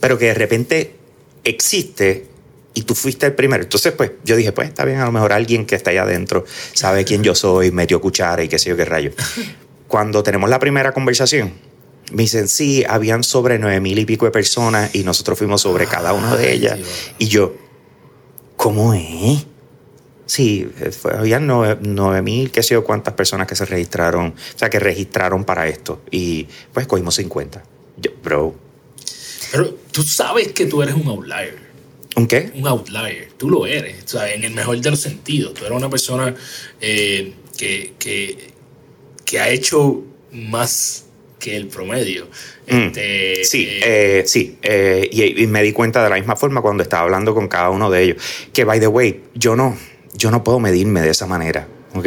Pero 0.00 0.16
que 0.18 0.26
de 0.26 0.34
repente 0.34 0.94
existe 1.42 2.26
y 2.74 2.82
tú 2.82 2.94
fuiste 2.94 3.26
el 3.26 3.32
primero. 3.32 3.62
Entonces, 3.62 3.92
pues, 3.92 4.12
yo 4.22 4.36
dije, 4.36 4.52
pues, 4.52 4.68
está 4.68 4.84
bien, 4.84 4.98
a 4.98 5.06
lo 5.06 5.12
mejor 5.12 5.32
alguien 5.32 5.64
que 5.64 5.74
está 5.74 5.90
allá 5.90 6.02
adentro 6.02 6.44
sabe 6.74 7.04
quién 7.04 7.22
yo 7.22 7.34
soy, 7.34 7.70
metió 7.70 8.00
cuchara 8.00 8.44
y 8.44 8.48
qué 8.48 8.58
sé 8.58 8.68
yo 8.68 8.76
qué 8.76 8.84
rayo. 8.84 9.12
Cuando 9.88 10.22
tenemos 10.22 10.50
la 10.50 10.58
primera 10.58 10.92
conversación, 10.92 11.54
me 12.12 12.22
dicen, 12.22 12.48
sí, 12.48 12.84
habían 12.88 13.24
sobre 13.24 13.58
nueve 13.58 13.80
mil 13.80 13.98
y 13.98 14.04
pico 14.04 14.26
de 14.26 14.30
personas 14.30 14.94
y 14.94 15.02
nosotros 15.02 15.38
fuimos 15.38 15.62
sobre 15.62 15.86
cada 15.86 16.12
una 16.12 16.36
de 16.36 16.52
ellas. 16.52 16.78
Y 17.18 17.26
yo, 17.26 17.54
¿cómo 18.56 18.94
es? 18.94 19.46
Sí, 20.26 20.68
eh, 20.80 20.90
habían 21.16 21.46
nueve, 21.46 21.78
nueve 21.82 22.22
mil, 22.22 22.50
qué 22.50 22.62
sé 22.62 22.74
yo, 22.74 22.84
cuántas 22.84 23.14
personas 23.14 23.46
que 23.46 23.56
se 23.56 23.64
registraron, 23.64 24.28
o 24.28 24.58
sea, 24.58 24.70
que 24.70 24.78
registraron 24.78 25.44
para 25.44 25.68
esto. 25.68 26.02
Y 26.10 26.46
pues 26.72 26.86
cogimos 26.86 27.14
50. 27.16 27.62
Yo, 27.98 28.10
bro, 28.22 28.54
Pero 29.52 29.74
tú 29.90 30.02
sabes 30.02 30.52
que 30.52 30.66
tú 30.66 30.82
eres 30.82 30.94
un 30.94 31.08
outlier. 31.08 31.66
¿un 32.16 32.26
qué? 32.26 32.50
Un 32.54 32.66
outlier. 32.66 33.30
Tú 33.36 33.50
lo 33.50 33.66
eres. 33.66 34.04
O 34.04 34.08
sea, 34.08 34.32
en 34.32 34.44
el 34.44 34.52
mejor 34.52 34.80
de 34.80 34.90
los 34.90 35.00
sentidos. 35.00 35.54
Tú 35.54 35.64
eres 35.64 35.76
una 35.76 35.90
persona 35.90 36.34
eh, 36.80 37.34
que, 37.56 37.94
que, 37.98 38.52
que 39.24 39.40
ha 39.40 39.48
hecho 39.50 40.02
más 40.32 41.05
que 41.38 41.56
el 41.56 41.68
promedio. 41.68 42.26
Mm. 42.68 42.86
Este, 42.86 43.44
Sí, 43.44 43.66
eh, 43.68 44.20
eh, 44.20 44.24
sí. 44.26 44.58
eh, 44.62 45.08
y, 45.10 45.42
y 45.42 45.46
me 45.46 45.62
di 45.62 45.72
cuenta 45.72 46.02
de 46.02 46.10
la 46.10 46.16
misma 46.16 46.36
forma 46.36 46.62
cuando 46.62 46.82
estaba 46.82 47.02
hablando 47.04 47.34
con 47.34 47.48
cada 47.48 47.70
uno 47.70 47.90
de 47.90 48.02
ellos. 48.02 48.22
Que, 48.52 48.64
by 48.64 48.80
the 48.80 48.88
way, 48.88 49.22
yo 49.34 49.56
no, 49.56 49.76
yo 50.14 50.30
no 50.30 50.42
puedo 50.42 50.58
medirme 50.60 51.00
de 51.00 51.10
esa 51.10 51.26
manera, 51.26 51.68
¿ok? 51.94 52.06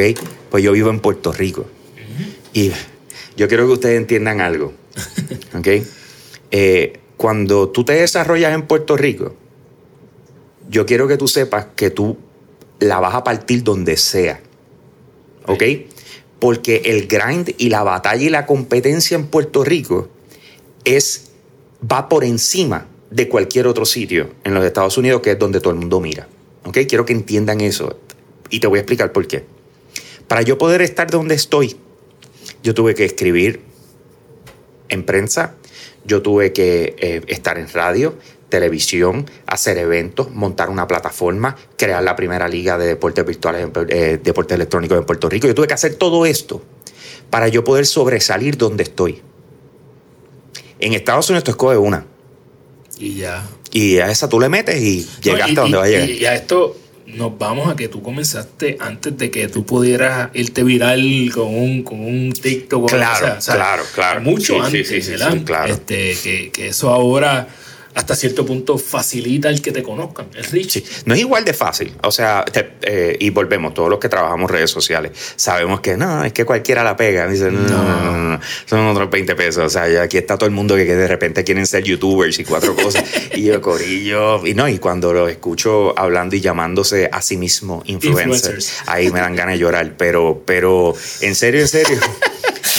Pues 0.50 0.64
yo 0.64 0.72
vivo 0.72 0.90
en 0.90 1.00
Puerto 1.00 1.32
Rico. 1.32 1.68
Y 2.54 2.72
yo 3.38 3.48
quiero 3.48 3.68
que 3.68 3.74
ustedes 3.74 3.98
entiendan 3.98 4.42
algo, 4.42 4.74
¿ok? 5.58 5.68
Cuando 7.16 7.70
tú 7.70 7.84
te 7.84 7.94
desarrollas 7.94 8.54
en 8.54 8.64
Puerto 8.64 8.96
Rico, 8.98 9.36
yo 10.70 10.86
quiero 10.86 11.08
que 11.08 11.18
tú 11.18 11.28
sepas 11.28 11.68
que 11.76 11.90
tú 11.90 12.18
la 12.80 13.00
vas 13.00 13.14
a 13.14 13.24
partir 13.24 13.64
donde 13.64 13.98
sea, 13.98 14.40
¿ok? 15.46 15.64
Porque 16.40 16.84
el 16.86 17.08
grind 17.08 17.54
y 17.58 17.70
la 17.70 17.84
batalla 17.84 18.24
y 18.24 18.30
la 18.30 18.46
competencia 18.46 19.16
en 19.16 19.28
Puerto 19.28 19.64
Rico 19.64 20.10
es 20.86 21.32
va 21.90 22.10
por 22.10 22.24
encima 22.24 22.88
de 23.12 23.28
cualquier 23.28 23.68
otro 23.68 23.86
sitio 23.86 24.32
en 24.44 24.54
los 24.54 24.64
Estados 24.64 24.98
Unidos, 24.98 25.22
que 25.22 25.32
es 25.32 25.40
donde 25.40 25.60
todo 25.60 25.74
el 25.74 25.80
mundo 25.80 26.00
mira. 26.00 26.28
¿Ok? 26.66 26.80
Quiero 26.88 27.06
que 27.06 27.14
entiendan 27.14 27.62
eso. 27.62 28.00
Y 28.50 28.60
te 28.60 28.68
voy 28.68 28.78
a 28.78 28.82
explicar 28.82 29.12
por 29.12 29.28
qué. 29.28 29.46
Para 30.28 30.42
yo 30.42 30.58
poder 30.58 30.82
estar 30.82 31.10
donde 31.10 31.36
estoy, 31.36 31.76
yo 32.64 32.74
tuve 32.74 32.94
que 32.94 33.06
escribir 33.06 33.62
en 34.90 35.04
prensa, 35.04 35.56
yo 36.06 36.22
tuve 36.22 36.54
que 36.54 36.96
eh, 36.98 37.22
estar 37.28 37.58
en 37.58 37.70
radio, 37.70 38.16
televisión, 38.50 39.30
hacer 39.46 39.78
eventos, 39.78 40.32
montar 40.32 40.70
una 40.70 40.88
plataforma, 40.88 41.56
crear 41.78 42.04
la 42.04 42.16
primera 42.16 42.48
liga 42.48 42.78
de 42.78 42.88
deportes 42.88 43.26
virtuales, 43.26 43.70
eh, 43.90 44.20
deportes 44.22 44.56
electrónicos 44.56 44.98
en 44.98 45.06
Puerto 45.06 45.30
Rico. 45.30 45.48
Yo 45.48 45.56
tuve 45.56 45.68
que 45.68 45.74
hacer 45.74 45.96
todo 45.96 46.26
esto 46.26 46.62
para 47.30 47.48
yo 47.48 47.64
poder 47.64 47.86
sobresalir 47.86 48.58
donde 48.58 48.84
estoy. 48.84 49.22
En 50.80 50.94
Estados 50.94 51.30
Unidos 51.30 51.44
tú 51.44 51.52
escoges 51.52 51.78
una 51.78 52.06
y 52.98 53.16
ya. 53.16 53.48
y 53.72 53.98
a 54.00 54.10
esa 54.10 54.28
tú 54.28 54.40
le 54.40 54.50
metes 54.50 54.82
y 54.82 55.08
llegaste 55.22 55.54
No, 55.54 55.62
a 55.62 55.64
donde 55.64 55.78
va 55.78 55.84
a 55.84 55.88
llegar. 55.88 56.10
Y, 56.10 56.26
a 56.26 56.36
esto 56.36 56.76
nos 57.16 57.38
vamos 57.38 57.70
a 57.72 57.76
que 57.76 57.88
tú 57.88 58.02
comenzaste 58.02 58.78
antes 58.80 59.18
de 59.18 59.32
que 59.32 59.48
tú 59.48 59.66
pudieras 59.66 60.30
irte 60.34 60.64
viral 60.64 61.32
con 61.34 61.48
un, 61.54 61.84
con 61.84 62.00
un 62.00 62.32
TikTok. 62.32 62.84
o 62.84 62.86
Claro, 62.88 63.42
sea. 63.42 63.56
claro, 63.56 63.84
claro. 63.94 64.22
Mucho 64.22 64.54
Sí, 64.56 64.60
antes, 64.78 64.88
sí, 64.88 65.02
sí, 65.02 65.14
claro. 65.46 65.74
Este, 65.74 66.16
que, 66.24 66.52
que 66.52 66.68
eso 66.70 66.90
ahora 66.90 67.48
hasta 68.00 68.16
cierto 68.16 68.46
punto 68.46 68.78
facilita 68.78 69.50
el 69.50 69.62
que 69.62 69.72
te 69.72 69.84
conozcan. 69.84 70.28
Es 70.38 70.52
rich. 70.52 70.72
Sí, 70.72 70.84
no 71.06 71.14
es 71.14 71.20
igual 71.20 71.44
de 71.44 71.54
fácil. 71.54 71.92
O 72.04 72.12
sea, 72.12 72.46
te- 72.46 72.72
eh, 72.82 73.18
y 73.20 73.30
volvemos, 73.30 73.74
todos 73.74 73.90
los 73.90 74.00
que 74.00 74.08
trabajamos 74.10 74.50
redes 74.50 74.72
sociales, 74.72 75.12
sabemos 75.36 75.82
que 75.82 75.98
no, 75.98 76.24
es 76.24 76.32
que 76.34 76.46
cualquiera 76.46 76.84
la 76.84 76.96
pega. 76.96 77.28
Dicen, 77.28 77.56
no, 77.68 77.84
no, 77.84 78.02
no, 78.04 78.18
no, 78.36 78.40
son 78.66 78.88
otros 78.88 79.10
20 79.10 79.36
pesos. 79.36 79.66
O 79.66 79.70
sea, 79.70 80.02
aquí 80.02 80.18
está 80.18 80.38
todo 80.38 80.48
el 80.48 80.56
mundo 80.56 80.76
que, 80.76 80.86
de 80.86 81.08
repente 81.08 81.44
quieren 81.44 81.68
ser 81.68 81.84
youtubers 81.84 82.40
y 82.40 82.46
cuatro 82.46 82.76
cosas. 82.76 83.04
y 83.36 83.44
yo, 83.44 83.62
corillo. 83.62 84.46
Y 84.48 84.54
no, 84.54 84.68
y 84.70 84.80
cuando 84.80 85.12
los 85.14 85.30
escucho 85.30 85.98
hablando 86.00 86.36
y 86.36 86.42
llamándose 86.42 87.10
a 87.12 87.22
sí 87.22 87.36
mismo 87.38 87.84
influencers, 87.86 88.46
Influencers. 88.46 88.74
ahí 88.88 89.12
me 89.12 89.20
dan 89.20 89.36
ganas 89.36 89.56
de 89.56 89.60
llorar. 89.60 89.96
Pero, 89.98 90.42
pero, 90.46 90.94
en 91.22 91.36
serio, 91.36 91.62
en 91.62 91.68
serio. 91.68 91.98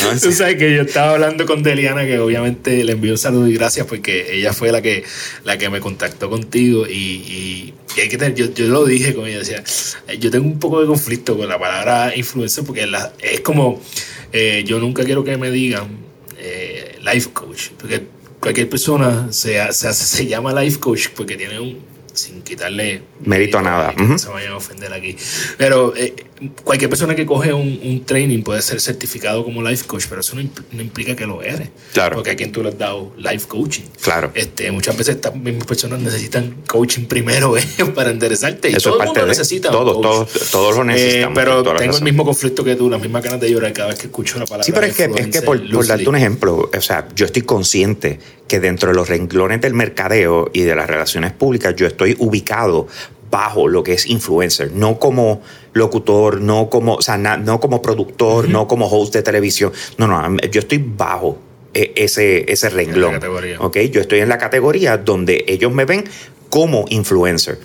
No, 0.02 0.18
Tú 0.22 0.32
sabes 0.32 0.56
que 0.56 0.74
yo 0.74 0.82
estaba 0.82 1.12
hablando 1.12 1.44
con 1.46 1.62
Deliana, 1.62 2.04
que 2.06 2.18
obviamente 2.18 2.84
le 2.84 2.92
envío 2.92 3.12
un 3.12 3.18
saludo 3.18 3.46
y 3.48 3.54
gracias 3.54 3.86
porque 3.86 4.34
ella 4.36 4.52
fue 4.52 4.72
la 4.72 4.80
que, 4.80 5.04
la 5.44 5.56
que 5.58 5.68
me 5.70 5.80
contactó 5.80 6.28
contigo 6.30 6.86
y, 6.86 6.92
y- 6.92 7.74
y 7.96 8.00
hay 8.00 8.08
que 8.08 8.18
tener- 8.18 8.34
yo, 8.34 8.52
yo 8.54 8.66
lo 8.68 8.84
dije 8.84 9.14
con 9.14 9.26
ella, 9.26 9.38
decía, 9.38 9.62
eh, 10.08 10.18
yo 10.18 10.30
tengo 10.30 10.46
un 10.46 10.58
poco 10.58 10.80
de 10.80 10.86
conflicto 10.86 11.36
con 11.36 11.48
la 11.48 11.58
palabra 11.58 12.14
influencer 12.16 12.64
porque 12.64 12.86
la- 12.86 13.12
es 13.20 13.40
como, 13.40 13.80
eh, 14.32 14.62
yo 14.66 14.78
nunca 14.78 15.04
quiero 15.04 15.24
que 15.24 15.36
me 15.36 15.50
digan 15.50 15.98
eh, 16.38 16.98
life 17.02 17.30
coach, 17.32 17.68
porque 17.78 18.02
cualquier 18.40 18.68
persona 18.68 19.30
se, 19.32 19.72
se, 19.72 19.92
se 19.92 20.26
llama 20.26 20.52
life 20.62 20.78
coach 20.80 21.08
porque 21.14 21.36
tiene 21.36 21.60
un, 21.60 21.78
sin 22.14 22.42
quitarle 22.42 23.02
Mérito 23.24 23.58
a 23.58 23.62
nada. 23.62 23.94
Ujú. 24.02 24.18
se 24.18 24.28
vayan 24.28 24.52
a 24.52 24.56
ofender 24.56 24.92
aquí. 24.92 25.16
Pero 25.58 25.94
eh, 25.96 26.14
cualquier 26.64 26.88
persona 26.88 27.14
que 27.14 27.26
coge 27.26 27.52
un, 27.52 27.80
un 27.82 28.04
training 28.04 28.42
puede 28.42 28.62
ser 28.62 28.80
certificado 28.80 29.44
como 29.44 29.62
life 29.62 29.86
coach, 29.86 30.06
pero 30.08 30.22
eso 30.22 30.34
no, 30.36 30.42
impl- 30.42 30.64
no 30.72 30.80
implica 30.82 31.14
que 31.14 31.26
lo 31.26 31.42
eres. 31.42 31.68
Claro. 31.92 32.16
Porque 32.16 32.30
a 32.30 32.36
quien 32.36 32.50
tú 32.52 32.62
le 32.62 32.70
has 32.70 32.78
dado 32.78 33.12
life 33.18 33.46
coaching. 33.46 33.82
Claro. 34.00 34.30
Este, 34.34 34.70
muchas 34.72 34.96
veces 34.96 35.16
estas 35.16 35.34
mismas 35.36 35.66
personas 35.66 36.00
necesitan 36.00 36.56
coaching 36.66 37.04
primero 37.04 37.56
eh, 37.58 37.62
para 37.94 38.10
enderezarte. 38.10 38.70
Y 38.70 38.74
Eso 38.74 38.90
todo 38.90 38.94
es 38.94 38.94
el 38.94 38.98
parte 39.06 39.20
mundo 39.20 39.20
de 39.22 39.28
necesita 39.38 39.70
todos, 39.70 40.00
todos, 40.00 40.50
todos 40.50 40.76
lo 40.76 40.82
Eh, 40.82 40.86
necesitamos. 40.86 41.34
pero 41.38 41.62
tengo 41.76 41.96
el 41.96 42.02
mismo 42.04 42.24
conflicto 42.24 42.64
que 42.64 42.76
tú, 42.76 42.88
las 42.88 43.00
mismas 43.00 43.22
ganas 43.22 43.40
de 43.40 43.50
llorar 43.50 43.72
cada 43.72 43.88
vez 43.90 43.98
que 43.98 44.06
escucho 44.06 44.38
la 44.38 44.46
palabra. 44.46 44.64
Sí, 44.64 44.72
pero 44.72 44.86
es 44.86 44.94
que, 44.94 45.04
es 45.14 45.26
que 45.28 45.42
por, 45.42 45.70
por 45.70 45.86
darte 45.86 46.08
un 46.08 46.16
ejemplo, 46.16 46.70
o 46.76 46.80
sea, 46.80 47.06
yo 47.14 47.26
estoy 47.26 47.42
consciente 47.42 48.18
que 48.48 48.60
dentro 48.60 48.88
de 48.88 48.94
los 48.96 49.08
renglones 49.08 49.60
del 49.60 49.74
mercadeo 49.74 50.50
y 50.52 50.62
de 50.62 50.74
las 50.74 50.88
relaciones 50.88 51.32
públicas, 51.32 51.74
yo 51.76 51.86
estoy 51.86 52.16
ubicado 52.18 52.88
bajo 53.30 53.68
lo 53.68 53.82
que 53.82 53.92
es 53.92 54.06
influencer, 54.06 54.72
no 54.72 54.98
como 54.98 55.40
locutor, 55.72 56.40
no 56.40 56.68
como, 56.68 56.94
o 56.96 57.02
sea, 57.02 57.16
na- 57.16 57.36
no 57.36 57.60
como 57.60 57.80
productor, 57.80 58.48
no 58.48 58.66
como 58.66 58.86
host 58.86 59.14
de 59.14 59.22
televisión. 59.22 59.72
No, 59.98 60.06
no, 60.06 60.36
yo 60.50 60.60
estoy 60.60 60.78
bajo 60.78 61.38
e- 61.72 61.92
ese, 61.96 62.50
ese 62.50 62.68
renglón. 62.70 63.12
categoría. 63.12 63.60
¿ok? 63.60 63.76
Yo 63.92 64.00
estoy 64.00 64.20
en 64.20 64.28
la 64.28 64.38
categoría 64.38 64.96
donde 64.96 65.44
ellos 65.46 65.72
me 65.72 65.84
ven 65.84 66.04
como 66.48 66.84
influencer. 66.88 67.58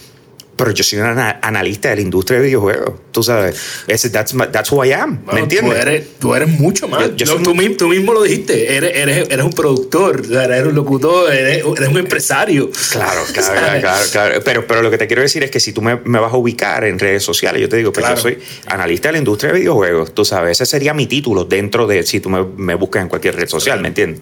Pero 0.55 0.71
yo 0.71 0.83
soy 0.83 0.99
un 0.99 1.05
ana- 1.05 1.39
analista 1.41 1.89
de 1.89 1.95
la 1.97 2.01
industria 2.01 2.39
de 2.39 2.45
videojuegos. 2.45 2.93
Tú 3.11 3.23
sabes, 3.23 3.55
ese, 3.87 4.09
that's, 4.09 4.33
my- 4.33 4.47
that's 4.51 4.71
who 4.71 4.83
I 4.85 4.93
am. 4.93 5.17
Bueno, 5.25 5.33
¿Me 5.33 5.39
entiendes? 5.41 5.73
Tú 5.73 5.81
eres, 5.81 6.07
tú 6.19 6.35
eres 6.35 6.47
mucho 6.49 6.87
más. 6.87 7.15
Yo- 7.15 7.35
tú, 7.37 7.53
mu- 7.53 7.61
mi- 7.61 7.75
tú 7.75 7.87
mismo 7.89 8.13
lo 8.13 8.23
dijiste. 8.23 8.75
Eres, 8.75 8.91
eres, 8.95 9.27
eres 9.29 9.45
un 9.45 9.53
productor, 9.53 10.21
eres 10.31 10.65
un 10.65 10.75
locutor, 10.75 11.33
eres, 11.33 11.63
eres 11.77 11.89
un 11.89 11.97
empresario. 11.97 12.69
Claro, 12.91 13.21
claro, 13.33 13.79
claro, 13.81 14.05
claro. 14.11 14.41
Pero, 14.43 14.67
pero 14.67 14.81
lo 14.81 14.91
que 14.91 14.97
te 14.97 15.07
quiero 15.07 15.21
decir 15.21 15.43
es 15.43 15.51
que 15.51 15.59
si 15.59 15.73
tú 15.73 15.81
me, 15.81 15.97
me 16.05 16.19
vas 16.19 16.33
a 16.33 16.37
ubicar 16.37 16.83
en 16.85 16.99
redes 16.99 17.23
sociales, 17.23 17.61
yo 17.61 17.69
te 17.69 17.77
digo, 17.77 17.91
pues 17.91 18.05
Claro. 18.05 18.15
yo 18.17 18.21
soy 18.21 18.37
analista 18.67 19.09
de 19.09 19.13
la 19.13 19.17
industria 19.19 19.51
de 19.51 19.59
videojuegos. 19.59 20.13
Tú 20.13 20.23
sabes, 20.25 20.51
ese 20.61 20.65
sería 20.65 20.93
mi 20.93 21.05
título 21.07 21.45
dentro 21.45 21.85
de 21.87 22.03
si 22.03 22.19
tú 22.19 22.29
me, 22.29 22.45
me 22.55 22.75
buscas 22.75 23.01
en 23.03 23.09
cualquier 23.09 23.35
red 23.35 23.47
social, 23.47 23.81
¿me 23.81 23.89
entiendes? 23.89 24.21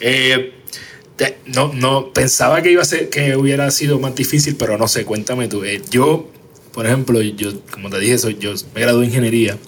Eh, 0.00 0.52
no, 1.46 1.72
no, 1.72 2.12
pensaba 2.12 2.62
que 2.62 2.70
iba 2.70 2.82
a 2.82 2.84
ser, 2.84 3.08
que 3.08 3.36
hubiera 3.36 3.70
sido 3.70 3.98
más 3.98 4.14
difícil, 4.14 4.56
pero 4.56 4.76
no 4.76 4.88
sé, 4.88 5.04
cuéntame 5.04 5.48
tú. 5.48 5.64
Eh, 5.64 5.82
yo, 5.90 6.28
por 6.72 6.86
ejemplo, 6.86 7.20
yo, 7.22 7.52
como 7.70 7.88
te 7.88 7.98
dije, 7.98 8.18
soy, 8.18 8.36
yo 8.38 8.52
me 8.74 8.80
gradué 8.82 9.02
de 9.02 9.06
ingeniería 9.06 9.58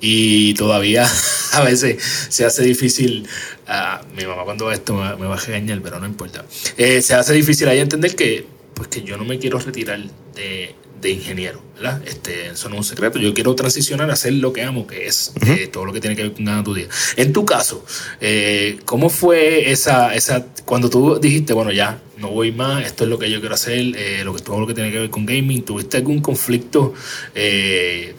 y 0.00 0.54
todavía 0.54 1.06
a 1.52 1.62
veces 1.62 2.02
se 2.28 2.44
hace 2.44 2.62
difícil. 2.62 3.26
ah, 3.66 4.02
mi 4.16 4.26
mamá 4.26 4.44
cuando 4.44 4.66
ve 4.66 4.74
esto 4.74 4.94
me, 4.94 5.16
me 5.16 5.26
va 5.26 5.36
a 5.36 5.40
regañar, 5.40 5.80
pero 5.82 5.98
no 5.98 6.06
importa. 6.06 6.44
Eh, 6.76 7.00
se 7.00 7.14
hace 7.14 7.32
difícil 7.32 7.68
ahí 7.68 7.78
entender 7.78 8.14
que, 8.14 8.46
pues 8.74 8.88
que 8.88 9.02
yo 9.02 9.16
no 9.16 9.24
me 9.24 9.38
quiero 9.38 9.58
retirar 9.58 10.00
de, 10.34 10.74
de 11.02 11.10
ingeniero, 11.10 11.60
¿verdad? 11.74 12.00
Este, 12.06 12.46
eso 12.46 12.68
no 12.68 12.76
es 12.76 12.78
un 12.78 12.84
secreto. 12.84 13.18
Yo 13.18 13.34
quiero 13.34 13.54
transicionar 13.54 14.08
a 14.08 14.12
hacer 14.14 14.32
lo 14.34 14.52
que 14.52 14.62
amo, 14.62 14.86
que 14.86 15.06
es 15.08 15.32
eh, 15.46 15.66
todo 15.66 15.84
lo 15.84 15.92
que 15.92 16.00
tiene 16.00 16.14
que 16.16 16.22
ver 16.22 16.32
con 16.32 16.44
ganar 16.44 16.62
tu 16.64 16.72
día. 16.74 16.86
En 17.16 17.32
tu 17.32 17.44
caso, 17.44 17.84
eh, 18.20 18.78
¿cómo 18.84 19.10
fue 19.10 19.70
esa, 19.72 20.14
esa, 20.14 20.46
cuando 20.64 20.88
tú 20.88 21.18
dijiste, 21.20 21.52
bueno, 21.52 21.72
ya, 21.72 22.00
no 22.18 22.30
voy 22.30 22.52
más, 22.52 22.86
esto 22.86 23.02
es 23.04 23.10
lo 23.10 23.18
que 23.18 23.28
yo 23.30 23.40
quiero 23.40 23.56
hacer, 23.56 23.78
eh, 23.96 24.22
lo 24.24 24.32
que, 24.32 24.42
todo 24.42 24.60
lo 24.60 24.66
que 24.66 24.74
tiene 24.74 24.92
que 24.92 25.00
ver 25.00 25.10
con 25.10 25.26
gaming, 25.26 25.62
¿tuviste 25.64 25.96
algún 25.96 26.20
conflicto 26.20 26.94
de- 27.34 28.14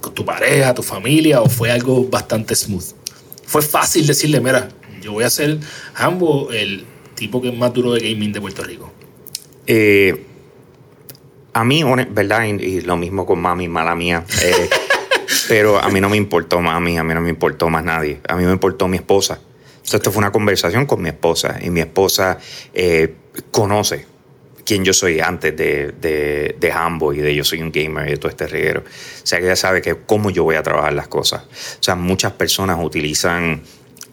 con 0.00 0.14
tu 0.14 0.24
pareja, 0.24 0.74
tu 0.74 0.82
familia, 0.82 1.40
o 1.40 1.48
fue 1.48 1.70
algo 1.70 2.04
bastante 2.08 2.54
smooth? 2.54 2.84
Fue 3.46 3.62
fácil 3.62 4.06
decirle, 4.06 4.40
mira, 4.40 4.68
yo 5.00 5.12
voy 5.12 5.24
a 5.24 5.30
ser 5.30 5.58
Hambo 5.94 6.50
el 6.52 6.84
tipo 7.14 7.40
que 7.40 7.48
es 7.48 7.56
más 7.56 7.72
duro 7.72 7.94
de 7.94 8.00
gaming 8.00 8.32
de 8.32 8.40
Puerto 8.42 8.62
Rico. 8.62 8.92
Eh, 9.66 10.24
a 11.60 11.64
mí, 11.64 11.82
¿verdad? 12.10 12.44
Y, 12.44 12.64
y 12.64 12.80
lo 12.82 12.96
mismo 12.96 13.26
con 13.26 13.40
mami, 13.40 13.68
mala 13.68 13.94
mía. 13.94 14.24
eh, 14.42 14.68
pero 15.48 15.78
a 15.78 15.88
mí 15.88 16.00
no 16.00 16.08
me 16.08 16.16
importó 16.16 16.60
mami, 16.60 16.98
a 16.98 17.02
mí 17.04 17.14
no 17.14 17.20
me 17.20 17.30
importó 17.30 17.68
más 17.68 17.84
nadie. 17.84 18.20
A 18.28 18.36
mí 18.36 18.44
me 18.44 18.52
importó 18.52 18.86
mi 18.86 18.96
esposa. 18.96 19.40
Sea, 19.82 19.96
esto 19.96 20.12
fue 20.12 20.20
una 20.20 20.30
conversación 20.32 20.86
con 20.86 21.02
mi 21.02 21.08
esposa 21.08 21.58
y 21.62 21.70
mi 21.70 21.80
esposa 21.80 22.38
eh, 22.74 23.14
conoce 23.50 24.06
quién 24.64 24.84
yo 24.84 24.92
soy 24.92 25.18
antes 25.20 25.56
de, 25.56 25.92
de, 25.92 26.56
de 26.60 26.72
Hambo 26.72 27.14
y 27.14 27.18
de 27.18 27.34
yo 27.34 27.42
soy 27.42 27.62
un 27.62 27.72
gamer 27.72 28.06
y 28.06 28.10
de 28.10 28.16
todo 28.18 28.28
este 28.28 28.46
reguero. 28.46 28.80
O 28.80 29.26
sea, 29.26 29.38
que 29.38 29.46
ella 29.46 29.56
sabe 29.56 29.80
que 29.80 29.96
cómo 29.96 30.28
yo 30.28 30.44
voy 30.44 30.56
a 30.56 30.62
trabajar 30.62 30.92
las 30.92 31.08
cosas. 31.08 31.42
O 31.80 31.82
sea, 31.82 31.94
muchas 31.94 32.32
personas 32.32 32.78
utilizan 32.78 33.62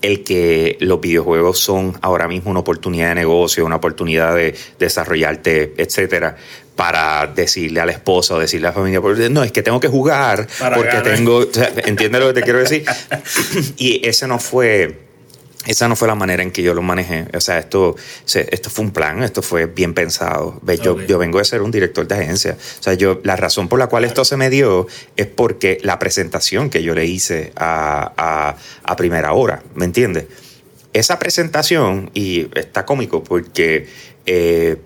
el 0.05 0.23
que 0.23 0.77
los 0.79 1.01
videojuegos 1.01 1.59
son 1.59 1.97
ahora 2.01 2.27
mismo 2.27 2.51
una 2.51 2.59
oportunidad 2.59 3.09
de 3.09 3.15
negocio, 3.15 3.65
una 3.65 3.77
oportunidad 3.77 4.35
de 4.35 4.53
desarrollarte, 4.79 5.73
etcétera, 5.77 6.35
para 6.75 7.25
decirle 7.27 7.79
a 7.79 7.85
la 7.85 7.93
esposa 7.93 8.35
o 8.35 8.39
decirle 8.39 8.67
a 8.67 8.69
la 8.71 8.75
familia, 8.75 9.01
"Pues, 9.01 9.29
no, 9.31 9.43
es 9.43 9.51
que 9.51 9.63
tengo 9.63 9.79
que 9.79 9.87
jugar 9.87 10.47
Para 10.59 10.75
porque 10.75 10.91
ganar". 10.97 11.15
tengo, 11.15 11.37
o 11.37 11.47
sea, 11.51 11.71
¿entiendes 11.85 12.21
lo 12.21 12.27
que 12.27 12.33
te 12.33 12.41
quiero 12.43 12.59
decir? 12.59 12.85
y 13.77 14.05
ese 14.07 14.27
no 14.27 14.39
fue, 14.39 15.04
esa 15.65 15.87
no 15.87 15.95
fue 15.95 16.07
la 16.07 16.15
manera 16.15 16.43
en 16.43 16.51
que 16.51 16.61
yo 16.61 16.73
lo 16.73 16.81
manejé. 16.81 17.25
O 17.35 17.41
sea, 17.41 17.57
esto, 17.59 17.95
esto 18.25 18.69
fue 18.69 18.85
un 18.85 18.91
plan, 18.91 19.23
esto 19.23 19.41
fue 19.41 19.65
bien 19.65 19.93
pensado. 19.93 20.59
Yo, 20.83 21.01
yo 21.05 21.17
vengo 21.17 21.39
de 21.39 21.45
ser 21.45 21.61
un 21.61 21.71
director 21.71 22.07
de 22.07 22.15
agencia. 22.15 22.55
O 22.79 22.83
sea, 22.83 22.93
yo, 22.93 23.19
la 23.23 23.35
razón 23.35 23.67
por 23.67 23.79
la 23.79 23.87
cual 23.87 24.05
esto 24.05 24.23
se 24.25 24.37
me 24.37 24.49
dio 24.49 24.87
es 25.15 25.27
porque 25.27 25.79
la 25.81 25.97
presentación 25.99 26.69
que 26.69 26.83
yo 26.83 26.93
le 26.93 27.05
hice 27.05 27.51
a, 27.55 28.13
a- 28.17 28.55
a 28.83 28.95
primera 28.95 29.33
hora, 29.33 29.63
¿me 29.75 29.85
entiendes? 29.85 30.25
Esa 30.93 31.19
presentación, 31.19 32.09
y 32.13 32.47
está 32.57 32.85
cómico 32.85 33.23
porque 33.23 33.87
eh, 34.25 34.77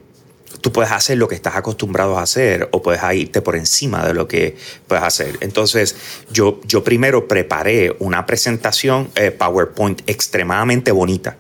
tú 0.62 0.72
puedes 0.72 0.92
hacer 0.92 1.18
lo 1.18 1.28
que 1.28 1.36
estás 1.36 1.56
acostumbrado 1.56 2.18
a 2.18 2.24
hacer 2.24 2.68
o 2.72 2.82
puedes 2.82 3.02
irte 3.14 3.42
por 3.42 3.56
encima 3.56 4.06
de 4.06 4.14
lo 4.14 4.28
que 4.28 4.56
puedes 4.88 5.04
hacer. 5.04 5.38
Entonces, 5.42 5.96
yo, 6.32 6.60
yo 6.66 6.84
primero 6.84 7.28
preparé 7.28 7.96
una 8.00 8.26
presentación 8.26 9.10
eh, 9.16 9.32
PowerPoint 9.32 10.02
extremadamente 10.08 10.92
bonita. 10.92 11.38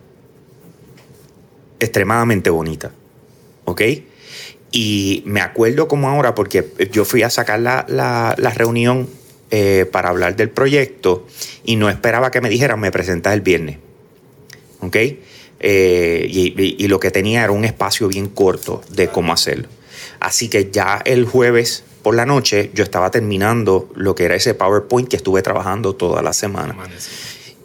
Extremadamente 1.79 2.49
bonita. 2.49 2.91
¿Ok? 3.65 3.81
Y 4.71 5.23
me 5.25 5.41
acuerdo 5.41 5.87
como 5.87 6.09
ahora, 6.09 6.35
porque 6.35 6.73
yo 6.91 7.05
fui 7.05 7.23
a 7.23 7.29
sacar 7.29 7.59
la, 7.59 7.85
la- 7.87 8.35
la 8.37 8.49
reunión 8.51 9.09
eh, 9.51 9.87
para 9.91 10.09
hablar 10.09 10.35
del 10.35 10.49
proyecto 10.49 11.25
y 11.63 11.75
no 11.75 11.89
esperaba 11.89 12.29
que 12.31 12.39
me 12.41 12.49
dijeran, 12.49 12.79
me 12.79 12.91
presentas 12.91 13.33
el 13.33 13.41
viernes. 13.41 13.77
¿ok? 14.81 14.95
Eh, 15.59 16.25
y, 16.29 16.61
y- 16.61 16.75
y 16.79 16.87
lo 16.87 16.99
que 16.99 17.11
tenía 17.11 17.43
era 17.43 17.51
un 17.51 17.65
espacio 17.65 18.07
bien 18.07 18.27
corto 18.27 18.81
de 18.91 19.09
cómo 19.09 19.33
hacerlo. 19.33 19.67
Así 20.19 20.49
que 20.49 20.69
ya 20.71 21.01
el 21.05 21.25
jueves 21.25 21.83
por 22.03 22.15
la 22.15 22.25
noche 22.25 22.71
yo 22.73 22.83
estaba 22.83 23.11
terminando 23.11 23.89
lo 23.95 24.15
que 24.15 24.23
era 24.25 24.35
ese 24.35 24.53
PowerPoint 24.53 25.07
que 25.09 25.17
estuve 25.17 25.41
trabajando 25.41 25.95
toda 25.95 26.21
la 26.21 26.33
semana. 26.33 26.73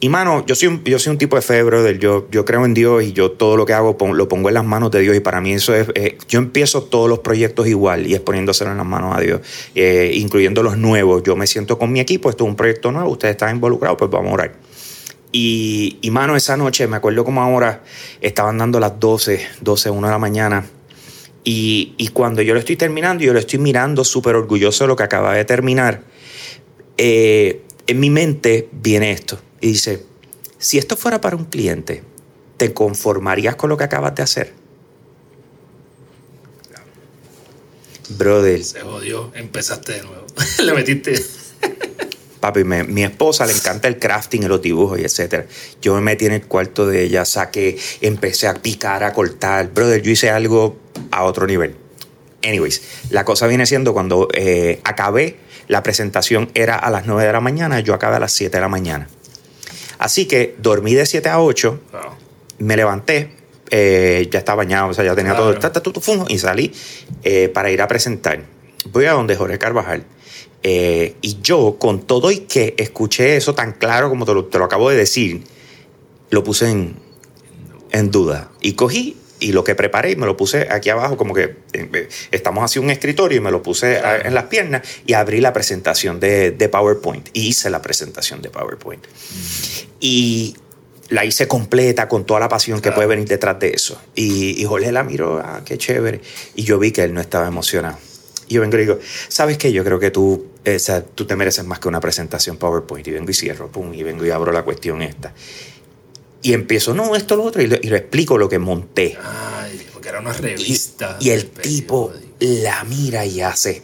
Y 0.01 0.09
mano, 0.11 0.45
yo 0.45 0.55
soy 0.55 0.69
un, 0.69 0.85
yo 0.85 0.99
soy 0.99 1.13
un 1.13 1.19
tipo 1.19 1.37
de 1.37 1.41
fe, 1.43 1.63
brother. 1.63 1.99
Yo, 1.99 2.27
yo 2.31 2.45
creo 2.45 2.65
en 2.67 2.75
Dios 2.75 3.05
y 3.05 3.13
yo 3.13 3.31
todo 3.31 3.57
lo 3.57 3.65
que 3.65 3.73
hago 3.73 3.97
pon- 3.97 4.19
lo 4.19 4.29
pongo 4.29 4.49
en 4.49 4.55
las 4.55 4.65
manos 4.65 4.91
de 4.91 5.01
Dios. 5.01 5.17
Y 5.17 5.21
para 5.21 5.41
mí 5.41 5.53
eso 5.55 5.75
es. 5.75 5.87
eh, 5.95 6.19
yo 6.29 6.41
empiezo 6.41 6.83
todos 6.83 7.09
los 7.09 7.21
proyectos 7.21 7.67
igual 7.69 8.07
y 8.07 8.15
es 8.15 8.21
poniéndoselo 8.21 8.73
en 8.73 8.77
las 8.77 8.87
manos 8.87 9.17
a 9.17 9.21
Dios, 9.21 9.41
eh, 9.75 10.11
incluyendo 10.15 10.63
los 10.63 10.77
nuevos. 10.77 11.23
Yo 11.23 11.37
me 11.37 11.47
siento 11.47 11.79
con 11.79 11.91
mi 11.91 12.01
equipo, 12.01 12.29
esto 12.29 12.45
es 12.45 12.51
un 12.51 12.57
proyecto 12.57 12.93
nuevo, 12.93 13.09
ustedes 13.11 13.33
están 13.33 13.55
involucrados, 13.55 13.97
pues 13.99 14.11
vamos 14.11 14.31
a 14.33 14.35
orar. 14.35 14.55
Y, 15.37 15.99
mano, 16.13 16.37
esa 16.37 16.57
noche, 16.57 16.87
me 16.87 16.97
acuerdo 16.97 17.25
como 17.25 17.43
ahora, 17.43 17.83
estaban 18.21 18.57
dando 18.57 18.79
las 18.79 19.01
12, 19.01 19.45
12, 19.63 19.91
1 19.91 20.07
de 20.07 20.13
la 20.13 20.19
mañana. 20.21 20.65
Y, 21.43 21.95
y 21.99 22.09
cuando 22.09 22.41
yo 22.41 22.55
lo 22.55 22.61
estoy 22.61 22.77
terminando, 22.77 23.25
yo 23.25 23.33
lo 23.33 23.41
estoy 23.41 23.59
mirando 23.59 24.05
súper 24.05 24.37
orgulloso 24.37 24.85
de 24.85 24.89
lo 24.89 24.95
que 24.95 25.03
acaba 25.03 25.35
de 25.35 25.45
terminar. 25.45 26.03
eh, 26.99 27.63
en 27.89 28.01
mi 28.01 28.11
mente 28.11 28.69
viene 28.73 29.11
esto 29.11 29.39
y 29.61 29.73
dice, 29.73 30.07
si 30.57 30.79
esto 30.79 30.97
fuera 30.97 31.21
para 31.21 31.37
un 31.37 31.47
cliente, 31.47 32.03
¿te 32.57 32.73
conformarías 32.73 33.57
con 33.57 33.69
lo 33.71 33.77
que 33.77 33.85
acabas 33.85 34.15
de 34.15 34.23
hacer? 34.23 34.55
Brother, 38.11 38.63
Se 38.63 38.81
jodió, 38.81 39.33
empezaste 39.35 39.95
de 39.95 40.03
nuevo. 40.03 40.27
Le 40.63 40.73
metiste. 40.75 41.44
Papi, 42.45 42.63
me- 42.63 42.85
mi 42.85 43.03
esposa 43.05 43.47
le 43.47 43.55
encanta 43.55 43.89
el 43.89 43.99
crafting 43.99 44.43
y 44.43 44.47
los 44.49 44.61
dibujos 44.61 44.99
y 44.99 45.03
etcétera. 45.05 45.47
Yo 45.81 45.95
me 45.95 46.03
metí 46.03 46.27
en 46.27 46.33
el 46.33 46.43
cuarto 46.47 46.87
de 46.87 47.03
ella, 47.03 47.25
saqué, 47.25 47.79
empecé 48.03 48.49
a 48.49 48.53
picar, 48.53 49.03
a 49.03 49.15
cortar. 49.15 49.73
Brother, 49.73 50.03
yo 50.03 50.11
hice 50.11 50.29
algo 50.29 50.77
a 51.11 51.25
otro 51.25 51.47
nivel. 51.47 51.75
Anyways, 52.43 52.83
la 53.09 53.25
cosa 53.25 53.47
viene 53.47 53.65
siendo 53.65 53.95
cuando 53.95 54.29
eh, 54.35 54.79
acabé, 54.85 55.39
la 55.69 55.83
presentación 55.83 56.51
era 56.53 56.77
a 56.77 56.91
las 56.91 57.07
9 57.07 57.25
de 57.25 57.33
la 57.33 57.41
mañana, 57.41 57.81
yo 57.81 57.95
acabé 57.95 58.17
a 58.17 58.21
las 58.21 58.33
7 58.35 58.55
de 58.59 58.61
la 58.61 58.69
mañana. 58.69 59.09
Así 59.99 60.27
que 60.27 60.55
dormí 60.59 60.93
de 60.93 61.07
7 61.07 61.31
a 61.31 61.41
8, 61.41 61.81
Wow. 61.93 62.01
me 62.59 62.77
levanté, 62.77 63.31
eh, 63.71 64.29
ya 64.31 64.39
estaba 64.39 64.57
bañado, 64.57 64.89
o 64.89 64.93
sea, 64.93 65.03
ya 65.03 65.15
tenía 65.15 65.33
Claro. 65.33 65.53
todo, 65.53 65.59
ta, 65.61 65.73
ta, 65.73 65.83
tu, 65.83 65.93
tu, 65.95 66.03
fum, 66.03 66.27
y 66.29 66.39
salí 66.39 66.75
eh, 67.23 67.49
para 67.49 67.71
ir 67.71 67.81
a 67.81 67.89
presentar. 67.89 68.43
Voy 68.93 69.07
a 69.07 69.13
donde 69.13 69.35
Jorge 69.35 69.57
Carvajal. 69.59 70.05
Eh, 70.67 71.15
y 71.21 71.41
yo, 71.43 71.77
con 71.79 72.01
todo 72.07 72.31
y 72.31 72.39
que 72.41 72.75
escuché 72.79 73.37
eso 73.37 73.55
tan 73.55 73.73
claro 73.75 74.09
como 74.09 74.25
te 74.25 74.33
lo, 74.35 74.47
te 74.47 74.59
lo 74.59 74.65
acabo 74.65 74.89
de 74.89 74.97
decir, 74.97 75.45
lo 76.31 76.43
puse 76.43 76.71
en, 76.71 76.97
en 77.91 78.11
duda. 78.11 78.51
Y 78.63 78.73
cogí 78.73 79.17
y 79.41 79.53
lo 79.53 79.63
que 79.63 79.75
preparé 79.75 80.13
y 80.13 80.17
me 80.17 80.25
lo 80.25 80.39
puse 80.39 80.67
aquí 80.71 80.89
abajo, 80.89 81.19
como 81.19 81.35
que 81.35 81.57
eh, 81.75 82.09
estamos 82.31 82.65
así 82.65 82.79
un 82.79 82.89
escritorio 82.89 83.37
y 83.39 83.41
me 83.43 83.51
lo 83.51 83.63
puse 83.63 84.01
en 84.25 84.33
las 84.33 84.45
piernas 84.45 84.83
y 85.05 85.13
abrí 85.13 85.41
la 85.43 85.53
presentación 85.53 86.19
de, 86.19 86.51
de 86.53 86.69
PowerPoint. 86.71 87.29
Y 87.35 87.49
hice 87.49 87.69
la 87.69 87.83
presentación 87.83 88.41
de 88.41 88.49
PowerPoint. 88.49 89.05
Y 90.01 90.57
la 91.11 91.27
hice 91.27 91.47
completa 91.47 92.09
con 92.09 92.25
toda 92.25 92.41
la 92.41 92.49
pasión 92.49 92.79
que 92.79 92.85
Claro. 92.85 92.97
puede 92.97 93.09
venir 93.09 93.29
detrás 93.29 93.59
de 93.61 93.71
eso. 93.71 94.01
Y, 94.15 94.61
y 94.61 94.65
Jorge 94.65 94.91
la 94.93 95.03
miró, 95.03 95.39
ah, 95.45 95.61
qué 95.63 95.77
chévere. 95.77 96.23
Y 96.55 96.63
yo 96.63 96.79
vi 96.79 96.91
que 96.91 97.03
él 97.03 97.13
no 97.13 97.21
estaba 97.21 97.47
emocionado. 97.47 97.99
Y 98.49 98.55
yo 98.55 98.61
vengo 98.61 98.77
y 98.77 98.81
digo, 98.81 98.99
¿sabes 99.29 99.57
qué? 99.59 99.73
Yo 99.73 99.85
creo 99.85 99.99
que 99.99 100.11
tú, 100.11 100.47
eh, 100.65 100.77
o 100.77 100.79
sea, 100.79 101.03
tú 101.05 101.27
te 101.27 101.35
mereces 101.37 101.65
más 101.65 101.79
que 101.79 101.89
una 101.89 102.01
presentación 102.01 102.57
PowerPoint. 102.57 103.07
Y 103.09 103.11
vengo 103.13 103.31
y 103.31 103.35
cierro, 103.35 103.71
pum, 103.71 103.93
y 103.95 104.03
vengo 104.03 104.25
y 104.27 104.31
abro 104.31 104.53
la 104.53 104.63
cuestión 104.63 105.01
esta. 105.03 105.33
Y 106.43 106.53
empiezo, 106.53 106.93
no, 106.95 107.17
esto, 107.17 107.37
lo 107.37 107.45
otro, 107.45 107.63
y, 107.63 107.67
lo- 107.67 107.77
y 107.81 107.89
le 107.89 107.97
explico 107.97 108.37
lo 108.37 108.49
que 108.49 108.59
monté. 108.59 109.17
Ay, 109.23 109.87
porque 109.93 110.11
era 110.11 110.21
una 110.21 110.31
Y, 110.37 110.41
revista. 110.41 111.17
y 111.21 111.31
el 111.31 111.41
del 111.43 111.51
tipo 111.63 112.13
la 112.41 112.85
mira 112.85 113.25
y 113.25 113.41
hace, 113.41 113.83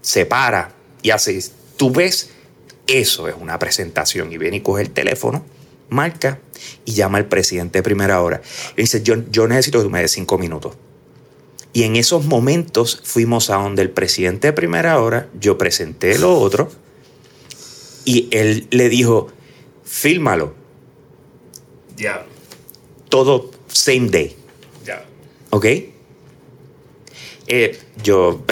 se 0.00 0.24
para 0.24 0.72
y 1.02 1.10
hace, 1.10 1.38
tú 1.76 1.90
ves, 1.90 2.30
eso 2.86 3.28
es 3.28 3.34
una 3.38 3.58
presentación. 3.58 4.32
Y 4.32 4.38
viene 4.38 4.56
y 4.56 4.60
coge 4.62 4.82
el 4.82 4.90
teléfono, 4.90 5.44
marca 5.90 6.38
y 6.86 6.92
llama 6.92 7.18
al 7.18 7.26
presidente 7.26 7.80
de 7.80 7.82
primera 7.82 8.22
hora. 8.22 8.40
Y 8.74 8.82
dice, 8.82 9.02
yo, 9.02 9.16
yo 9.30 9.46
necesito 9.46 9.78
que 9.78 9.84
tú 9.84 9.90
me 9.90 10.00
des 10.00 10.12
cinco 10.12 10.38
minutos. 10.38 10.74
Y 11.72 11.84
en 11.84 11.96
esos 11.96 12.26
momentos 12.26 13.00
fuimos 13.02 13.48
a 13.50 13.56
donde 13.56 13.82
el 13.82 13.90
presidente 13.90 14.48
de 14.48 14.52
primera 14.52 15.00
hora, 15.00 15.28
yo 15.38 15.56
presenté 15.56 16.18
lo 16.18 16.38
otro 16.38 16.70
y 18.04 18.28
él 18.30 18.66
le 18.70 18.88
dijo, 18.88 19.28
fílmalo, 19.84 20.54
Ya, 21.96 22.26
todo 23.08 23.50
same 23.68 24.08
day, 24.08 24.36
ya. 24.84 25.04
¿ok? 25.50 25.66
Eh, 27.46 27.78
yo, 28.02 28.42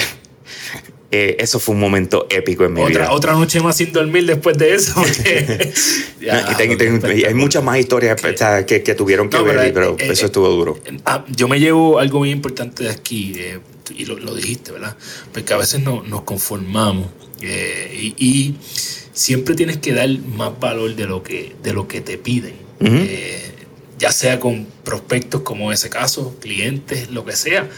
eh, 1.13 1.37
eso 1.41 1.59
fue 1.59 1.75
un 1.75 1.81
momento 1.81 2.27
épico 2.31 2.65
en 2.65 2.73
mi 2.75 2.81
vida. 2.85 2.91
Otra, 3.05 3.13
otra 3.13 3.33
noche 3.33 3.61
más 3.61 3.77
sin 3.77 3.93
dormir 3.93 4.27
después 4.27 4.57
de 4.57 4.75
eso. 4.75 4.95
porque- 4.97 5.73
Ya, 6.21 6.49
y, 6.53 6.55
ten- 6.77 7.01
ten- 7.01 7.27
hay 7.27 7.35
muchas 7.35 7.65
más 7.65 7.79
historias 7.79 8.21
que, 8.67 8.83
que 8.83 8.95
tuvieron 8.95 9.29
que 9.29 9.39
No, 9.39 9.45
ver, 9.45 9.57
pero, 9.57 9.69
y- 9.69 9.73
pero, 9.73 9.91
eh, 9.99 10.09
eh, 10.09 10.13
eso 10.13 10.27
estuvo 10.27 10.49
duro. 10.49 10.79
Ah, 11.05 11.25
yo 11.29 11.49
me 11.49 11.59
llevo 11.59 11.99
algo 11.99 12.19
muy 12.21 12.31
importante 12.31 12.85
de 12.85 12.91
aquí, 12.91 13.35
eh, 13.37 13.59
y 13.97 14.05
lo, 14.05 14.19
lo 14.19 14.35
dijiste, 14.35 14.71
¿verdad? 14.73 14.97
Porque 15.33 15.53
a 15.53 15.57
veces 15.57 15.81
no, 15.83 16.03
nos 16.05 16.23
conformamos 16.23 17.09
y, 17.43 18.15
y 18.19 18.55
siempre 19.13 19.55
tienes 19.55 19.79
que 19.79 19.93
dar 19.95 20.09
más 20.37 20.59
valor 20.61 20.95
de 20.95 21.07
lo 21.07 21.23
que, 21.23 21.55
de 21.63 21.73
lo 21.73 21.89
que 21.89 22.01
te 22.01 22.19
piden. 22.19 22.55
Ya 23.99 24.13
sea 24.13 24.41
con 24.41 24.67
prospectos 24.85 25.43
como 25.43 25.73
ese 25.73 25.91
caso, 25.91 26.35
clientes, 26.41 27.11
lo 27.11 27.25
que 27.27 27.37
sea, 27.37 27.69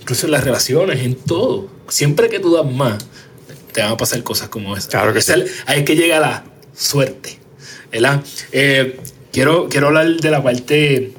incluso 0.00 0.26
en 0.26 0.32
las 0.32 0.44
relaciones, 0.44 1.00
en 1.04 1.14
todo. 1.14 1.68
Siempre 1.88 2.28
que 2.28 2.38
tú 2.40 2.54
das 2.54 2.70
más, 2.70 2.98
te 3.72 3.80
van 3.82 3.92
a 3.92 3.96
pasar 3.96 4.22
cosas 4.22 4.48
como 4.48 4.76
esas. 4.76 4.90
Claro 4.90 5.12
que 5.12 5.18
Esa 5.20 5.34
es- 5.36 5.50
Ahí 5.66 5.80
es 5.80 5.84
que 5.84 5.96
llega 5.96 6.18
la 6.20 6.44
suerte. 6.74 7.38
¿verdad? 7.92 8.22
Eh, 8.52 8.98
quiero, 9.32 9.68
quiero 9.68 9.88
hablar 9.88 10.16
de 10.16 10.30
la 10.30 10.42
parte 10.42 11.12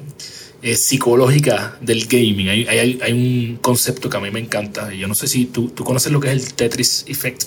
eh, 0.62 0.76
psicológica 0.76 1.76
del 1.80 2.06
gaming. 2.06 2.48
Hay, 2.48 2.66
hay- 2.66 2.98
hay 3.02 3.12
un 3.12 3.56
concepto 3.60 4.08
que 4.08 4.16
a 4.16 4.20
mí 4.20 4.30
me 4.30 4.40
encanta. 4.40 4.92
Yo 4.94 5.08
no 5.08 5.14
sé 5.14 5.26
si 5.28 5.46
tú, 5.46 5.68
tú 5.70 5.84
conoces 5.84 6.12
lo 6.12 6.20
que 6.20 6.32
es 6.32 6.34
el 6.46 6.54
Tetris 6.54 7.04
Effect. 7.08 7.42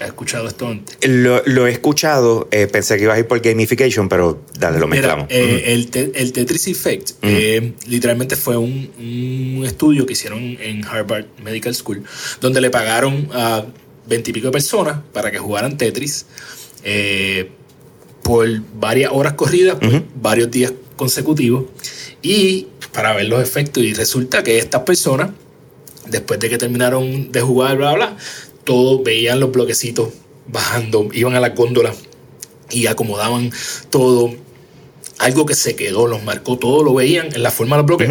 ¿Has 0.00 0.06
escuchado 0.06 0.46
esto 0.46 0.68
antes? 0.68 0.96
Lo, 1.08 1.42
lo 1.46 1.66
he 1.66 1.72
escuchado, 1.72 2.46
eh, 2.52 2.68
pensé 2.68 2.96
que 2.96 3.02
ibas 3.02 3.16
a 3.16 3.18
ir 3.18 3.26
por 3.26 3.40
gamification, 3.40 4.08
pero 4.08 4.40
dale, 4.58 4.78
lo 4.78 4.86
Mira, 4.86 5.16
mezclamos. 5.16 5.26
eh, 5.30 5.72
el, 5.72 5.90
te- 5.90 6.12
el 6.14 6.32
Tetris 6.32 6.68
Effect 6.68 7.10
eh, 7.22 7.72
literalmente 7.88 8.36
fue 8.36 8.56
un, 8.56 8.90
un 8.98 9.64
estudio 9.66 10.06
que 10.06 10.12
hicieron 10.12 10.40
en 10.60 10.84
Harvard 10.84 11.26
Medical 11.42 11.74
School, 11.74 12.04
donde 12.40 12.60
le 12.60 12.70
pagaron 12.70 13.28
a 13.32 13.64
veintipico 14.06 14.46
de 14.46 14.52
personas 14.52 15.00
para 15.12 15.30
que 15.32 15.38
jugaran 15.38 15.76
Tetris 15.76 16.26
por 18.22 18.46
varias 18.74 19.10
horas 19.12 19.32
corridas, 19.34 19.76
por 19.76 19.88
Ujú. 19.88 20.04
varios 20.20 20.50
días 20.50 20.72
consecutivos, 20.96 21.64
y 22.22 22.66
para 22.92 23.14
ver 23.14 23.26
los 23.26 23.42
efectos. 23.42 23.82
Y 23.82 23.94
resulta 23.94 24.42
que 24.42 24.58
estas 24.58 24.82
personas, 24.82 25.30
después 26.06 26.38
de 26.40 26.48
que 26.50 26.58
terminaron 26.58 27.32
de 27.32 27.40
jugar, 27.40 27.76
bla, 27.76 27.94
bla, 27.94 28.16
todos 28.68 29.02
veían 29.02 29.40
los 29.40 29.50
bloquecitos 29.50 30.10
bajando, 30.46 31.08
iban 31.12 31.34
a 31.34 31.40
la 31.40 31.48
góndola 31.50 31.92
y 32.70 32.86
acomodaban 32.86 33.50
todo. 33.90 34.34
Algo 35.18 35.46
que 35.46 35.54
se 35.54 35.74
quedó, 35.74 36.06
los 36.06 36.22
marcó, 36.22 36.58
todo 36.58 36.84
lo 36.84 36.92
veían 36.94 37.34
en 37.34 37.42
la 37.42 37.50
forma 37.50 37.76
de 37.76 37.82
los 37.82 37.86
bloques. 37.86 38.08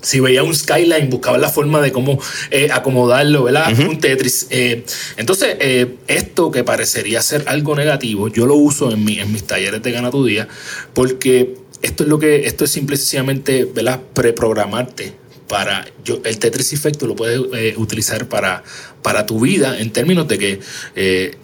Si 0.00 0.18
veía 0.20 0.42
un 0.44 0.54
skyline, 0.54 1.10
buscaban 1.10 1.40
la 1.40 1.48
forma 1.48 1.80
de 1.80 1.92
cómo 1.92 2.18
eh, 2.50 2.68
acomodarlo, 2.72 3.44
¿verdad? 3.44 3.72
Un 3.88 3.98
Tetris. 4.00 4.46
Eh, 4.50 4.84
entonces, 5.16 5.56
eh, 5.60 5.96
esto 6.08 6.50
que 6.50 6.64
parecería 6.64 7.20
ser 7.22 7.44
algo 7.48 7.74
negativo, 7.76 8.28
yo 8.28 8.46
lo 8.46 8.54
uso 8.54 8.90
en, 8.92 9.04
mi- 9.04 9.18
en 9.18 9.30
mis 9.32 9.44
talleres 9.44 9.82
de 9.82 9.92
Gana 9.92 10.10
tu 10.10 10.24
Día, 10.24 10.48
porque 10.94 11.54
esto 11.82 12.04
es 12.04 12.08
lo 12.08 12.18
que, 12.18 12.46
esto 12.46 12.64
es 12.64 12.70
simple 12.70 12.94
y 12.94 12.98
sencillamente, 12.98 13.64
¿verdad? 13.64 14.00
Preprogramarte 14.14 15.12
para 15.52 15.84
yo, 16.02 16.22
el 16.24 16.38
Tetris 16.38 16.72
Effect 16.72 17.02
lo 17.02 17.14
puedes 17.14 17.38
eh, 17.52 17.74
utilizar 17.76 18.26
para, 18.26 18.64
para 19.02 19.26
tu 19.26 19.38
vida 19.38 19.78
en 19.78 19.92
términos 19.92 20.26
de 20.26 20.38
que 20.38 20.60
eh, 20.96 21.36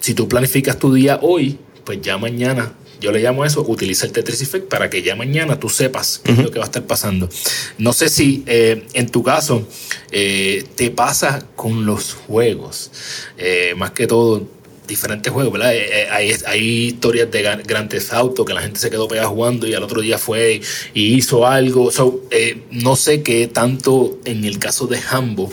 si 0.00 0.14
tú 0.14 0.26
planificas 0.26 0.78
tu 0.78 0.94
día 0.94 1.18
hoy, 1.20 1.58
pues 1.84 2.00
ya 2.00 2.16
mañana, 2.16 2.72
yo 2.98 3.12
le 3.12 3.20
llamo 3.20 3.44
eso, 3.44 3.62
utiliza 3.68 4.06
el 4.06 4.12
Tetris 4.12 4.40
Effect 4.40 4.68
para 4.68 4.88
que 4.88 5.02
ya 5.02 5.14
mañana 5.16 5.60
tú 5.60 5.68
sepas 5.68 6.22
qué 6.24 6.32
es 6.32 6.38
lo 6.38 6.50
que 6.50 6.58
va 6.58 6.64
a 6.64 6.70
estar 6.72 6.86
pasando. 6.86 7.28
No 7.76 7.92
sé 7.92 8.08
si 8.08 8.42
eh, 8.46 8.86
en 8.94 9.10
tu 9.10 9.22
caso 9.22 9.68
eh, 10.12 10.64
te 10.74 10.90
pasa 10.90 11.46
con 11.56 11.84
los 11.84 12.14
juegos, 12.14 12.90
Eh, 13.36 13.74
más 13.76 13.90
que 13.90 14.06
todo 14.06 14.48
diferentes 14.86 15.32
juegos, 15.32 15.52
¿verdad? 15.52 15.74
Eh, 15.74 16.02
eh, 16.02 16.36
hay, 16.46 16.86
historias 16.86 17.30
de 17.30 17.42
Gran- 17.42 17.62
Grand 17.64 17.88
Theft 17.88 18.12
Auto 18.12 18.44
que 18.44 18.54
la 18.54 18.60
gente 18.62 18.78
se 18.78 18.90
quedó 18.90 19.08
pegada 19.08 19.28
jugando 19.28 19.66
y 19.66 19.74
al 19.74 19.82
otro 19.82 20.00
día 20.00 20.18
fue 20.18 20.60
y 20.94 21.14
hizo 21.14 21.46
algo. 21.46 21.90
Eh, 22.30 22.62
no 22.70 22.96
sé 22.96 23.22
qué 23.22 23.46
tanto 23.48 24.18
en 24.24 24.44
el 24.44 24.58
caso 24.58 24.86
de 24.86 24.98
Hambo 25.10 25.52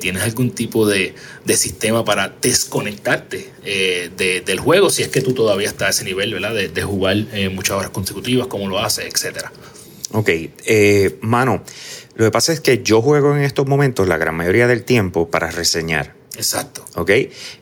tienes 0.00 0.22
algún 0.22 0.50
tipo 0.50 0.86
de, 0.86 1.14
sistema 1.56 2.04
para 2.04 2.34
desconectarte 2.42 3.48
de- 3.64 4.42
del 4.44 4.60
juego 4.60 4.90
si 4.90 5.02
es 5.02 5.08
que 5.08 5.20
tú 5.22 5.32
todavía 5.32 5.68
estás 5.68 5.86
a 5.88 5.90
ese 5.90 6.04
nivel, 6.04 6.34
¿verdad? 6.34 6.54
De, 6.54 6.68
de 6.68 6.82
jugar 6.82 7.16
muchas 7.52 7.76
horas 7.76 7.90
consecutivas, 7.90 8.46
cómo 8.48 8.68
lo 8.68 8.78
haces, 8.78 9.06
etcétera. 9.12 9.50
Ok, 10.12 10.30
mano, 11.20 11.62
lo 12.16 12.24
que 12.24 12.30
pasa 12.30 12.52
es 12.52 12.60
que 12.60 12.82
yo 12.82 13.00
juego 13.00 13.36
en 13.36 13.42
estos 13.42 13.66
momentos 13.66 14.08
la 14.08 14.16
gran 14.18 14.34
mayoría 14.34 14.66
del 14.66 14.84
tiempo 14.84 15.30
para 15.30 15.50
reseñar. 15.50 16.17
Exacto. 16.38 16.84
¿ok? 16.94 17.10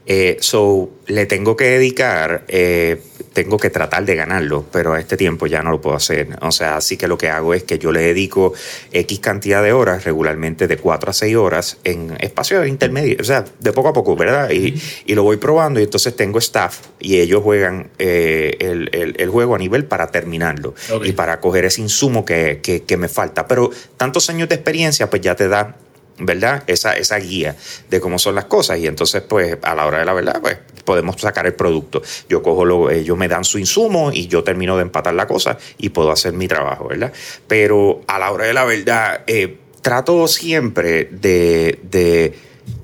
Eh, 0.06 0.36
so, 0.40 0.90
le 1.06 1.26
tengo 1.26 1.56
que 1.56 1.64
dedicar, 1.64 2.44
eh, 2.46 3.00
tengo 3.32 3.56
que 3.58 3.70
tratar 3.70 4.04
de 4.04 4.14
ganarlo, 4.14 4.64
pero 4.70 4.92
a 4.92 5.00
este 5.00 5.16
tiempo 5.16 5.46
ya 5.46 5.62
no 5.62 5.70
lo 5.70 5.80
puedo 5.80 5.96
hacer. 5.96 6.28
O 6.42 6.52
sea, 6.52 6.76
así 6.76 6.96
que 6.96 7.08
lo 7.08 7.16
que 7.18 7.28
hago 7.28 7.54
es 7.54 7.64
que 7.64 7.78
yo 7.78 7.90
le 7.90 8.00
dedico 8.00 8.52
X 8.92 9.18
cantidad 9.20 9.62
de 9.62 9.72
horas, 9.72 10.04
regularmente 10.04 10.68
de 10.68 10.76
4 10.76 11.10
a 11.10 11.12
6 11.14 11.36
horas, 11.36 11.78
en 11.84 12.16
espacios 12.20 12.66
intermedios, 12.68 13.20
o 13.20 13.24
sea, 13.24 13.44
de 13.60 13.72
poco 13.72 13.88
a 13.88 13.92
poco, 13.94 14.14
¿verdad? 14.16 14.50
Y, 14.50 14.74
y 15.06 15.14
lo 15.14 15.22
voy 15.22 15.38
probando 15.38 15.80
y 15.80 15.84
entonces 15.84 16.14
tengo 16.14 16.38
staff 16.38 16.78
y 17.00 17.18
ellos 17.18 17.42
juegan 17.42 17.90
eh, 17.98 18.56
el, 18.60 18.90
el- 18.92 19.14
el 19.18 19.30
juego 19.30 19.54
a 19.54 19.58
nivel 19.58 19.86
para 19.86 20.08
terminarlo 20.08 20.74
y 21.02 21.12
para 21.12 21.40
coger 21.40 21.64
ese 21.64 21.80
insumo 21.80 22.24
que, 22.24 22.60
que- 22.62 22.82
que 22.82 22.96
me 22.98 23.08
falta. 23.08 23.46
Pero 23.48 23.70
tantos 23.96 24.28
años 24.30 24.48
de 24.48 24.54
experiencia, 24.56 25.08
pues 25.08 25.22
ya 25.22 25.34
te 25.34 25.48
da 25.48 25.76
¿verdad? 26.18 26.64
Esa, 26.66 26.96
esa 26.96 27.16
guía 27.18 27.56
de 27.90 28.00
cómo 28.00 28.18
son 28.18 28.34
las 28.34 28.46
cosas. 28.46 28.78
Y 28.78 28.86
entonces, 28.86 29.22
pues, 29.22 29.56
a 29.62 29.74
la 29.74 29.86
hora 29.86 29.98
de 29.98 30.04
la 30.04 30.12
verdad, 30.14 30.40
pues, 30.40 30.58
podemos 30.84 31.20
sacar 31.20 31.46
el 31.46 31.54
producto. 31.54 32.02
Yo 32.28 32.42
cojo 32.42 32.64
lo, 32.64 32.90
ellos 32.90 33.16
me 33.18 33.28
dan 33.28 33.44
su 33.44 33.58
insumo 33.58 34.10
y 34.12 34.26
yo 34.28 34.44
termino 34.44 34.76
de 34.76 34.82
empatar 34.82 35.14
la 35.14 35.26
cosa 35.26 35.58
y 35.78 35.88
puedo 35.90 36.10
hacer 36.12 36.32
mi 36.32 36.48
trabajo, 36.48 36.88
¿verdad? 36.88 37.12
Pero 37.48 38.02
a 38.06 38.18
la 38.18 38.30
hora 38.30 38.46
de 38.46 38.54
la 38.54 38.64
verdad, 38.64 39.22
eh, 39.26 39.58
trato 39.82 40.26
siempre 40.28 41.08
de, 41.10 41.78
de 41.90 42.34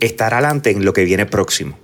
estar 0.01 0.35
adelante 0.35 0.71
en 0.71 0.85
lo 0.85 0.93
que 0.93 1.05
viene 1.05 1.27
próximo. 1.27 1.79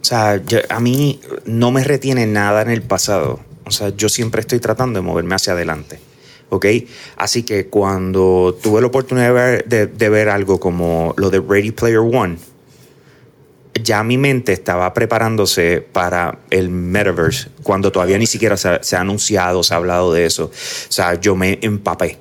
O 0.00 0.04
sea, 0.04 0.36
yo- 0.44 0.60
a 0.68 0.78
mí 0.80 1.20
no 1.46 1.70
me 1.72 1.82
retiene 1.82 2.26
nada 2.26 2.62
en 2.62 2.70
el 2.70 2.82
pasado. 2.82 3.40
O 3.64 3.70
sea, 3.72 3.88
yo 3.96 4.08
siempre 4.08 4.40
estoy 4.40 4.60
tratando 4.60 5.00
de 5.00 5.02
moverme 5.06 5.34
hacia 5.34 5.52
adelante. 5.54 5.98
¿Ok? 6.48 6.66
Así 7.16 7.42
que 7.42 7.66
cuando 7.66 8.56
tuve 8.62 8.80
la 8.80 8.86
oportunidad 8.86 9.26
de 9.28 9.32
ver, 9.32 9.64
de- 9.66 9.86
de 9.88 10.08
ver 10.08 10.28
algo 10.28 10.60
como 10.60 11.12
lo 11.16 11.28
de 11.30 11.40
Ready 11.40 11.72
Player 11.72 11.98
One, 11.98 12.38
ya 13.82 14.02
mi 14.02 14.16
mente 14.16 14.52
estaba 14.52 14.92
preparándose 14.94 15.80
para 15.92 16.38
el 16.50 16.70
metaverse 16.70 17.48
cuando 17.62 17.92
todavía 17.92 18.16
ni 18.18 18.26
siquiera 18.26 18.56
se, 18.56 18.68
ha- 18.68 18.82
se 18.82 18.96
ha 18.96 19.00
anunciado, 19.00 19.62
se 19.62 19.74
ha 19.74 19.76
hablado 19.76 20.12
de 20.12 20.24
eso. 20.26 20.44
O 20.46 20.50
sea, 20.92 21.14
yo 21.20 21.36
me 21.36 21.58
empapé. 21.62 22.18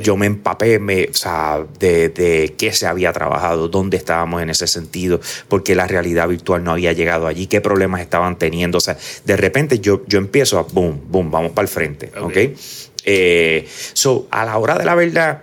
Yo 0.00 0.16
me 0.16 0.26
empapé 0.26 0.78
me, 0.78 1.06
o 1.06 1.14
sea, 1.14 1.64
de, 1.80 2.08
de 2.10 2.54
qué 2.56 2.72
se 2.72 2.86
había 2.86 3.12
trabajado, 3.12 3.66
dónde 3.66 3.96
estábamos 3.96 4.40
en 4.40 4.50
ese 4.50 4.68
sentido, 4.68 5.20
porque 5.48 5.74
la 5.74 5.88
realidad 5.88 6.28
virtual 6.28 6.62
no 6.62 6.70
había 6.70 6.92
llegado 6.92 7.26
allí, 7.26 7.48
qué 7.48 7.60
problemas 7.60 8.00
estaban 8.00 8.38
teniendo. 8.38 8.78
O 8.78 8.80
sea, 8.80 8.96
de 9.24 9.36
repente 9.36 9.80
yo, 9.80 10.02
yo 10.06 10.18
empiezo 10.18 10.60
a 10.60 10.62
boom, 10.62 11.00
boom, 11.08 11.32
vamos 11.32 11.50
para 11.50 11.64
el 11.64 11.68
frente. 11.68 12.12
Ok. 12.16 12.26
¿Ok? 12.26 12.36
Eh, 13.04 13.66
so, 13.92 14.26
a 14.30 14.44
la 14.44 14.58
hora 14.58 14.78
de 14.78 14.84
la 14.84 14.94
verdad, 14.94 15.42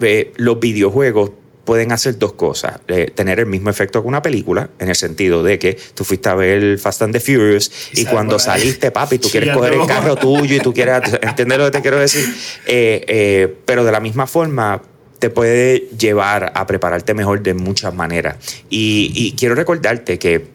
eh, 0.00 0.32
los 0.36 0.60
videojuegos 0.60 1.32
pueden 1.64 1.92
hacer 1.92 2.18
dos 2.18 2.32
cosas. 2.32 2.80
Eh, 2.88 3.12
tener 3.14 3.40
el 3.40 3.46
mismo 3.46 3.68
efecto 3.68 4.00
que 4.00 4.08
una 4.08 4.22
película, 4.22 4.70
en 4.78 4.88
el 4.88 4.96
sentido 4.96 5.42
de 5.42 5.58
que 5.58 5.76
tú 5.94 6.02
fuiste 6.02 6.30
a 6.30 6.34
ver 6.34 6.78
Fast 6.78 7.02
and 7.02 7.12
the 7.12 7.20
Furious 7.20 7.70
Y 7.92 8.00
y, 8.00 8.04
cuando 8.06 8.38
saliste, 8.38 8.90
papi, 8.90 9.18
tú 9.18 9.28
quieres 9.28 9.54
coger 9.54 9.74
el 9.74 9.86
carro 9.86 10.16
tuyo 10.16 10.56
y 10.56 10.60
tú 10.60 10.72
quieres 10.72 11.02
entender 11.20 11.58
lo 11.58 11.66
que 11.66 11.72
te 11.72 11.82
quiero 11.82 11.98
decir. 11.98 12.24
Eh, 12.66 13.54
pero 13.66 13.84
de 13.84 13.92
la 13.92 14.00
misma 14.00 14.26
forma 14.26 14.80
te 15.18 15.28
puede 15.28 15.88
llevar 15.98 16.52
a 16.54 16.66
prepararte 16.66 17.12
mejor 17.12 17.42
de 17.42 17.52
muchas 17.52 17.92
maneras. 17.92 18.36
Y, 18.70 19.12
y 19.14 19.32
quiero 19.32 19.54
recordarte 19.54 20.18
que 20.18 20.46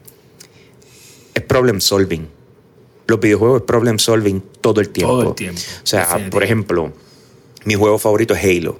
es 1.35 1.41
problem 1.43 1.79
solving. 1.79 2.27
Los 3.07 3.19
videojuegos 3.19 3.61
es 3.61 3.65
problem 3.65 3.99
solving 3.99 4.41
todo 4.61 4.81
el 4.81 4.89
tiempo. 4.89 5.13
Todo 5.13 5.29
el 5.29 5.35
tiempo. 5.35 5.61
O 5.83 5.87
sea, 5.87 6.29
por 6.29 6.43
ejemplo, 6.43 6.93
mi 7.65 7.75
juego 7.75 7.97
favorito 7.99 8.33
es 8.33 8.43
Halo. 8.43 8.79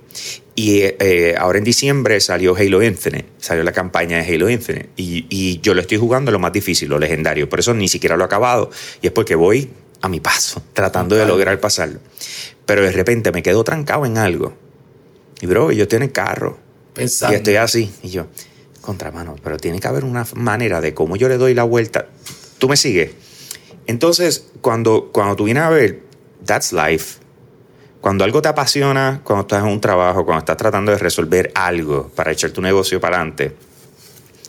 Y 0.56 0.82
eh, 0.82 1.36
ahora 1.38 1.58
en 1.58 1.64
diciembre 1.64 2.20
salió 2.20 2.56
Halo 2.56 2.84
Infinite, 2.84 3.26
salió 3.40 3.64
la 3.64 3.72
campaña 3.72 4.18
de 4.18 4.34
Halo 4.34 4.50
Infinite. 4.50 4.90
Y, 4.98 5.26
y 5.30 5.60
yo 5.62 5.74
lo 5.74 5.82
estoy 5.82 5.98
jugando 5.98 6.32
lo 6.32 6.40
más 6.40 6.54
difícil, 6.54 6.90
lo 6.90 7.00
legendario. 7.00 7.50
Por 7.50 7.60
eso 7.60 7.74
ni 7.74 7.88
siquiera 7.88 8.16
lo 8.16 8.24
he 8.24 8.26
acabado. 8.26 8.70
Y 9.02 9.08
es 9.08 9.14
porque 9.14 9.36
voy 9.36 9.70
a 10.02 10.10
mi 10.10 10.20
paso, 10.20 10.62
tratando 10.74 11.16
de 11.16 11.26
lograr 11.26 11.60
pasarlo. 11.60 12.00
Pero 12.66 12.84
de 12.84 12.92
repente 12.92 13.32
me 13.32 13.42
quedo 13.42 13.64
trancado 13.64 14.06
en 14.06 14.18
algo. 14.18 14.54
Y 15.42 15.48
bro, 15.48 15.72
yo 15.72 15.84
estoy 15.84 15.98
en 15.98 16.04
el 16.04 16.12
carro. 16.12 16.58
Pensando. 16.94 17.34
Y 17.34 17.38
estoy 17.38 17.56
así. 17.56 17.92
Y 18.04 18.10
yo, 18.10 18.28
contra 18.82 19.12
mano, 19.12 19.36
pero 19.44 19.58
tiene 19.58 19.80
que 19.80 19.88
haber 19.88 20.04
una 20.04 20.26
manera 20.36 20.80
de 20.80 20.94
cómo 20.94 21.16
yo 21.16 21.28
le 21.28 21.38
doy 21.38 21.54
la 21.54 21.64
vuelta. 21.64 22.08
¿Tú 22.60 22.70
me 22.70 22.78
sigues? 22.78 23.12
Entonces, 23.88 24.48
cuando, 24.62 25.10
cuando 25.12 25.36
tú 25.36 25.46
vienes 25.46 25.64
a 25.64 25.70
ver, 25.70 26.02
that's 26.46 26.72
life. 26.74 27.20
Cuando 28.02 28.24
algo 28.24 28.42
te 28.42 28.50
apasiona, 28.50 29.22
cuando 29.24 29.42
estás 29.44 29.64
en 29.64 29.70
un 29.70 29.80
trabajo, 29.82 30.26
cuando 30.26 30.40
estás 30.40 30.58
tratando 30.58 30.92
de 30.92 30.98
resolver 30.98 31.52
algo 31.56 32.10
para 32.16 32.32
echar 32.32 32.52
tu 32.52 32.62
negocio 32.62 33.00
para 33.00 33.18
adelante, 33.18 33.56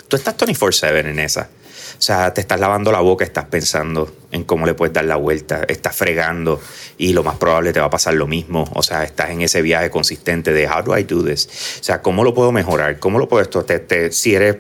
tú 0.08 0.16
estás 0.16 0.36
24/7 0.36 1.08
en 1.08 1.18
esa. 1.20 1.48
O 1.96 2.02
sea, 2.02 2.34
te 2.34 2.40
estás 2.40 2.58
lavando 2.58 2.90
la 2.90 2.98
boca, 3.00 3.24
estás 3.24 3.44
pensando 3.44 4.12
en 4.32 4.42
cómo 4.42 4.66
le 4.66 4.74
puedes 4.74 4.92
dar 4.92 5.04
la 5.04 5.14
vuelta, 5.14 5.62
estás 5.68 5.94
fregando 5.94 6.60
y 6.98 7.12
lo 7.12 7.22
más 7.22 7.36
probable 7.36 7.72
te 7.72 7.78
va 7.78 7.86
a 7.86 7.90
pasar 7.90 8.14
lo 8.14 8.26
mismo. 8.26 8.68
O 8.74 8.82
sea, 8.82 9.04
estás 9.04 9.30
en 9.30 9.42
ese 9.42 9.62
viaje 9.62 9.90
consistente 9.90 10.52
de 10.52 10.68
how 10.68 10.82
do 10.82 10.98
I 10.98 11.04
do 11.04 11.22
this? 11.24 11.46
O 11.80 11.84
sea, 11.84 12.02
¿cómo 12.02 12.24
lo 12.24 12.34
puedo 12.34 12.50
mejorar? 12.50 12.98
¿Cómo 12.98 13.20
lo 13.20 13.28
puedo 13.28 13.42
esto? 13.42 13.64
Te- 13.64 13.78
te- 13.78 14.10
si 14.10 14.34
eres 14.34 14.56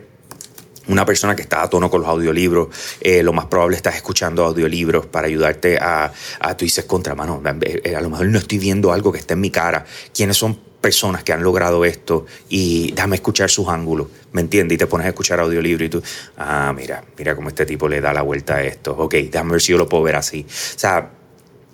una 0.88 1.04
persona 1.06 1.34
que 1.34 1.42
está 1.42 1.62
a 1.62 1.70
tono 1.70 1.90
con 1.90 2.00
los 2.00 2.10
audiolibros, 2.10 2.68
eh, 3.00 3.22
lo 3.22 3.32
más 3.32 3.46
probable 3.46 3.76
estás 3.76 3.96
escuchando 3.96 4.44
audiolibros 4.44 5.06
para 5.06 5.26
ayudarte 5.26 5.78
a, 5.78 6.12
a 6.40 6.56
tú 6.56 6.64
dices 6.64 6.84
contra 6.84 7.14
mano, 7.14 7.42
eh, 7.62 7.94
a 7.96 8.00
lo 8.00 8.10
mejor 8.10 8.26
no 8.26 8.38
estoy 8.38 8.58
viendo 8.58 8.92
algo 8.92 9.12
que 9.12 9.18
está 9.18 9.34
en 9.34 9.40
mi 9.40 9.50
cara. 9.50 9.84
¿Quiénes 10.14 10.36
son 10.36 10.58
personas 10.80 11.24
que 11.24 11.32
han 11.32 11.42
logrado 11.42 11.84
esto? 11.84 12.26
Y 12.48 12.92
déjame 12.92 13.16
escuchar 13.16 13.48
sus 13.50 13.68
ángulos, 13.68 14.08
¿me 14.32 14.42
entiendes? 14.42 14.76
Y 14.76 14.78
te 14.78 14.86
pones 14.86 15.06
a 15.06 15.10
escuchar 15.10 15.40
audiolibro 15.40 15.84
y 15.84 15.88
tú, 15.88 16.02
ah, 16.36 16.72
mira, 16.76 17.04
mira 17.16 17.34
cómo 17.34 17.48
este 17.48 17.64
tipo 17.64 17.88
le 17.88 18.00
da 18.00 18.12
la 18.12 18.22
vuelta 18.22 18.56
a 18.56 18.62
esto. 18.62 18.94
Ok, 18.96 19.14
déjame 19.14 19.52
ver 19.52 19.62
si 19.62 19.72
yo 19.72 19.78
lo 19.78 19.88
puedo 19.88 20.02
ver 20.02 20.16
así. 20.16 20.44
O 20.48 20.78
sea, 20.78 21.10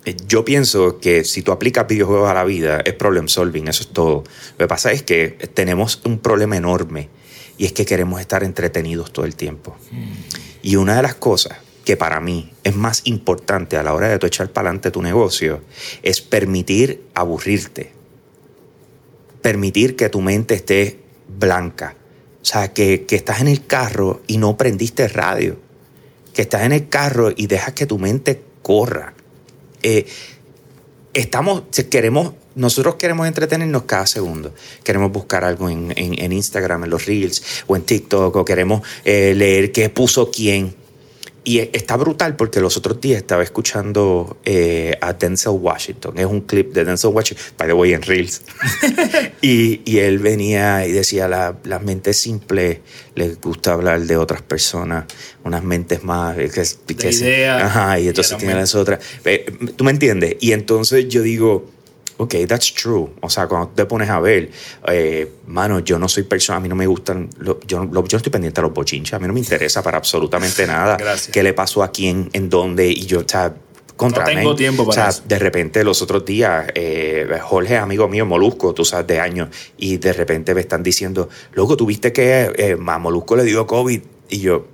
eh, 0.05 0.15
yo 0.25 0.43
pienso 0.45 0.99
que 0.99 1.23
si 1.23 1.41
tú 1.41 1.51
aplicas 1.51 1.87
videojuegos 1.87 2.29
a 2.29 2.33
la 2.33 2.43
vida, 2.43 2.81
es 2.83 2.93
problem 2.93 3.27
solving, 3.27 3.67
eso 3.67 3.83
es 3.83 3.89
todo. 3.89 4.23
Lo 4.57 4.57
que 4.57 4.67
pasa 4.67 4.91
es 4.91 5.03
que 5.03 5.37
tenemos 5.53 6.01
un 6.05 6.19
problema 6.19 6.55
enorme 6.55 7.09
y 7.61 7.65
es 7.65 7.73
que 7.73 7.85
queremos 7.85 8.19
estar 8.19 8.43
entretenidos 8.43 9.13
todo 9.13 9.23
el 9.23 9.35
tiempo. 9.35 9.77
Y 10.63 10.77
una 10.77 10.95
de 10.95 11.03
las 11.03 11.13
cosas 11.13 11.59
que 11.85 11.95
para 11.95 12.19
mí 12.19 12.51
es 12.63 12.75
más 12.75 13.03
importante 13.05 13.77
a 13.77 13.83
la 13.83 13.93
hora 13.93 14.09
de 14.09 14.17
tú 14.17 14.25
echar 14.25 14.49
para 14.49 14.69
adelante 14.69 14.89
tu 14.89 15.03
negocio 15.03 15.61
es 16.01 16.21
permitir 16.21 17.03
aburrirte. 17.13 17.91
Permitir 19.43 19.95
que 19.95 20.09
tu 20.09 20.21
mente 20.21 20.55
esté 20.55 21.01
blanca. 21.27 21.93
O 22.41 22.45
sea, 22.45 22.73
que, 22.73 23.05
que 23.05 23.15
estás 23.15 23.41
en 23.41 23.47
el 23.47 23.63
carro 23.67 24.23
y 24.25 24.39
no 24.39 24.57
prendiste 24.57 25.07
radio. 25.07 25.59
Que 26.33 26.41
estás 26.41 26.63
en 26.63 26.71
el 26.71 26.89
carro 26.89 27.29
y 27.35 27.45
dejas 27.45 27.75
que 27.75 27.85
tu 27.85 27.99
mente 27.99 28.41
corra. 28.63 29.13
Eh, 29.83 30.07
estamos, 31.13 31.63
queremos, 31.89 32.33
nosotros 32.55 32.95
queremos 32.95 33.27
entretenernos 33.27 33.83
cada 33.83 34.05
segundo. 34.07 34.53
Queremos 34.83 35.11
buscar 35.11 35.43
algo 35.43 35.69
en, 35.69 35.93
en- 35.95 36.19
en 36.21 36.31
Instagram, 36.33 36.83
en 36.85 36.89
los 36.89 37.05
Reels 37.05 37.43
o 37.67 37.75
en 37.75 37.83
TikTok, 37.83 38.35
o 38.35 38.45
queremos 38.45 38.81
eh, 39.05 39.33
leer 39.35 39.71
qué 39.71 39.89
puso 39.89 40.29
quién. 40.31 40.75
Y 41.43 41.57
e- 41.57 41.71
está 41.73 41.97
brutal 41.97 42.35
porque 42.35 42.59
los 42.61 42.77
otros 42.77 43.01
días 43.01 43.17
estaba 43.17 43.41
escuchando 43.41 44.37
eh, 44.45 44.95
a 45.01 45.13
Denzel 45.13 45.53
Washington. 45.53 46.17
Es 46.19 46.25
un 46.27 46.41
clip 46.41 46.71
de 46.73 46.85
Denzel 46.85 47.09
Washington, 47.11 47.43
by 47.57 47.67
the 47.67 47.73
way, 47.73 47.93
en 47.93 48.01
Reels. 48.03 48.43
y, 49.41 49.81
y 49.85 49.97
él 49.99 50.19
venía 50.19 50.85
y 50.85 50.91
decía, 50.91 51.27
la, 51.27 51.57
las 51.63 51.81
mentes 51.81 52.17
simples 52.17 52.79
les 53.15 53.41
gusta 53.41 53.73
hablar 53.73 54.01
de 54.01 54.17
otras 54.17 54.41
personas, 54.43 55.05
unas 55.43 55.63
mentes 55.63 56.03
más... 56.03 56.37
eh, 56.37 56.49
Que, 56.53 56.95
que 56.95 57.11
se- 57.11 57.25
ideas 57.25 57.63
Ajá, 57.63 57.99
y 57.99 58.07
entonces 58.07 58.31
eran 58.31 58.39
tiene 58.39 58.53
mentes. 58.55 58.73
las 58.73 58.81
otras. 58.81 58.99
Eh, 59.25 59.45
¿Tú 59.75 59.83
me 59.83 59.91
entiendes? 59.91 60.35
Y 60.39 60.51
entonces 60.51 61.07
yo 61.09 61.21
digo, 61.23 61.69
ok, 62.23 62.35
that's 62.47 62.73
true. 62.73 63.09
O 63.21 63.29
sea, 63.29 63.47
cuando 63.47 63.69
te 63.69 63.85
pones 63.85 64.09
a 64.09 64.19
ver, 64.19 64.51
eh, 64.87 65.27
mano, 65.47 65.79
yo 65.79 65.97
no 65.97 66.07
soy 66.07 66.23
persona, 66.23 66.57
a 66.57 66.59
mí 66.59 66.69
no 66.69 66.75
me 66.75 66.85
gustan, 66.85 67.29
lo- 67.39 67.59
yo, 67.65 67.83
lo- 67.85 68.05
yo 68.05 68.17
estoy 68.17 68.31
pendiente 68.31 68.59
a 68.61 68.63
los 68.63 68.73
bochinches, 68.73 69.13
a 69.13 69.19
mí 69.19 69.25
no 69.27 69.33
me 69.33 69.39
interesa 69.39 69.81
para 69.81 69.97
absolutamente 69.97 70.67
nada 70.67 70.97
Gracias. 70.99 71.33
qué 71.33 71.41
le 71.41 71.53
pasó 71.53 71.81
a 71.83 71.91
quién, 71.91 72.29
en 72.33 72.49
dónde, 72.49 72.87
y 72.89 73.05
yo, 73.07 73.21
o 73.21 73.27
sea, 73.27 73.55
contra 73.95 74.23
No 74.23 74.29
tengo 74.31 74.55
tiempo 74.55 74.83
para 74.85 74.89
O 74.89 74.93
sea, 74.93 75.09
eso. 75.09 75.23
de 75.27 75.37
repente 75.39 75.83
los 75.83 76.01
otros 76.01 76.23
días, 76.25 76.67
eh, 76.75 77.27
Jorge, 77.41 77.77
amigo 77.77 78.07
mío, 78.07 78.25
Molusco, 78.25 78.73
tú 78.73 78.83
sabes, 78.85 79.07
de 79.07 79.19
años, 79.19 79.49
y 79.77 79.97
de 79.97 80.13
repente 80.13 80.53
me 80.55 80.61
están 80.61 80.81
diciendo, 80.83 81.27
loco, 81.53 81.75
¿tuviste 81.77 82.11
que 82.13 82.51
eh, 82.55 82.77
a 82.87 82.97
Molusco 82.99 83.35
le 83.35 83.43
dio 83.43 83.65
COVID? 83.67 84.01
Y 84.29 84.39
yo, 84.39 84.65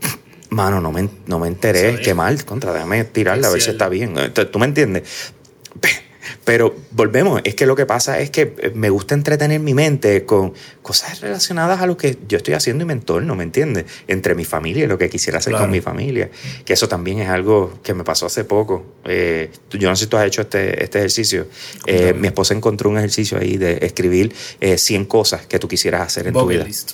mano, 0.50 0.80
no 0.80 0.90
me, 0.92 1.08
no 1.26 1.38
me 1.38 1.48
enteré, 1.48 2.00
qué 2.00 2.14
mal, 2.14 2.44
contra, 2.44 2.72
déjame 2.72 3.04
tirarla 3.04 3.48
a 3.48 3.50
ver 3.50 3.60
si 3.62 3.70
está 3.70 3.88
bien. 3.88 4.16
Entonces, 4.18 4.50
¿Tú 4.50 4.58
me 4.58 4.66
entiendes? 4.66 5.32
Pe- 5.80 5.88
Pero 6.44 6.74
volvemos, 6.92 7.40
es 7.44 7.54
que 7.54 7.66
lo 7.66 7.74
que 7.76 7.86
pasa 7.86 8.18
es 8.20 8.30
que 8.30 8.54
eh, 8.58 8.72
me 8.74 8.88
gusta 8.90 9.14
entretener 9.14 9.58
mi 9.60 9.72
mente 9.74 10.24
con 10.24 10.52
cosas 10.82 11.20
relacionadas 11.20 11.80
a 11.80 11.86
lo 11.86 11.96
que 11.96 12.18
yo 12.28 12.36
estoy 12.38 12.54
haciendo 12.54 12.84
y 12.84 12.86
mi 12.86 12.92
entorno, 12.92 13.34
¿me 13.34 13.42
entiendes? 13.44 13.84
Entre 14.06 14.34
mi 14.34 14.44
familia 14.44 14.84
y 14.84 14.86
lo 14.86 14.98
que 14.98 15.08
quisiera 15.10 15.38
hacer 15.38 15.52
Claro. 15.52 15.64
con 15.64 15.70
mi 15.72 15.80
familia. 15.80 16.30
Que 16.64 16.72
eso 16.74 16.88
también 16.88 17.20
es 17.20 17.28
algo 17.28 17.78
que 17.82 17.94
me 17.94 18.04
pasó 18.04 18.26
hace 18.26 18.44
poco. 18.44 18.84
Eh, 19.04 19.50
yo 19.72 19.88
no 19.88 19.96
sé 19.96 20.04
si 20.04 20.10
tú 20.10 20.16
has 20.16 20.26
hecho 20.26 20.42
este, 20.42 20.82
este 20.84 20.98
ejercicio. 20.98 21.46
Eh, 21.86 22.14
mi 22.16 22.26
esposa 22.28 22.54
encontró 22.54 22.90
un 22.90 22.98
ejercicio 22.98 23.38
ahí 23.38 23.56
de 23.56 23.78
escribir 23.82 24.32
eh, 24.60 24.76
100 24.78 25.04
cosas 25.06 25.46
que 25.46 25.58
tú 25.58 25.68
quisieras 25.68 26.02
hacer 26.02 26.26
en 26.26 26.34
tu 26.34 26.46
vida. 26.46 26.64
list. 26.64 26.92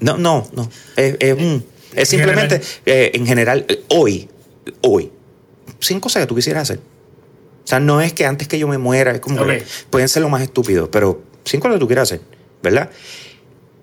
No, 0.00 0.16
no, 0.16 0.48
no. 0.54 0.70
Es, 0.96 1.16
es 1.20 1.32
un- 1.34 1.64
es 1.92 1.98
En 2.00 2.06
simplemente, 2.06 2.60
general. 2.84 3.10
en 3.14 3.26
general, 3.26 3.66
hoy, 3.88 4.28
hoy, 4.82 5.10
cinco 5.80 6.02
cosas 6.04 6.22
que 6.22 6.26
tú 6.26 6.34
quisieras 6.34 6.62
hacer. 6.70 6.80
O 7.64 7.66
sea, 7.66 7.80
no 7.80 8.00
es 8.02 8.12
que 8.12 8.26
antes 8.26 8.46
que 8.46 8.58
yo 8.58 8.68
me 8.68 8.76
muera, 8.78 9.12
es 9.12 9.20
como 9.20 9.44
que 9.46 9.58
Ok. 9.58 9.62
pueden 9.90 10.08
ser 10.08 10.22
lo 10.22 10.28
más 10.28 10.42
estúpido, 10.42 10.90
pero 10.90 11.22
cinco 11.44 11.70
que 11.70 11.78
tú 11.78 11.86
quieras 11.86 12.08
hacer, 12.10 12.20
¿verdad? 12.62 12.90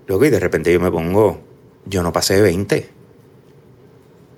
Luego, 0.08 0.26
y 0.26 0.30
de 0.30 0.40
repente 0.40 0.72
yo 0.72 0.80
me 0.80 0.92
pongo, 0.92 1.42
yo 1.86 2.04
no 2.04 2.14
pasé 2.14 2.36
de 2.36 2.42
20. 2.42 2.90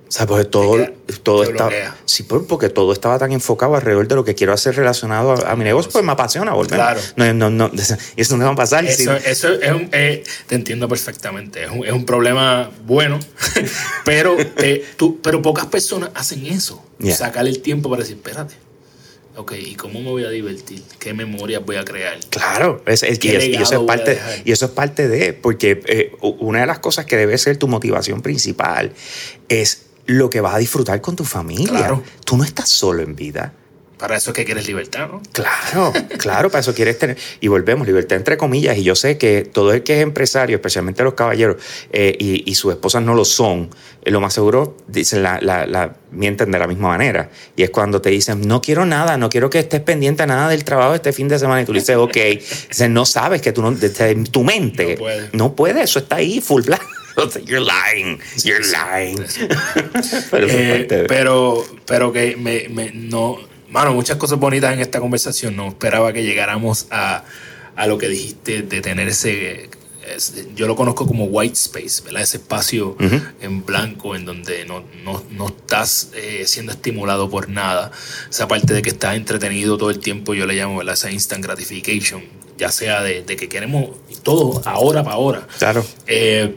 O 0.06 0.12
sea, 0.16 0.26
porque 0.26 0.44
todo, 0.44 0.76
queda- 0.76 0.92
todo 1.24 1.42
estaba. 1.42 1.72
Sí, 2.04 2.22
por- 2.22 2.46
porque 2.46 2.68
todo 2.68 2.92
estaba 2.92 3.18
tan 3.18 3.32
enfocado 3.32 3.74
alrededor 3.74 4.06
de 4.06 4.14
lo 4.14 4.24
que 4.24 4.34
quiero 4.36 4.52
hacer 4.52 4.76
relacionado 4.76 5.32
a, 5.32 5.50
a 5.52 5.56
mi 5.56 5.64
negocio, 5.64 5.90
pues 5.90 6.04
me 6.04 6.12
apasiona 6.12 6.52
volver. 6.52 6.74
Claro. 6.76 7.00
No, 7.16 7.34
no, 7.34 7.50
no, 7.50 7.70
y 8.16 8.20
eso 8.20 8.36
no 8.36 8.44
va 8.44 8.52
a 8.52 8.54
pasar. 8.54 8.84
Eso, 8.84 9.12
eso 9.16 9.52
es 9.54 9.72
un, 9.72 9.88
eh, 9.92 10.22
te 10.46 10.54
entiendo 10.54 10.88
perfectamente. 10.88 11.64
Es 11.64 11.70
un, 11.70 11.84
es 11.84 11.92
un 11.92 12.04
problema 12.06 12.70
bueno, 12.86 13.18
pero, 14.04 14.36
eh, 14.58 14.84
tú, 14.96 15.20
pero 15.20 15.42
pocas 15.42 15.66
personas 15.66 16.10
hacen 16.14 16.46
eso. 16.46 16.84
Yeah. 16.98 17.16
Sacar 17.16 17.46
el 17.48 17.60
tiempo 17.60 17.90
para 17.90 18.02
decir, 18.02 18.16
espérate. 18.16 18.54
Ok, 19.36 19.52
¿y 19.58 19.74
cómo 19.74 20.00
me 20.00 20.10
voy 20.10 20.24
a 20.24 20.30
divertir? 20.30 20.82
¿Qué 21.00 21.12
memorias 21.12 21.64
voy 21.64 21.76
a 21.76 21.84
crear? 21.84 22.18
Claro, 22.30 22.82
es, 22.86 23.02
es- 23.02 23.18
¿Qué 23.18 23.28
y, 23.28 23.36
es- 23.36 23.44
y 23.44 23.48
legado 23.48 23.64
eso 23.64 23.80
es 23.80 23.86
parte, 23.86 24.20
y 24.44 24.52
eso 24.52 24.66
es 24.66 24.70
parte 24.70 25.08
de, 25.08 25.32
porque 25.32 25.82
eh, 25.86 26.12
una 26.20 26.60
de 26.60 26.66
las 26.66 26.78
cosas 26.78 27.04
que 27.04 27.16
debe 27.16 27.36
ser 27.38 27.56
tu 27.56 27.66
motivación 27.66 28.22
principal 28.22 28.92
es 29.48 29.86
lo 30.06 30.30
que 30.30 30.40
vas 30.40 30.54
a 30.54 30.58
disfrutar 30.58 31.00
con 31.00 31.16
tu 31.16 31.24
familia. 31.24 31.68
Claro. 31.78 32.02
Tú 32.24 32.36
no 32.36 32.44
estás 32.44 32.68
solo 32.68 33.02
en 33.02 33.16
vida. 33.16 33.54
Para 34.04 34.18
eso 34.18 34.32
es 34.32 34.36
que 34.36 34.44
quieres 34.44 34.66
libertad, 34.66 35.08
¿no? 35.10 35.22
Claro, 35.32 35.90
claro, 36.18 36.50
para 36.50 36.60
eso 36.60 36.74
quieres 36.74 36.98
tener. 36.98 37.16
Y 37.40 37.48
volvemos, 37.48 37.86
libertad 37.86 38.18
entre 38.18 38.36
comillas. 38.36 38.76
Y 38.76 38.82
yo 38.82 38.94
sé 38.94 39.16
que 39.16 39.44
todo 39.50 39.72
el 39.72 39.82
que 39.82 39.94
es 39.96 40.02
empresario, 40.02 40.56
especialmente 40.56 41.02
los 41.02 41.14
caballeros, 41.14 41.56
eh, 41.90 42.14
y, 42.18 42.42
y 42.50 42.54
sus 42.54 42.72
esposas 42.74 43.02
no 43.02 43.14
lo 43.14 43.24
son, 43.24 43.70
eh, 44.04 44.10
lo 44.10 44.20
más 44.20 44.34
seguro 44.34 44.76
dicen 44.88 45.22
la, 45.22 45.38
la, 45.40 45.66
la- 45.66 45.96
mienten 46.10 46.50
de 46.50 46.58
la 46.58 46.66
misma 46.66 46.88
manera. 46.88 47.30
Y 47.56 47.62
es 47.62 47.70
cuando 47.70 48.02
te 48.02 48.10
dicen, 48.10 48.42
no 48.42 48.60
quiero 48.60 48.84
nada, 48.84 49.16
no 49.16 49.30
quiero 49.30 49.48
que 49.48 49.58
estés 49.60 49.80
pendiente 49.80 50.22
a 50.22 50.26
nada 50.26 50.50
del 50.50 50.64
trabajo 50.64 50.94
este 50.94 51.14
fin 51.14 51.26
de 51.28 51.38
semana. 51.38 51.62
Y 51.62 51.64
tú 51.64 51.72
le 51.72 51.80
dices, 51.80 51.96
ok. 51.96 52.12
Dices, 52.68 52.90
no 52.90 53.06
sabes 53.06 53.40
que 53.40 53.52
tú 53.52 53.62
no, 53.62 53.72
de- 53.72 53.88
tu 54.30 54.44
mente 54.44 54.92
No 54.92 54.98
puede. 54.98 55.28
no 55.32 55.56
puede, 55.56 55.82
eso 55.82 55.98
está 55.98 56.16
ahí, 56.16 56.42
full 56.42 56.60
black. 56.66 56.82
You're 57.46 57.64
lying, 57.64 58.18
you're 58.42 58.60
lying. 58.66 59.16
Pero 60.32 60.46
Eh, 60.50 61.04
pero, 61.08 61.64
pero 61.86 62.12
que 62.12 62.36
me, 62.36 62.68
me- 62.68 62.90
no. 62.92 63.38
Mano, 63.74 63.92
muchas 63.92 64.16
cosas 64.18 64.38
bonitas 64.38 64.72
en 64.72 64.78
esta 64.80 65.00
conversación. 65.00 65.56
No 65.56 65.66
esperaba 65.68 66.12
que 66.12 66.22
llegáramos 66.22 66.86
a, 66.90 67.24
a 67.74 67.86
lo 67.88 67.98
que 67.98 68.08
dijiste 68.08 68.62
de 68.62 68.80
tener 68.80 69.08
ese. 69.08 69.68
es- 70.06 70.32
yo 70.54 70.68
lo 70.68 70.76
conozco 70.76 71.08
como 71.08 71.24
white 71.24 71.54
space, 71.54 72.02
¿verdad? 72.04 72.22
Ese 72.22 72.36
espacio 72.36 72.96
en 73.40 73.66
blanco 73.66 74.14
en 74.14 74.24
donde 74.26 74.64
no, 74.64 74.84
no, 75.02 75.24
no 75.30 75.48
estás 75.48 76.10
eh, 76.14 76.44
siendo 76.46 76.70
estimulado 76.70 77.28
por 77.28 77.48
nada. 77.48 77.90
Esa 78.30 78.46
parte 78.46 78.74
de 78.74 78.80
que 78.82 78.90
estás 78.90 79.16
entretenido 79.16 79.76
todo 79.76 79.90
el 79.90 79.98
tiempo, 79.98 80.34
yo 80.34 80.46
le 80.46 80.54
llamo, 80.54 80.76
¿verdad? 80.78 80.94
Esa 80.94 81.10
instant 81.10 81.42
gratification. 81.44 82.22
Ya 82.56 82.70
sea 82.70 83.02
de, 83.02 83.22
de 83.22 83.34
que 83.36 83.48
queremos 83.48 83.90
todo 84.22 84.62
ahora 84.66 85.02
para 85.02 85.16
ahora. 85.16 85.48
Claro. 85.58 85.84
Eh, 86.06 86.54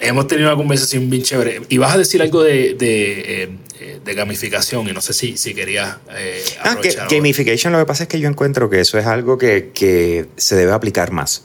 hemos 0.00 0.26
tenido 0.26 0.48
una 0.48 0.56
conversación 0.56 1.08
bien 1.10 1.22
chévere. 1.22 1.62
Y 1.68 1.78
vas 1.78 1.94
a 1.94 1.98
decir 1.98 2.20
algo 2.22 2.42
de, 2.42 2.74
de, 2.74 3.42
eh, 3.44 3.48
eh, 3.80 4.00
de 4.04 4.14
gamificación, 4.14 4.88
y 4.88 4.92
no 4.92 5.00
sé 5.00 5.12
si, 5.12 5.36
si 5.36 5.54
querías 5.54 5.96
eh, 6.16 6.42
Ah, 6.62 6.76
que 6.80 6.96
gamification 7.10 7.72
lo 7.72 7.78
que 7.78 7.86
pasa 7.86 8.04
es 8.04 8.08
que 8.08 8.18
yo 8.20 8.28
encuentro 8.28 8.68
que 8.70 8.80
eso 8.80 8.98
es 8.98 9.06
algo 9.06 9.38
que, 9.38 9.70
que 9.74 10.26
se 10.36 10.56
debe 10.56 10.72
aplicar 10.72 11.12
más. 11.12 11.44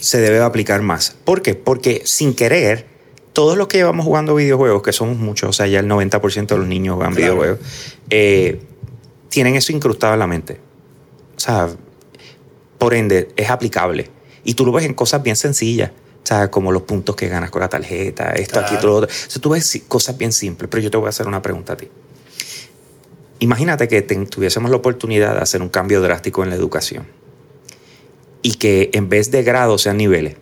Se 0.00 0.18
debe 0.20 0.40
aplicar 0.40 0.80
más. 0.82 1.16
¿Por 1.24 1.42
qué? 1.42 1.54
Porque 1.54 2.02
sin 2.04 2.34
querer, 2.34 2.86
todos 3.32 3.58
los 3.58 3.68
que 3.68 3.78
llevamos 3.78 4.06
jugando 4.06 4.34
videojuegos, 4.34 4.82
que 4.82 4.92
somos 4.92 5.18
muchos, 5.18 5.50
o 5.50 5.52
sea, 5.52 5.66
ya 5.66 5.80
el 5.80 5.86
90% 5.86 6.46
de 6.46 6.56
los 6.58 6.66
niños 6.66 6.96
juegan 6.96 7.14
Claro. 7.14 7.34
videojuegos, 7.34 7.58
eh, 8.08 8.60
tienen 9.28 9.56
eso 9.56 9.72
incrustado 9.72 10.14
en 10.14 10.18
la 10.20 10.26
mente. 10.26 10.58
O 11.36 11.40
sea, 11.40 11.68
Por 12.78 12.94
ende, 12.94 13.28
es 13.36 13.50
aplicable. 13.50 14.08
Y 14.42 14.54
tú 14.54 14.64
lo 14.64 14.72
ves 14.72 14.86
en 14.86 14.94
cosas 14.94 15.22
bien 15.22 15.36
sencillas. 15.36 15.90
Sea, 16.30 16.48
como 16.48 16.70
los 16.70 16.82
puntos 16.82 17.16
que 17.16 17.26
ganas 17.26 17.50
con 17.50 17.60
la 17.60 17.68
tarjeta, 17.68 18.30
esto 18.34 18.60
aquí, 18.60 18.76
todo 18.76 18.86
lo 18.86 18.94
otro. 18.98 19.10
O 19.10 19.30
sea, 19.30 19.42
tú 19.42 19.50
ves 19.50 19.82
cosas 19.88 20.16
bien 20.16 20.30
simples, 20.30 20.68
pero 20.70 20.80
yo 20.80 20.88
te 20.88 20.96
voy 20.96 21.06
a 21.06 21.08
hacer 21.08 21.26
una 21.26 21.42
pregunta 21.42 21.72
a 21.72 21.76
ti. 21.76 21.88
Imagínate 23.40 23.88
que 23.88 24.00
ten- 24.02 24.28
tuviésemos 24.28 24.70
la 24.70 24.76
oportunidad 24.76 25.34
de 25.34 25.40
hacer 25.40 25.60
un 25.60 25.70
cambio 25.70 26.00
drástico 26.00 26.44
en 26.44 26.50
la 26.50 26.54
educación 26.54 27.08
y 28.42 28.54
que 28.54 28.90
en 28.92 29.08
vez 29.08 29.32
de 29.32 29.42
grados 29.42 29.82
sean 29.82 29.96
niveles 29.96 30.36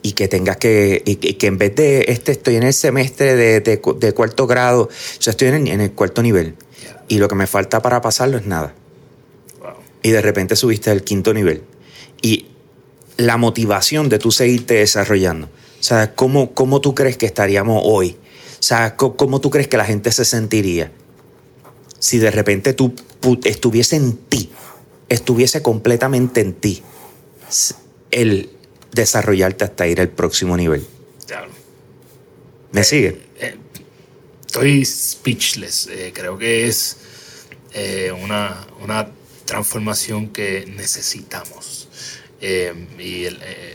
y 0.00 0.12
que 0.12 0.26
tengas 0.28 0.56
que, 0.56 1.02
y 1.04 1.16
que, 1.16 1.46
en 1.46 1.58
vez 1.58 1.74
de 1.76 2.06
este 2.08 2.32
estoy 2.32 2.56
en 2.56 2.62
el 2.62 2.72
semestre 2.72 3.34
de, 3.36 3.60
de 3.60 3.80
cu- 3.82 3.98
de 3.98 4.14
cuarto 4.14 4.46
grado, 4.46 4.84
o 4.84 4.88
sea, 5.22 5.32
estoy 5.32 5.48
en 5.48 5.54
el, 5.54 5.68
en 5.68 5.80
el 5.82 5.92
cuarto 5.92 6.22
nivel 6.22 6.54
y 7.08 7.18
lo 7.18 7.28
que 7.28 7.34
me 7.34 7.46
falta 7.46 7.82
para 7.82 8.00
pasarlo 8.00 8.38
es 8.38 8.46
nada 8.46 8.74
Wow. 9.60 9.72
y 10.02 10.10
de 10.12 10.22
repente 10.22 10.56
subiste 10.56 10.90
al 10.90 11.02
quinto 11.02 11.34
nivel. 11.34 11.62
Y 12.22 12.46
la 13.16 13.36
motivación 13.36 14.08
de 14.08 14.18
tú 14.18 14.30
seguirte 14.30 14.74
desarrollando. 14.74 15.46
O 15.46 15.82
sea, 15.82 16.14
¿cómo, 16.14 16.52
cómo 16.52 16.80
tú 16.80 16.94
crees 16.94 17.16
que 17.16 17.26
estaríamos 17.26 17.82
hoy? 17.84 18.16
O 18.58 18.62
sea, 18.62 18.96
¿cómo 18.96 19.40
tú 19.40 19.50
crees 19.50 19.68
que 19.68 19.76
la 19.76 19.84
gente 19.84 20.10
se 20.12 20.24
sentiría 20.24 20.90
si 21.98 22.18
de 22.18 22.30
repente 22.30 22.72
tú 22.72 22.94
estuviese 23.44 23.96
en 23.96 24.16
ti, 24.16 24.50
estuviese 25.08 25.62
completamente 25.62 26.40
en 26.40 26.54
ti 26.54 26.82
el 28.10 28.50
desarrollarte 28.92 29.64
hasta 29.64 29.86
ir 29.86 30.00
al 30.00 30.08
próximo 30.08 30.56
nivel? 30.56 30.86
Diablo. 31.26 31.52
¿Me 32.72 32.82
sigue? 32.84 33.20
Eh, 33.38 33.56
estoy 34.44 34.84
speechless. 34.84 35.88
Eh, 35.88 36.12
creo 36.14 36.36
que 36.38 36.66
es 36.66 36.96
eh, 37.72 38.12
una, 38.12 38.66
una 38.82 39.08
transformación 39.44 40.28
que 40.28 40.64
necesitamos. 40.66 41.85
Eh, 42.40 42.72
y 42.98 43.24
el, 43.24 43.38
eh, 43.42 43.74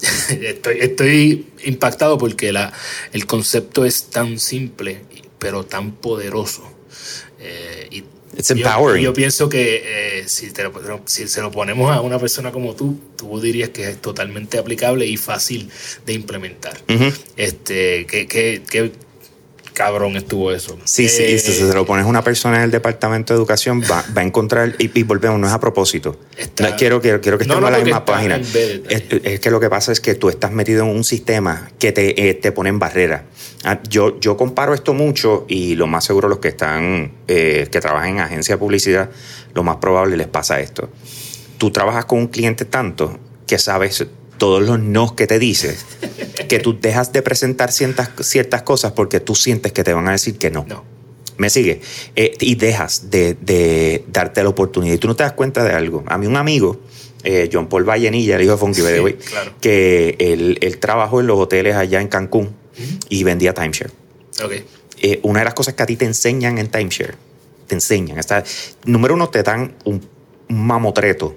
estoy, 0.48 0.78
estoy 0.80 1.46
impactado 1.64 2.18
porque 2.18 2.52
la, 2.52 2.72
el 3.12 3.26
concepto 3.26 3.84
es 3.84 4.04
tan 4.10 4.38
simple, 4.38 5.00
pero 5.38 5.64
tan 5.64 5.92
poderoso. 5.92 6.62
Eh, 7.40 7.88
y 7.90 8.04
It's 8.36 8.48
yo- 8.48 8.56
empowering. 8.56 9.02
Yo, 9.04 9.14
pienso 9.14 9.48
que 9.48 9.82
eh, 10.20 10.24
si, 10.28 10.50
te 10.50 10.64
lo- 10.64 11.02
si 11.06 11.26
se 11.28 11.40
lo 11.40 11.50
ponemos 11.50 11.90
a 11.94 12.00
una 12.02 12.18
persona 12.18 12.52
como 12.52 12.74
tú, 12.74 12.98
tú 13.16 13.40
dirías 13.40 13.70
que 13.70 13.88
es 13.88 14.00
totalmente 14.02 14.58
aplicable 14.58 15.06
y 15.06 15.16
fácil 15.16 15.70
de 16.04 16.12
implementar. 16.12 16.76
Ujú. 16.88 17.12
Este, 17.36 18.04
qué, 18.06 18.26
qué, 18.26 18.62
qué 18.68 18.92
cabrón 19.76 20.16
estuvo 20.16 20.50
eso. 20.52 20.78
Sí, 20.84 21.06
sí, 21.10 21.22
Eh, 21.22 21.38
si 21.38 21.52
se 21.52 21.74
lo 21.74 21.84
pones 21.84 22.06
a 22.06 22.08
una 22.08 22.24
persona 22.24 22.56
en 22.56 22.62
el 22.62 22.70
departamento 22.70 23.34
de 23.34 23.36
educación, 23.38 23.82
va, 23.82 24.02
va 24.16 24.22
a 24.22 24.24
encontrar, 24.24 24.74
y, 24.78 24.98
y 24.98 25.02
volvemos, 25.02 25.38
no 25.38 25.46
es 25.46 25.52
a 25.52 25.60
propósito. 25.60 26.18
Está- 26.34 26.70
No, 26.70 26.76
quiero, 26.76 27.02
quiero, 27.02 27.20
quiero 27.20 27.36
que 27.36 27.44
estemos 27.44 27.60
no, 27.60 27.66
en 27.68 27.72
la 27.74 27.84
misma 27.84 28.04
página. 28.06 28.36
Es, 28.36 29.04
es 29.22 29.38
que 29.40 29.50
lo 29.50 29.60
que 29.60 29.68
pasa 29.68 29.92
es 29.92 30.00
que 30.00 30.14
tú 30.14 30.30
estás 30.30 30.50
metido 30.50 30.82
en 30.84 30.96
un 30.96 31.04
sistema 31.04 31.70
que 31.78 31.92
te, 31.92 32.30
eh, 32.30 32.32
te 32.34 32.52
pone 32.52 32.70
en 32.70 32.78
barreras. 32.78 33.22
Ah, 33.64 33.78
Yo, 33.86 34.18
yo 34.18 34.38
comparo 34.38 34.72
esto 34.72 34.94
mucho 34.94 35.44
y 35.46 35.74
lo 35.76 35.86
más 35.86 36.04
seguro 36.06 36.28
los 36.28 36.38
que 36.38 36.48
están, 36.48 37.12
eh, 37.28 37.68
que 37.70 37.80
trabajan 37.82 38.10
en 38.12 38.20
agencia 38.20 38.54
de 38.54 38.58
publicidad, 38.58 39.10
lo 39.52 39.62
más 39.62 39.76
probable 39.76 40.16
les 40.16 40.28
pasa 40.28 40.58
esto. 40.60 40.88
Tú 41.58 41.70
trabajas 41.70 42.06
con 42.06 42.18
un 42.20 42.28
cliente 42.28 42.64
tanto 42.64 43.18
que 43.46 43.58
sabes 43.58 44.06
todos 44.38 44.62
los 44.62 44.78
no 44.78 45.16
que 45.16 45.26
te 45.26 45.38
dice, 45.38 45.76
que 46.48 46.58
tú 46.58 46.78
dejas 46.80 47.12
de 47.12 47.22
presentar 47.22 47.72
ciertas, 47.72 48.10
ciertas 48.20 48.62
cosas 48.62 48.92
porque 48.92 49.20
tú 49.20 49.34
sientes 49.34 49.72
que 49.72 49.84
te 49.84 49.92
van 49.92 50.08
a 50.08 50.12
decir 50.12 50.38
que 50.38 50.50
no. 50.50 50.64
No. 50.68 50.84
¿Me 51.38 51.50
sigue? 51.50 51.82
Eh, 52.14 52.34
y 52.40 52.54
dejas 52.54 53.10
de, 53.10 53.34
de 53.34 54.04
darte 54.08 54.42
la 54.42 54.48
oportunidad. 54.48 54.94
Y 54.94 54.98
tú 54.98 55.06
no 55.08 55.16
te 55.16 55.22
das 55.22 55.32
cuenta 55.32 55.64
de 55.64 55.72
algo. 55.72 56.02
A 56.06 56.16
mí 56.16 56.26
un 56.26 56.36
amigo, 56.36 56.80
eh, 57.24 57.50
John 57.52 57.68
Paul 57.68 57.84
Vallenilla, 57.84 58.36
el 58.36 58.42
hijo 58.42 58.52
de 58.52 58.58
Funky 58.58 58.80
Sí, 58.80 59.00
way, 59.00 59.14
claro. 59.14 59.52
que 59.60 60.16
él, 60.18 60.58
él 60.62 60.78
trabajó 60.78 61.20
en 61.20 61.26
los 61.26 61.38
hoteles 61.38 61.74
allá 61.76 62.00
en 62.00 62.08
Cancún 62.08 62.54
y 63.10 63.22
vendía 63.24 63.52
timeshare. 63.52 63.90
Ok. 64.42 64.52
Eh, 65.02 65.20
una 65.24 65.40
de 65.40 65.44
las 65.44 65.54
cosas 65.54 65.74
que 65.74 65.82
a 65.82 65.86
ti 65.86 65.96
te 65.96 66.06
enseñan 66.06 66.56
en 66.56 66.68
timeshare, 66.68 67.16
te 67.66 67.74
enseñan. 67.74 68.18
Está, 68.18 68.42
número 68.86 69.12
uno, 69.14 69.28
te 69.28 69.42
dan 69.42 69.74
un 69.84 70.08
mamotreto 70.48 71.34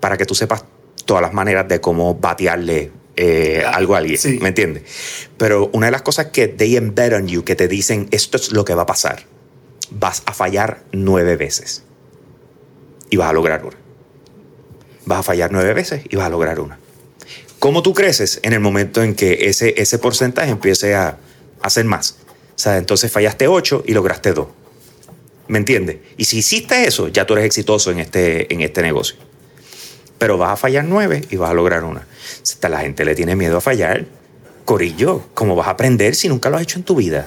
para 0.00 0.16
que 0.16 0.26
tú 0.26 0.34
sepas 0.34 0.64
todas 1.04 1.22
las 1.22 1.32
maneras 1.32 1.68
de 1.68 1.80
cómo 1.80 2.14
batearle 2.14 2.90
eh, 3.16 3.64
algo 3.66 3.94
a 3.94 3.98
alguien. 3.98 4.18
sí. 4.18 4.38
¿Me 4.40 4.48
entiendes? 4.48 4.84
Pero 5.36 5.70
una 5.72 5.86
de 5.86 5.92
las 5.92 6.02
cosas 6.02 6.26
que 6.26 6.48
they 6.48 6.76
embed 6.76 7.14
on 7.14 7.28
you, 7.28 7.44
que 7.44 7.56
te 7.56 7.68
dicen 7.68 8.08
esto 8.10 8.36
es 8.36 8.52
lo 8.52 8.64
que 8.64 8.74
va 8.74 8.82
a 8.82 8.86
pasar, 8.86 9.24
vas 9.90 10.22
a 10.26 10.32
fallar 10.32 10.84
nueve 10.92 11.36
veces 11.36 11.82
y 13.10 13.16
vas 13.16 13.30
a 13.30 13.32
lograr 13.32 13.64
una. 13.64 13.76
Vas 15.04 15.20
a 15.20 15.22
fallar 15.22 15.50
nueve 15.52 15.74
veces 15.74 16.02
y 16.08 16.16
vas 16.16 16.26
a 16.26 16.30
lograr 16.30 16.60
una. 16.60 16.78
¿Cómo 17.58 17.82
tú 17.82 17.92
creces 17.92 18.40
en 18.42 18.54
el 18.54 18.60
momento 18.60 19.02
en 19.02 19.14
que 19.14 19.48
ese, 19.48 19.74
ese 19.76 19.98
porcentaje 19.98 20.50
empiece 20.50 20.94
a, 20.94 21.18
ser 21.68 21.84
más? 21.84 22.16
O 22.54 22.58
sea, 22.58 22.78
entonces 22.78 23.12
fallaste 23.12 23.48
ocho 23.48 23.82
y 23.86 23.92
lograste 23.92 24.32
dos. 24.32 24.48
¿Me 25.48 25.58
entiendes? 25.58 25.98
Y 26.16 26.24
si 26.24 26.38
hiciste 26.38 26.86
eso, 26.86 27.08
ya 27.08 27.26
tú 27.26 27.34
eres 27.34 27.44
exitoso 27.44 27.90
en 27.90 27.98
este, 27.98 28.52
en 28.52 28.62
este 28.62 28.80
negocio. 28.82 29.18
Pero 30.20 30.38
vas 30.38 30.52
a 30.52 30.56
fallar 30.56 30.84
nueve 30.84 31.24
y 31.30 31.36
vas 31.36 31.50
a 31.50 31.54
lograr 31.54 31.82
una. 31.82 32.06
Hasta 32.42 32.68
la 32.68 32.80
gente 32.80 33.04
le 33.04 33.16
tiene 33.16 33.34
miedo 33.34 33.56
a 33.56 33.60
fallar. 33.60 34.04
Corillo, 34.64 35.24
¿cómo 35.34 35.56
vas 35.56 35.66
a 35.66 35.70
aprender 35.70 36.14
si 36.14 36.28
nunca 36.28 36.48
lo 36.50 36.56
has 36.58 36.62
hecho 36.62 36.78
en 36.78 36.84
tu 36.84 36.94
vida? 36.94 37.26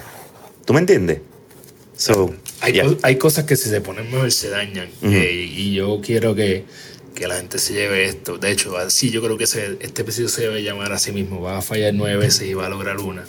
¿Tú 0.63 0.73
me 0.73 0.79
entiendes? 0.79 1.19
So, 1.97 2.33
Hay, 2.61 2.73
yeah. 2.73 2.85
hay 3.01 3.17
cosas 3.17 3.43
que 3.45 3.55
si 3.55 3.67
se 3.69 3.81
ponen 3.81 4.09
mejor 4.11 4.31
se 4.31 4.49
dañan. 4.49 4.87
Ujú. 5.01 5.11
Eh, 5.11 5.33
y 5.33 5.73
yo 5.73 5.99
quiero 6.01 6.35
que, 6.35 6.65
que 7.15 7.27
la 7.27 7.35
gente 7.37 7.57
se 7.59 7.73
lleve 7.73 8.05
esto. 8.05 8.37
De 8.37 8.51
hecho, 8.51 8.77
así 8.77 9.09
yo 9.09 9.21
creo 9.21 9.37
que 9.37 9.47
se- 9.47 9.77
este 9.81 10.03
episodio 10.03 10.29
se 10.29 10.41
debe 10.43 10.63
llamar 10.63 10.93
a 10.93 10.99
sí 10.99 11.11
mismo. 11.11 11.41
Va 11.41 11.57
a 11.57 11.61
fallar 11.61 11.93
nueve 11.93 12.17
veces 12.17 12.47
y 12.47 12.53
va 12.53 12.67
a 12.67 12.69
lograr 12.69 12.99
una. 12.99 13.25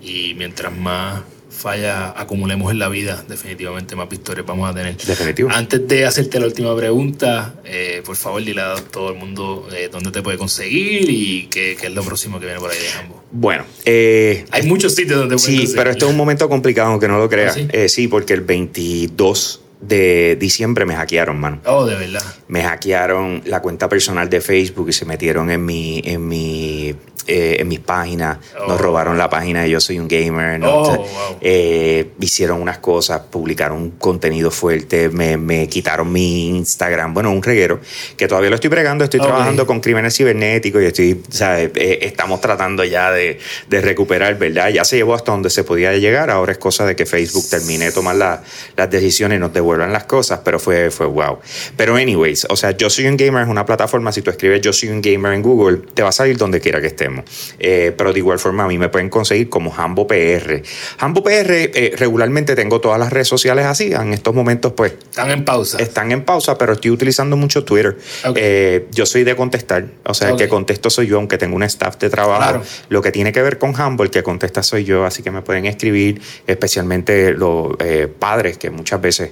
Y 0.00 0.34
mientras 0.34 0.72
más 0.72 1.22
fallas 1.60 2.12
acumulemos 2.16 2.72
en 2.72 2.78
la 2.78 2.88
vida, 2.88 3.24
definitivamente 3.28 3.94
más 3.94 4.08
victorias 4.08 4.46
vamos 4.46 4.70
a 4.70 4.74
tener. 4.74 4.96
Definitivo. 4.96 5.50
Antes 5.52 5.86
de 5.86 6.06
hacerte 6.06 6.40
la 6.40 6.46
última 6.46 6.74
pregunta, 6.76 7.54
eh, 7.64 8.02
por 8.04 8.16
favor 8.16 8.42
dile 8.42 8.62
a 8.62 8.74
todo 8.76 9.10
el 9.12 9.18
mundo 9.18 9.68
eh, 9.72 9.88
dónde 9.92 10.10
te 10.10 10.22
puede 10.22 10.38
conseguir 10.38 11.08
y 11.10 11.48
qué, 11.50 11.76
qué 11.80 11.86
es 11.88 11.92
lo 11.94 12.02
próximo 12.02 12.40
que 12.40 12.46
viene 12.46 12.60
por 12.60 12.70
ahí 12.70 12.78
de 12.78 12.88
Jambo. 12.88 13.22
Bueno, 13.30 13.64
eh, 13.84 14.44
Hay 14.50 14.62
muchos 14.62 14.94
sitios 14.94 15.18
donde 15.18 15.38
Sí, 15.38 15.54
conseguir. 15.56 15.76
pero 15.76 15.90
esto 15.90 16.06
es 16.06 16.10
un 16.10 16.16
momento 16.16 16.48
complicado, 16.48 16.90
aunque 16.90 17.08
no 17.08 17.18
lo 17.18 17.28
creas. 17.28 17.52
¿Ah, 17.56 17.60
sí? 17.60 17.68
Eh, 17.72 17.88
sí, 17.88 18.08
porque 18.08 18.32
el 18.32 18.40
22 18.40 19.60
de 19.80 20.36
diciembre 20.38 20.84
me 20.84 20.94
hackearon, 20.94 21.38
mano. 21.40 21.60
Oh, 21.64 21.86
de 21.86 21.94
verdad. 21.94 22.22
Me 22.48 22.62
hackearon 22.62 23.42
la 23.46 23.62
cuenta 23.62 23.88
personal 23.88 24.28
de 24.28 24.40
Facebook 24.40 24.88
y 24.90 24.92
se 24.92 25.04
metieron 25.06 25.50
en 25.50 25.64
mi, 25.64 26.02
en 26.04 26.26
mi, 26.28 26.94
eh, 27.30 27.56
en 27.60 27.68
mis 27.68 27.80
páginas. 27.80 28.38
Oh. 28.60 28.66
Nos 28.68 28.80
robaron 28.80 29.16
la 29.16 29.30
página 29.30 29.62
de 29.62 29.70
Yo 29.70 29.80
Soy 29.80 29.98
un 29.98 30.08
Gamer. 30.08 30.58
¿no? 30.58 30.70
Oh, 30.82 30.96
wow. 30.96 31.06
eh, 31.40 32.10
hicieron 32.20 32.60
unas 32.60 32.78
cosas, 32.78 33.20
publicaron 33.30 33.78
un 33.78 33.90
contenido 33.92 34.50
fuerte, 34.50 35.08
me, 35.08 35.36
me 35.36 35.68
quitaron 35.68 36.10
mi 36.12 36.48
Instagram. 36.48 37.14
Bueno, 37.14 37.30
un 37.30 37.42
reguero 37.42 37.80
que 38.16 38.26
todavía 38.28 38.50
lo 38.50 38.56
estoy 38.56 38.70
bregando. 38.70 39.04
Estoy 39.04 39.20
trabajando 39.20 39.66
con 39.66 39.80
crímenes 39.80 40.16
cibernéticos 40.16 40.82
y 40.82 40.86
estoy, 40.86 41.22
sea, 41.30 41.60
eh, 41.62 41.70
estamos 42.02 42.40
tratando 42.40 42.84
ya 42.84 43.10
de, 43.12 43.38
de 43.68 43.80
recuperar, 43.80 44.36
¿verdad? 44.38 44.70
Ya 44.70 44.84
se 44.84 44.96
llevó 44.96 45.14
hasta 45.14 45.32
donde 45.32 45.50
se 45.50 45.64
podía 45.64 45.92
llegar. 45.96 46.30
Ahora 46.30 46.52
es 46.52 46.58
cosa 46.58 46.84
de 46.86 46.96
que 46.96 47.06
Facebook 47.06 47.44
termine 47.48 47.86
de 47.86 47.92
tomar 47.92 48.16
la- 48.16 48.42
las 48.76 48.90
decisiones 48.90 49.36
y 49.36 49.40
nos 49.40 49.52
devuelvan 49.52 49.92
las 49.92 50.04
cosas, 50.04 50.40
pero 50.44 50.58
fue, 50.58 50.90
fue 50.90 51.06
wow. 51.06 51.38
Pero, 51.76 51.96
anyways, 51.96 52.46
o 52.50 52.56
sea, 52.56 52.72
Yo 52.72 52.90
Soy 52.90 53.06
un 53.06 53.16
Gamer 53.16 53.42
es 53.44 53.48
una 53.48 53.64
plataforma. 53.64 54.10
Si 54.12 54.22
tú 54.22 54.30
escribes 54.30 54.60
Yo 54.60 54.72
Soy 54.72 54.88
un 54.88 55.00
Gamer 55.00 55.32
en 55.34 55.42
Google, 55.42 55.78
te 55.94 56.02
va 56.02 56.08
a 56.08 56.12
salir 56.12 56.36
donde 56.36 56.60
quiera 56.60 56.80
que 56.80 56.88
estemos. 56.88 57.19
Eh, 57.58 57.92
pero 57.96 58.12
de 58.12 58.18
igual 58.18 58.38
forma, 58.38 58.64
a 58.64 58.68
mí 58.68 58.78
me 58.78 58.88
pueden 58.88 59.08
conseguir 59.08 59.48
como 59.48 59.74
Hambo 59.74 60.06
PR. 60.06 60.62
Hambo 60.98 61.22
PR, 61.22 61.70
eh, 61.74 61.94
regularmente 61.96 62.54
tengo 62.54 62.80
todas 62.80 62.98
las 62.98 63.12
redes 63.12 63.28
sociales 63.28 63.66
así. 63.66 63.92
En 63.92 64.12
estos 64.12 64.34
momentos, 64.34 64.72
pues, 64.72 64.92
Están 64.92 65.30
en 65.30 65.44
pausa. 65.44 65.78
están 65.78 66.12
en 66.12 66.24
pausa, 66.24 66.56
pero 66.58 66.72
estoy 66.72 66.90
utilizando 66.90 67.36
mucho 67.36 67.64
Twitter. 67.64 67.96
Eh, 68.34 68.86
yo 68.92 69.06
soy 69.06 69.24
de 69.24 69.36
contestar, 69.36 69.86
o 70.04 70.14
sea, 70.14 70.30
el 70.30 70.36
que 70.36 70.48
contesto 70.48 70.90
soy 70.90 71.06
yo, 71.06 71.16
aunque 71.16 71.38
tengo 71.38 71.56
un 71.56 71.62
staff 71.62 71.98
de 71.98 72.10
trabajo. 72.10 72.40
Claro. 72.40 72.62
Lo 72.88 73.02
que 73.02 73.12
tiene 73.12 73.32
que 73.32 73.42
ver 73.42 73.58
con 73.58 73.78
Humble, 73.78 74.04
el 74.04 74.10
que 74.10 74.22
contesta 74.22 74.62
soy 74.62 74.84
yo, 74.84 75.04
así 75.04 75.22
que 75.22 75.30
me 75.30 75.42
pueden 75.42 75.66
escribir, 75.66 76.20
especialmente 76.46 77.32
los 77.32 77.76
padres 78.18 78.58
que 78.58 78.70
muchas 78.70 79.00
veces 79.00 79.30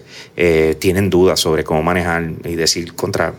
tienen 0.78 1.11
dudas 1.11 1.41
sobre 1.41 1.64
cómo 1.64 1.82
manejar 1.82 2.32
y 2.45 2.55
decir 2.55 2.95
contra 2.95 3.34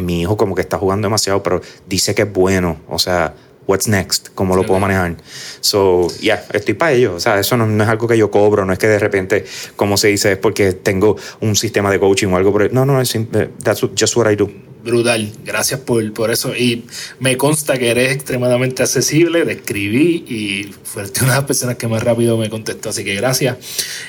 mi 0.00 0.22
hijo 0.22 0.36
como 0.36 0.54
que 0.54 0.62
está 0.62 0.78
jugando 0.78 1.06
demasiado, 1.06 1.42
pero 1.42 1.60
dice 1.86 2.14
que 2.14 2.22
es 2.22 2.32
bueno, 2.32 2.78
o 2.88 2.98
sea, 2.98 3.34
what's 3.66 3.88
next, 3.88 4.28
cómo 4.34 4.56
lo 4.56 4.64
puedo 4.64 4.80
manejar. 4.80 5.16
So, 5.60 6.08
ya, 6.20 6.44
estoy 6.52 6.74
para 6.74 6.92
ello. 6.92 7.14
O 7.14 7.20
sea, 7.20 7.38
eso 7.38 7.56
no, 7.56 7.66
no 7.66 7.82
es 7.84 7.88
algo 7.88 8.08
que 8.08 8.18
yo 8.18 8.30
cobro, 8.30 8.64
no 8.64 8.72
es 8.72 8.78
que 8.78 8.88
de 8.88 8.98
repente, 8.98 9.44
como 9.76 9.96
se 9.96 10.08
dice, 10.08 10.32
es 10.32 10.38
porque 10.38 10.72
tengo 10.72 11.16
un 11.40 11.56
sistema 11.56 11.90
de 11.90 11.98
coaching 12.00 12.28
o 12.28 12.36
algo 12.36 12.52
por 12.52 12.62
el- 12.62 12.74
No, 12.74 12.84
no, 12.84 13.00
es 13.00 13.08
simple, 13.08 13.50
that's 13.62 13.80
just 13.98 14.16
what 14.16 14.30
I 14.30 14.36
do. 14.36 14.50
Brutal, 14.84 15.32
gracias 15.44 15.78
por, 15.78 16.12
por 16.12 16.32
eso. 16.32 16.56
Y 16.56 16.84
me 17.20 17.36
consta 17.36 17.78
que 17.78 17.90
eres 17.90 18.12
extremadamente 18.12 18.82
accesible, 18.82 19.44
te 19.44 19.52
escribí 19.52 20.24
y 20.28 20.74
fuiste 20.82 21.20
una 21.22 21.34
de 21.34 21.38
las 21.38 21.46
personas 21.46 21.76
que 21.76 21.86
más 21.86 22.02
rápido 22.02 22.36
me 22.36 22.50
contestó, 22.50 22.88
así 22.88 23.04
que 23.04 23.14
gracias. 23.14 23.58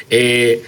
Eh, 0.10 0.64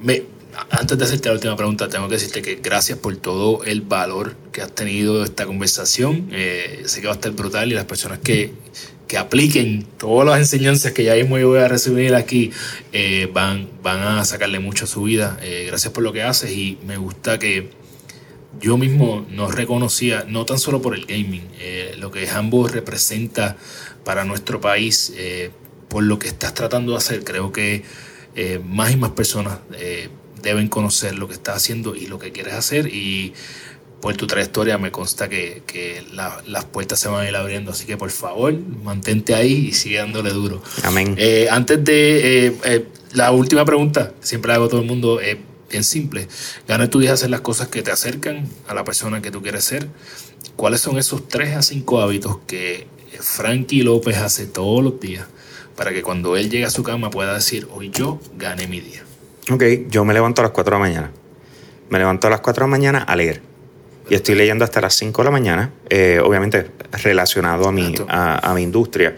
me, 0.00 0.22
antes 0.70 0.96
de 0.96 1.04
hacerte 1.04 1.28
la 1.28 1.34
última 1.34 1.56
pregunta, 1.56 1.88
tengo 1.88 2.08
que 2.08 2.14
decirte 2.14 2.42
que 2.42 2.56
gracias 2.56 2.98
por 2.98 3.16
todo 3.16 3.62
el 3.64 3.82
valor 3.82 4.36
que 4.52 4.62
has 4.62 4.74
tenido 4.74 5.22
esta 5.22 5.46
conversación. 5.46 6.28
Eh, 6.32 6.82
sé 6.86 7.00
que 7.00 7.06
va 7.06 7.12
a 7.12 7.16
estar 7.16 7.32
brutal 7.32 7.70
y 7.70 7.74
las 7.74 7.84
personas 7.84 8.20
que, 8.20 8.52
que 9.06 9.18
apliquen 9.18 9.86
todas 9.98 10.26
las 10.26 10.38
enseñanzas 10.38 10.92
que 10.92 11.04
ya 11.04 11.14
mismo 11.14 11.38
yo 11.38 11.48
voy 11.48 11.58
a 11.58 11.68
recibir 11.68 12.14
aquí 12.14 12.50
eh, 12.92 13.28
van, 13.32 13.68
van 13.82 14.00
a 14.00 14.24
sacarle 14.24 14.58
mucho 14.58 14.84
a 14.84 14.88
su 14.88 15.02
vida. 15.02 15.38
Eh, 15.42 15.64
gracias 15.68 15.92
por 15.92 16.02
lo 16.02 16.12
que 16.12 16.22
haces 16.22 16.50
y 16.52 16.78
me 16.86 16.96
gusta 16.96 17.38
que 17.38 17.70
yo 18.58 18.78
mismo 18.78 19.26
nos 19.28 19.54
reconocía, 19.54 20.24
no 20.26 20.46
tan 20.46 20.58
solo 20.58 20.80
por 20.80 20.94
el 20.94 21.04
gaming, 21.04 21.46
lo 21.98 22.10
que 22.10 22.26
ambos 22.30 22.72
representa 22.72 23.58
para 24.02 24.24
nuestro 24.24 24.62
país, 24.62 25.12
por 25.88 26.04
lo 26.04 26.18
que 26.18 26.28
estás 26.28 26.54
tratando 26.54 26.92
de 26.92 26.98
hacer. 26.98 27.22
Creo 27.22 27.52
que 27.52 27.84
más 28.64 28.92
y 28.92 28.96
más 28.96 29.10
personas 29.10 29.58
deben 30.46 30.68
conocer 30.68 31.16
lo 31.16 31.26
que 31.26 31.34
estás 31.34 31.56
haciendo 31.56 31.96
y 31.96 32.06
lo 32.06 32.18
que 32.18 32.32
quieres 32.32 32.54
hacer 32.54 32.86
y 32.86 33.34
por 34.00 34.16
tu 34.16 34.26
trayectoria 34.26 34.78
me 34.78 34.92
consta 34.92 35.28
que, 35.28 36.04
las 36.12 36.64
puertas 36.66 37.00
se 37.00 37.08
van 37.08 37.26
a 37.26 37.28
ir 37.28 37.34
abriendo, 37.34 37.72
así 37.72 37.86
que 37.86 37.96
por 37.96 38.10
favor 38.10 38.54
mantente 38.84 39.34
ahí 39.34 39.68
y 39.68 39.72
sigue 39.72 39.98
dándole 39.98 40.30
duro. 40.30 40.62
Amén. 40.84 41.16
Eh, 41.18 41.48
antes 41.50 41.82
de 41.84 42.46
eh, 42.46 42.56
eh, 42.64 42.86
la 43.14 43.32
última 43.32 43.64
pregunta, 43.64 44.12
siempre 44.20 44.52
hago 44.52 44.66
a 44.66 44.68
todo 44.68 44.80
el 44.80 44.86
mundo, 44.86 45.20
es 45.20 45.36
bien 45.68 45.82
simple. 45.82 46.28
Gana 46.68 46.88
tu 46.88 47.00
día 47.00 47.14
hacer 47.14 47.30
las 47.30 47.40
cosas 47.40 47.68
que 47.68 47.82
te 47.82 47.90
acercan 47.90 48.48
a 48.68 48.74
la 48.74 48.84
persona 48.84 49.20
que 49.20 49.32
tú 49.32 49.42
quieres 49.42 49.64
ser. 49.64 49.88
¿Cuáles 50.54 50.80
son 50.80 50.98
esos 50.98 51.26
tres 51.28 51.56
a 51.56 51.62
cinco 51.62 52.00
hábitos 52.00 52.38
que 52.46 52.86
Frankie 53.18 53.82
López 53.82 54.18
hace 54.18 54.46
todos 54.46 54.84
los 54.84 55.00
días 55.00 55.26
para 55.74 55.92
que 55.92 56.02
cuando 56.02 56.36
él 56.36 56.48
llegue 56.48 56.64
a 56.64 56.70
su 56.70 56.82
cama 56.82 57.10
pueda 57.10 57.34
decir, 57.34 57.66
hoy 57.72 57.90
yo 57.90 58.20
gané 58.38 58.68
mi 58.68 58.80
día? 58.80 59.05
Ok, 59.48 59.62
yo 59.88 60.04
me 60.04 60.12
levanto 60.12 60.42
a 60.42 60.44
las 60.44 60.52
4 60.52 60.70
de 60.72 60.74
la 60.74 60.86
mañana. 60.88 61.12
Me 61.88 61.98
levanto 61.98 62.26
a 62.26 62.30
las 62.30 62.40
4 62.40 62.64
de 62.64 62.68
la 62.68 62.70
mañana 62.70 62.98
a 62.98 63.14
leer. 63.14 63.42
Y 64.08 64.14
estoy 64.14 64.34
leyendo 64.34 64.64
hasta 64.64 64.80
las 64.80 64.94
5 64.94 65.22
de 65.22 65.24
la 65.24 65.30
mañana, 65.30 65.70
eh, 65.88 66.20
obviamente 66.22 66.70
relacionado 67.02 67.68
a 67.68 67.72
mi, 67.72 67.94
a, 68.08 68.52
mi 68.54 68.62
industria, 68.62 69.14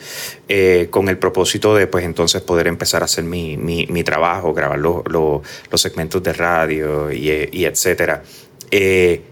eh, 0.48 0.88
con 0.90 1.08
el 1.08 1.18
propósito 1.18 1.74
de, 1.74 1.86
pues 1.86 2.04
entonces, 2.04 2.42
poder 2.42 2.66
empezar 2.66 3.02
a 3.02 3.04
hacer 3.06 3.24
mi, 3.24 3.56
mi, 3.56 4.04
trabajo, 4.04 4.52
grabar 4.52 4.78
los 4.78 5.42
segmentos 5.74 6.22
de 6.22 6.32
radio 6.34 7.10
y, 7.10 7.30
y 7.52 7.64
etcétera. 7.64 8.22
Eh, 8.70 9.22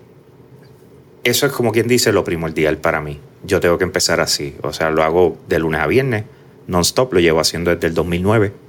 eso 1.25 1.47
es 1.47 1.53
como 1.53 1.73
quien 1.73 1.89
dice 1.89 2.11
lo 2.13 2.25
primordial 2.25 2.79
para 2.79 3.03
mí. 3.03 3.21
Yo 3.45 3.61
tengo 3.61 3.77
que 3.77 3.85
empezar 3.85 4.21
así. 4.21 4.57
O 4.63 4.73
sea, 4.73 4.91
lo 4.91 5.03
hago 5.03 5.39
de 5.47 5.59
lunes 5.59 5.81
a 5.81 5.87
viernes, 5.87 6.25
non-stop, 6.67 7.13
lo 7.13 7.21
llevo 7.21 7.41
haciendo 7.41 7.71
desde 7.75 7.87
el 7.87 7.95
2009 7.95 8.66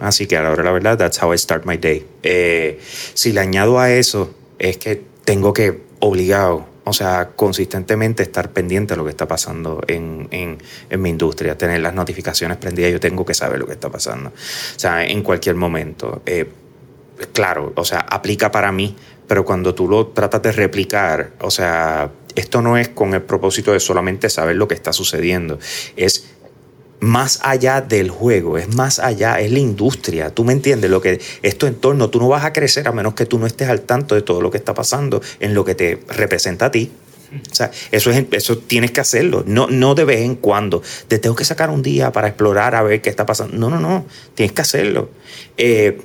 Así 0.00 0.26
que 0.26 0.36
ahora 0.36 0.62
la 0.62 0.72
verdad, 0.72 0.96
that's 0.96 1.22
how 1.22 1.32
I 1.32 1.38
start 1.38 1.64
my 1.64 1.76
day. 1.76 2.06
Eh, 2.22 2.80
si 3.14 3.32
le 3.32 3.40
añado 3.40 3.78
a 3.78 3.90
eso, 3.90 4.34
es 4.58 4.78
que 4.78 5.02
tengo 5.24 5.52
que, 5.52 5.82
obligado, 6.00 6.66
o 6.84 6.92
sea, 6.92 7.30
consistentemente 7.36 8.22
estar 8.22 8.50
pendiente 8.50 8.94
de 8.94 8.98
lo 8.98 9.04
que 9.04 9.10
está 9.10 9.28
pasando 9.28 9.82
en, 9.86 10.28
en, 10.30 11.00
mi 11.00 11.10
industria, 11.10 11.58
tener 11.58 11.80
las 11.80 11.94
notificaciones 11.94 12.56
prendidas, 12.56 12.92
yo 12.92 13.00
tengo 13.00 13.26
que 13.26 13.34
saber 13.34 13.58
lo 13.58 13.66
que 13.66 13.74
está 13.74 13.90
pasando. 13.90 14.30
O 14.30 14.78
sea, 14.78 15.04
en 15.04 15.22
cualquier 15.22 15.56
momento. 15.56 16.22
Eh, 16.24 16.48
claro, 17.32 17.72
o 17.76 17.84
sea, 17.84 17.98
aplica 17.98 18.50
para 18.50 18.72
mí, 18.72 18.96
pero 19.26 19.44
cuando 19.44 19.74
tú 19.74 19.86
lo 19.86 20.08
tratas 20.08 20.42
de 20.42 20.52
replicar, 20.52 21.32
o 21.40 21.50
sea, 21.50 22.10
esto 22.34 22.62
no 22.62 22.78
es 22.78 22.88
con 22.88 23.12
el 23.14 23.22
propósito 23.22 23.72
de 23.72 23.80
solamente 23.80 24.30
saber 24.30 24.56
lo 24.56 24.66
que 24.66 24.74
está 24.74 24.92
sucediendo, 24.92 25.58
es 25.96 26.30
más 27.00 27.40
allá 27.42 27.80
del 27.80 28.10
juego, 28.10 28.58
es 28.58 28.74
más 28.74 28.98
allá, 28.98 29.40
es 29.40 29.52
la 29.52 29.58
industria. 29.58 30.30
Tú 30.30 30.44
me 30.44 30.52
entiendes 30.52 30.90
lo 30.90 31.00
que 31.00 31.20
es 31.42 31.58
tu 31.58 31.66
entorno. 31.66 32.10
Tú 32.10 32.18
no 32.18 32.28
vas 32.28 32.44
a 32.44 32.52
crecer 32.52 32.88
a 32.88 32.92
menos 32.92 33.14
que 33.14 33.26
tú 33.26 33.38
no 33.38 33.46
estés 33.46 33.68
al 33.68 33.82
tanto 33.82 34.14
de 34.14 34.22
todo 34.22 34.40
lo 34.40 34.50
que 34.50 34.58
está 34.58 34.74
pasando 34.74 35.20
en 35.40 35.54
lo 35.54 35.64
que 35.64 35.74
te 35.74 36.00
representa 36.08 36.66
a 36.66 36.70
ti. 36.70 36.90
O 37.50 37.54
sea, 37.54 37.70
eso, 37.92 38.10
es, 38.10 38.24
eso 38.32 38.58
tienes 38.58 38.90
que 38.90 39.00
hacerlo, 39.00 39.44
no, 39.46 39.68
no 39.68 39.94
de 39.94 40.04
vez 40.04 40.20
en 40.20 40.36
cuando. 40.36 40.82
Te 41.08 41.18
tengo 41.18 41.36
que 41.36 41.44
sacar 41.44 41.70
un 41.70 41.82
día 41.82 42.10
para 42.10 42.28
explorar 42.28 42.74
a 42.74 42.82
ver 42.82 43.02
qué 43.02 43.10
está 43.10 43.26
pasando. 43.26 43.56
No, 43.56 43.68
no, 43.68 43.80
no, 43.80 44.06
tienes 44.34 44.52
que 44.52 44.62
hacerlo. 44.62 45.10
Eh, 45.56 46.00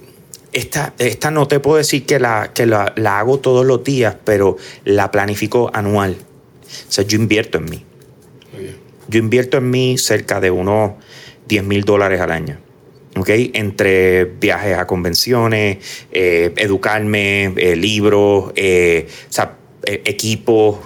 esta, 0.51 0.93
esta, 0.99 1.31
no 1.31 1.47
te 1.47 1.59
puedo 1.59 1.77
decir 1.77 2.05
que, 2.05 2.19
la, 2.19 2.51
que 2.53 2.65
la, 2.65 2.93
la 2.95 3.19
hago 3.19 3.39
todos 3.39 3.65
los 3.65 3.83
días, 3.83 4.15
pero 4.23 4.57
la 4.83 5.11
planifico 5.11 5.71
anual. 5.73 6.17
O 6.89 6.91
sea, 6.91 7.03
yo 7.05 7.17
invierto 7.17 7.57
en 7.57 7.65
mí. 7.65 7.85
Yo 9.07 9.19
invierto 9.19 9.57
en 9.57 9.69
mí 9.69 9.97
cerca 9.97 10.39
de 10.39 10.51
unos 10.51 10.93
10 11.47 11.63
mil 11.63 11.83
dólares 11.83 12.21
al 12.21 12.31
año. 12.31 12.57
¿okay? 13.17 13.51
Entre 13.53 14.25
viajes 14.25 14.77
a 14.77 14.87
convenciones, 14.87 15.77
eh, 16.11 16.53
educarme, 16.57 17.53
eh, 17.57 17.75
libros, 17.75 18.51
eh, 18.55 19.07
equipos. 19.85 20.79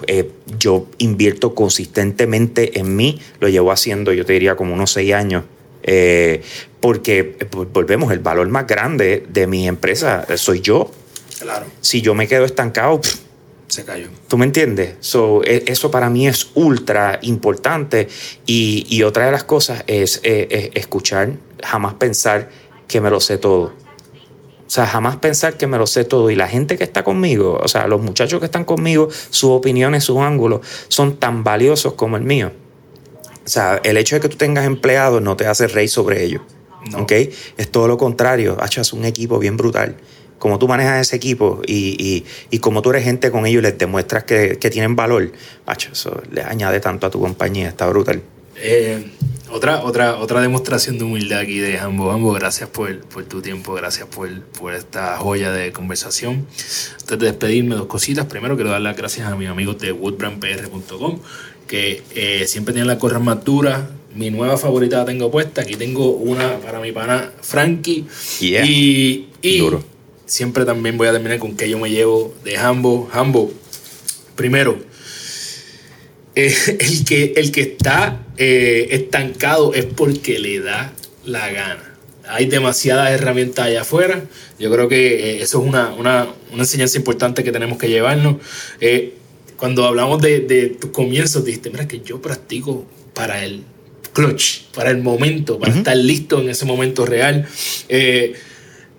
yo 0.58 0.88
invierto 0.98 1.54
consistentemente 1.54 2.80
en 2.80 2.96
mí. 2.96 3.20
Lo 3.38 3.48
llevo 3.48 3.70
haciendo, 3.70 4.12
yo 4.12 4.24
te 4.24 4.32
diría, 4.32 4.56
como 4.56 4.74
unos 4.74 4.92
6 4.92 5.14
años. 5.14 5.44
porque 6.80 7.36
volvemos, 7.72 8.12
el 8.12 8.18
valor 8.18 8.48
más 8.48 8.66
grande 8.66 9.24
de 9.28 9.46
mi 9.46 9.66
empresa 9.66 10.26
soy 10.36 10.60
yo. 10.60 10.90
Claro. 11.40 11.66
Si 11.80 12.02
yo 12.02 12.14
me 12.14 12.26
quedo 12.26 12.44
estancado, 12.44 13.00
se 13.68 13.84
cayó. 13.84 14.08
¿Tú 14.28 14.38
me 14.38 14.46
entiendes? 14.46 14.96
So, 15.00 15.42
e, 15.44 15.64
eso 15.66 15.90
para 15.90 16.10
mí 16.10 16.26
es 16.26 16.50
ultra 16.54 17.18
importante. 17.22 18.08
Y, 18.46 19.02
otra 19.02 19.26
de 19.26 19.32
las 19.32 19.44
cosas 19.44 19.84
es, 19.86 20.20
escuchar, 20.22 21.34
jamás 21.62 21.94
pensar 21.94 22.50
que 22.86 23.00
me 23.00 23.10
lo 23.10 23.20
sé 23.20 23.38
todo. 23.38 23.72
O 24.68 24.70
sea, 24.70 24.86
jamás 24.86 25.16
pensar 25.16 25.56
que 25.56 25.66
me 25.66 25.78
lo 25.78 25.86
sé 25.86 26.04
todo. 26.04 26.30
Y 26.30 26.36
la 26.36 26.48
gente 26.48 26.76
que 26.76 26.84
está 26.84 27.02
conmigo, 27.04 27.58
o 27.62 27.68
sea, 27.68 27.86
los 27.86 28.02
muchachos 28.02 28.38
que 28.38 28.46
están 28.46 28.64
conmigo, 28.64 29.08
sus 29.30 29.50
opiniones, 29.50 30.04
sus 30.04 30.18
ángulos, 30.18 30.60
son 30.88 31.16
tan 31.16 31.42
valiosos 31.42 31.94
como 31.94 32.16
el 32.16 32.24
mío. 32.24 32.52
O 33.46 33.48
sea, 33.48 33.80
el 33.82 33.96
hecho 33.96 34.16
de 34.16 34.20
que 34.20 34.28
tú 34.28 34.36
tengas 34.36 34.66
empleados 34.66 35.22
no 35.22 35.36
te 35.36 35.46
hace 35.46 35.68
rey 35.68 35.88
sobre 35.88 36.22
ellos. 36.22 36.42
¿Ok? 36.94 37.12
Es 37.56 37.70
todo 37.70 37.88
lo 37.88 37.96
contrario. 37.96 38.58
Hachas 38.60 38.92
un 38.92 39.04
equipo 39.04 39.38
bien 39.38 39.56
brutal 39.56 39.96
como 40.38 40.58
tú 40.58 40.68
manejas 40.68 41.00
ese 41.00 41.16
equipo 41.16 41.60
y, 41.66 42.24
y, 42.50 42.58
como 42.58 42.82
tú 42.82 42.90
eres 42.90 43.04
gente 43.04 43.30
con 43.30 43.46
ellos 43.46 43.60
y 43.60 43.62
les 43.62 43.78
demuestras 43.78 44.24
que, 44.24 44.56
tienen 44.70 44.96
valor, 44.96 45.32
macho, 45.66 45.90
eso 45.92 46.22
les 46.30 46.44
añade 46.44 46.80
tanto 46.80 47.06
a 47.06 47.10
tu 47.10 47.20
compañía, 47.20 47.68
está 47.68 47.86
brutal. 47.88 48.22
Eh, 48.60 49.04
otra, 49.50 49.82
otra, 49.82 50.16
otra 50.16 50.40
demostración 50.40 50.98
de 50.98 51.04
humildad 51.04 51.40
aquí 51.40 51.58
de 51.58 51.78
ambos, 51.78 52.14
ambos, 52.14 52.38
gracias 52.38 52.68
por, 52.68 52.94
tu 53.24 53.40
tiempo, 53.40 53.74
gracias 53.74 54.06
por, 54.08 54.74
esta 54.74 55.16
joya 55.16 55.52
de 55.52 55.72
conversación. 55.72 56.46
Antes 57.00 57.18
de 57.18 57.26
despedirme, 57.26 57.74
dos 57.74 57.86
cositas. 57.86 58.26
Primero, 58.26 58.56
quiero 58.56 58.70
dar 58.70 58.80
las 58.80 58.96
gracias 58.96 59.26
a 59.26 59.36
mis 59.36 59.48
amigos 59.48 59.78
de 59.78 59.92
woodbrandpr.com, 59.92 61.20
que 61.66 62.02
eh, 62.14 62.46
siempre 62.46 62.74
tienen 62.74 62.88
la 62.88 62.98
correa 62.98 63.20
más 63.20 63.44
dura. 63.44 63.90
Mi 64.14 64.30
nueva 64.30 64.56
favorita 64.56 64.98
la 64.98 65.04
tengo 65.04 65.30
puesta. 65.30 65.62
Aquí 65.62 65.76
tengo 65.76 66.10
una 66.10 66.58
para 66.58 66.80
mi 66.80 66.92
pana 66.92 67.32
Frankie. 67.40 68.06
Y, 68.40 69.28
y 69.40 69.58
Duro 69.58 69.97
siempre 70.28 70.64
también 70.64 70.96
voy 70.96 71.08
a 71.08 71.12
terminar 71.12 71.38
con 71.38 71.56
que 71.56 71.68
yo 71.68 71.78
me 71.78 71.90
llevo 71.90 72.34
de 72.44 72.56
Hambo. 72.56 73.08
Hambo, 73.12 73.52
primero, 74.36 74.78
eh, 76.34 76.54
el, 76.80 77.04
que, 77.04 77.32
el 77.36 77.50
que 77.50 77.62
está 77.62 78.24
eh, 78.36 78.88
estancado 78.92 79.74
es 79.74 79.86
porque 79.86 80.38
le 80.38 80.60
da 80.60 80.92
la 81.24 81.50
gana. 81.50 81.84
Hay 82.28 82.44
demasiadas 82.46 83.10
herramientas 83.10 83.66
allá 83.66 83.80
afuera. 83.80 84.22
Yo 84.58 84.70
creo 84.70 84.86
que 84.86 85.36
eh, 85.38 85.42
eso 85.42 85.60
es 85.62 85.66
una, 85.66 85.92
una, 85.94 86.28
enseñanza 86.52 86.98
importante 86.98 87.42
que 87.42 87.50
tenemos 87.50 87.78
que 87.78 87.88
llevarnos. 87.88 88.36
cuando 89.56 89.86
hablamos 89.86 90.20
de, 90.20 90.40
de 90.40 90.68
tus 90.68 90.90
comienzos, 90.90 91.44
dijiste, 91.44 91.70
mira, 91.70 91.88
que 91.88 92.00
yo 92.00 92.20
practico 92.20 92.86
para 93.14 93.44
el 93.44 93.64
clutch, 94.12 94.64
para 94.74 94.90
el 94.90 94.98
momento, 94.98 95.58
para 95.58 95.74
estar 95.74 95.96
listo 95.96 96.40
en 96.40 96.50
ese 96.50 96.66
momento 96.66 97.06
real 97.06 97.48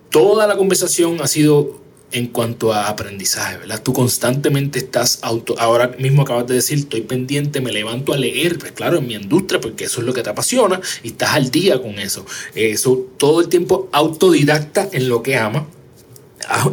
toda 0.09 0.47
la 0.47 0.57
conversación 0.57 1.21
ha 1.21 1.27
sido 1.27 1.79
en 2.11 2.27
cuanto 2.27 2.73
a 2.73 2.87
aprendizaje, 2.87 3.57
¿verdad? 3.57 3.81
Tú 3.83 3.93
constantemente 3.93 4.79
estás 4.79 5.19
auto, 5.21 5.55
ahora 5.59 5.95
mismo 5.99 6.23
acabas 6.23 6.47
de 6.47 6.55
decir, 6.55 6.79
estoy 6.79 7.01
pendiente, 7.01 7.61
me 7.61 7.71
levanto 7.71 8.13
a 8.13 8.17
leer, 8.17 8.57
pues 8.57 8.71
claro, 8.71 8.97
en 8.97 9.07
mi 9.07 9.13
industria, 9.13 9.61
porque 9.61 9.85
eso 9.85 10.01
es 10.01 10.07
lo 10.07 10.13
que 10.13 10.23
te 10.23 10.29
apasiona 10.29 10.81
y 11.03 11.09
estás 11.09 11.33
al 11.33 11.51
día 11.51 11.79
con 11.81 11.99
eso. 11.99 12.25
Eso 12.55 13.07
todo 13.17 13.41
el 13.41 13.47
tiempo 13.47 13.89
autodidacta 13.91 14.89
en 14.91 15.07
lo 15.07 15.21
que 15.21 15.37
ama. 15.37 15.67
Ah, 16.47 16.71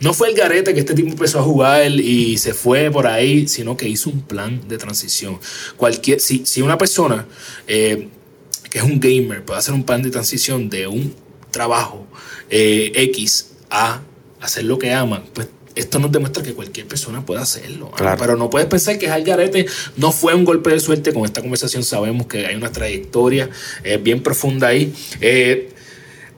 no 0.00 0.14
fue 0.14 0.30
el 0.30 0.34
garete 0.34 0.74
que 0.74 0.80
este 0.80 0.94
tipo 0.94 1.10
empezó 1.10 1.38
a 1.38 1.42
jugar 1.42 1.88
y 1.90 2.38
se 2.38 2.54
fue 2.54 2.90
por 2.90 3.06
ahí, 3.06 3.46
sino 3.46 3.76
que 3.76 3.88
hizo 3.88 4.10
un 4.10 4.22
plan 4.22 4.66
de 4.66 4.78
transición. 4.78 5.38
Cualquier, 5.76 6.20
si, 6.20 6.44
si 6.46 6.62
una 6.62 6.78
persona 6.78 7.26
eh, 7.66 8.08
que 8.70 8.78
es 8.78 8.84
un 8.84 8.98
gamer 8.98 9.44
puede 9.44 9.60
hacer 9.60 9.74
un 9.74 9.84
plan 9.84 10.02
de 10.02 10.10
transición 10.10 10.70
de 10.70 10.86
un 10.86 11.14
trabajo 11.52 12.06
eh, 12.50 12.90
X 12.94 13.52
a 13.70 14.02
hacer 14.40 14.64
lo 14.64 14.78
que 14.78 14.92
aman, 14.92 15.22
pues 15.32 15.48
esto 15.74 15.98
nos 15.98 16.12
demuestra 16.12 16.42
que 16.42 16.52
cualquier 16.52 16.86
persona 16.86 17.24
puede 17.24 17.40
hacerlo. 17.40 17.90
Pero 17.96 18.36
no 18.36 18.50
puedes 18.50 18.68
pensar 18.68 18.98
que 18.98 19.06
es 19.06 19.24
garete 19.24 19.66
no 19.96 20.12
fue 20.12 20.34
un 20.34 20.44
golpe 20.44 20.70
de 20.70 20.80
suerte. 20.80 21.12
Con 21.12 21.24
esta 21.24 21.40
conversación 21.40 21.82
sabemos 21.82 22.26
que 22.26 22.46
hay 22.46 22.56
una 22.56 22.70
trayectoria 22.70 23.48
eh, 23.84 23.96
bien 23.96 24.22
profunda 24.22 24.68
ahí. 24.68 24.92
Eh, 25.20 25.70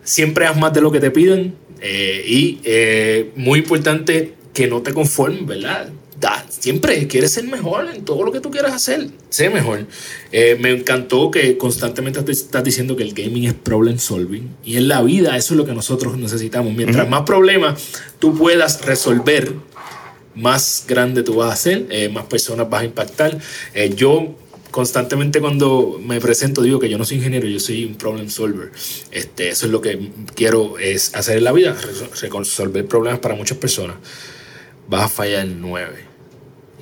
siempre 0.04 0.46
haz 0.46 0.56
más 0.56 0.72
de 0.72 0.80
lo 0.80 0.92
que 0.92 1.00
te 1.00 1.10
piden. 1.10 1.56
Eh, 1.80 2.24
y 2.26 3.30
muy 3.38 3.58
importante 3.58 4.34
que 4.54 4.68
no 4.68 4.82
te 4.82 4.94
conformes, 4.94 5.44
¿verdad? 5.44 5.90
Da, 6.24 6.42
siempre 6.48 7.06
quieres 7.06 7.32
ser 7.32 7.44
mejor 7.44 7.86
en 7.94 8.02
todo 8.02 8.24
lo 8.24 8.32
que 8.32 8.40
tú 8.40 8.50
quieras 8.50 8.72
hacer. 8.72 9.08
Sé 9.28 9.50
mejor. 9.50 9.86
Eh, 10.32 10.56
me 10.58 10.70
encantó 10.70 11.30
que 11.30 11.58
constantemente 11.58 12.22
te 12.22 12.32
estás 12.32 12.64
diciendo 12.64 12.96
que 12.96 13.02
el 13.02 13.12
gaming 13.12 13.44
es 13.44 13.52
problem 13.52 13.98
solving. 13.98 14.48
Y 14.64 14.78
en 14.78 14.88
la 14.88 15.02
vida 15.02 15.36
eso 15.36 15.52
es 15.52 15.58
lo 15.58 15.66
que 15.66 15.74
nosotros 15.74 16.16
necesitamos. 16.16 16.72
Mientras 16.72 17.06
más 17.10 17.24
problemas 17.24 17.78
tú 18.18 18.34
puedas 18.38 18.80
resolver, 18.86 19.52
más 20.34 20.86
grande 20.88 21.24
tú 21.24 21.34
vas 21.34 21.52
a 21.52 21.56
ser, 21.56 21.86
eh, 21.90 22.08
más 22.08 22.24
personas 22.24 22.70
vas 22.70 22.80
a 22.80 22.84
impactar. 22.86 23.38
Eh, 23.74 23.92
yo 23.94 24.34
constantemente 24.70 25.42
cuando 25.42 26.00
me 26.02 26.22
presento 26.22 26.62
digo 26.62 26.78
que 26.78 26.88
yo 26.88 26.96
no 26.96 27.04
soy 27.04 27.18
ingeniero, 27.18 27.46
yo 27.46 27.60
soy 27.60 27.84
un 27.84 27.96
problem 27.96 28.30
solver. 28.30 28.72
Este, 29.10 29.50
eso 29.50 29.66
es 29.66 29.72
lo 29.72 29.82
que 29.82 30.08
quiero 30.34 30.78
es 30.78 31.14
hacer 31.14 31.36
en 31.36 31.44
la 31.44 31.52
vida, 31.52 31.76
resolver 32.22 32.86
problemas 32.86 33.20
para 33.20 33.34
muchas 33.34 33.58
personas. 33.58 33.96
Vas 34.88 35.02
a 35.02 35.08
fallar 35.08 35.44
en 35.44 35.60
9 35.60 36.13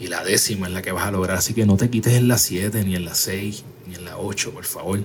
y 0.03 0.09
la 0.09 0.24
décima 0.24 0.66
es 0.66 0.72
la 0.72 0.82
que 0.82 0.90
vas 0.90 1.07
a 1.07 1.12
lograr, 1.12 1.36
así 1.36 1.55
que 1.55 1.64
no 1.64 1.76
te 1.76 1.88
quites 1.88 2.14
en 2.14 2.26
la 2.26 2.36
7 2.36 2.82
ni 2.84 2.96
en 2.96 3.05
la 3.05 3.14
6 3.14 3.62
ni 3.86 3.94
en 3.94 4.05
la 4.05 4.18
8, 4.18 4.50
por 4.50 4.64
favor. 4.64 4.98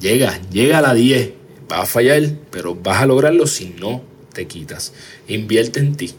Llega, 0.00 0.40
llega 0.50 0.78
a 0.78 0.82
la 0.82 0.94
10, 0.94 1.30
vas 1.68 1.80
a 1.80 1.86
fallar, 1.86 2.22
pero 2.50 2.74
vas 2.74 3.02
a 3.02 3.06
lograrlo 3.06 3.46
si 3.46 3.66
no 3.78 4.02
te 4.32 4.48
quitas. 4.48 4.92
Invierte 5.28 5.78
en 5.78 5.94
ti. 5.94 6.12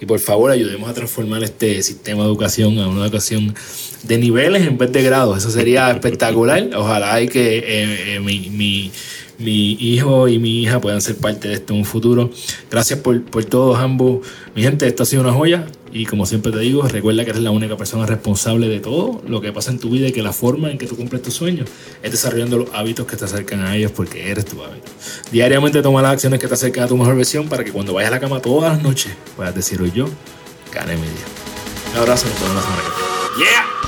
Y 0.00 0.06
por 0.06 0.18
favor 0.20 0.50
ayudemos 0.50 0.88
a 0.88 0.94
transformar 0.94 1.44
este 1.44 1.82
sistema 1.82 2.22
de 2.22 2.28
educación 2.30 2.78
a 2.78 2.88
una 2.88 3.04
educación 3.04 3.54
de 4.02 4.16
niveles 4.16 4.66
en 4.66 4.78
vez 4.78 4.90
de 4.90 5.02
grados. 5.02 5.36
Eso 5.36 5.50
sería 5.50 5.90
espectacular. 5.90 6.70
Ojalá 6.74 7.20
y 7.20 7.28
que 7.28 7.58
eh, 7.58 8.14
eh, 8.14 8.20
mi, 8.20 8.48
mi, 8.48 8.90
mi, 9.38 9.72
hijo 9.72 10.28
y 10.28 10.38
mi 10.38 10.62
hija 10.62 10.80
puedan 10.80 11.02
ser 11.02 11.16
parte 11.16 11.48
de 11.48 11.54
esto 11.54 11.74
en 11.74 11.80
un 11.80 11.84
futuro. 11.84 12.30
Gracias 12.70 13.00
por, 13.00 13.22
por 13.22 13.44
todos 13.44 13.78
ambos. 13.78 14.26
Mi 14.54 14.62
gente, 14.62 14.86
esto 14.86 15.02
ha 15.02 15.06
sido 15.06 15.20
una 15.20 15.34
joya. 15.34 15.66
Y 15.92 16.06
como 16.06 16.24
siempre 16.24 16.52
te 16.52 16.60
digo, 16.60 16.82
recuerda 16.82 17.24
que 17.24 17.30
eres 17.30 17.42
la 17.42 17.50
única 17.50 17.76
persona 17.76 18.06
responsable 18.06 18.68
de 18.68 18.80
todo 18.80 19.22
lo 19.26 19.40
que 19.40 19.52
pasa 19.52 19.70
en 19.70 19.78
tu 19.78 19.90
vida 19.90 20.08
y 20.08 20.12
que 20.12 20.22
la 20.22 20.32
forma 20.32 20.70
en 20.70 20.78
que 20.78 20.86
tú 20.86 20.96
cumples 20.96 21.22
tus 21.22 21.34
sueños 21.34 21.68
es 22.02 22.10
desarrollando 22.12 22.58
los 22.58 22.68
hábitos 22.72 23.06
que 23.06 23.16
te 23.16 23.24
acercan 23.24 23.60
a 23.60 23.76
ellos 23.76 23.90
porque 23.90 24.30
eres 24.30 24.44
tu 24.44 24.62
hábito. 24.62 24.90
Diariamente 25.32 25.82
toma 25.82 26.00
las 26.02 26.12
acciones 26.12 26.38
que 26.38 26.46
te 26.46 26.54
acercan 26.54 26.84
a 26.84 26.86
tu 26.86 26.96
mejor 26.96 27.16
versión 27.16 27.48
para 27.48 27.64
que 27.64 27.72
cuando 27.72 27.94
vayas 27.94 28.12
a 28.12 28.14
la 28.14 28.20
cama 28.20 28.40
todas 28.40 28.72
las 28.72 28.82
noches 28.82 29.12
puedas 29.34 29.54
decir 29.54 29.82
hoy 29.82 29.90
yo 29.92 30.08
gané 30.72 30.94
mi 30.94 31.02
día. 31.02 31.26
Un 31.92 31.98
abrazo, 31.98 32.26
nos 32.28 32.40
vemos 32.40 32.54
la 32.54 32.62
semana 32.62 32.82
que 32.82 33.38
viene. 33.42 33.50
¡Yeah! 33.50 33.79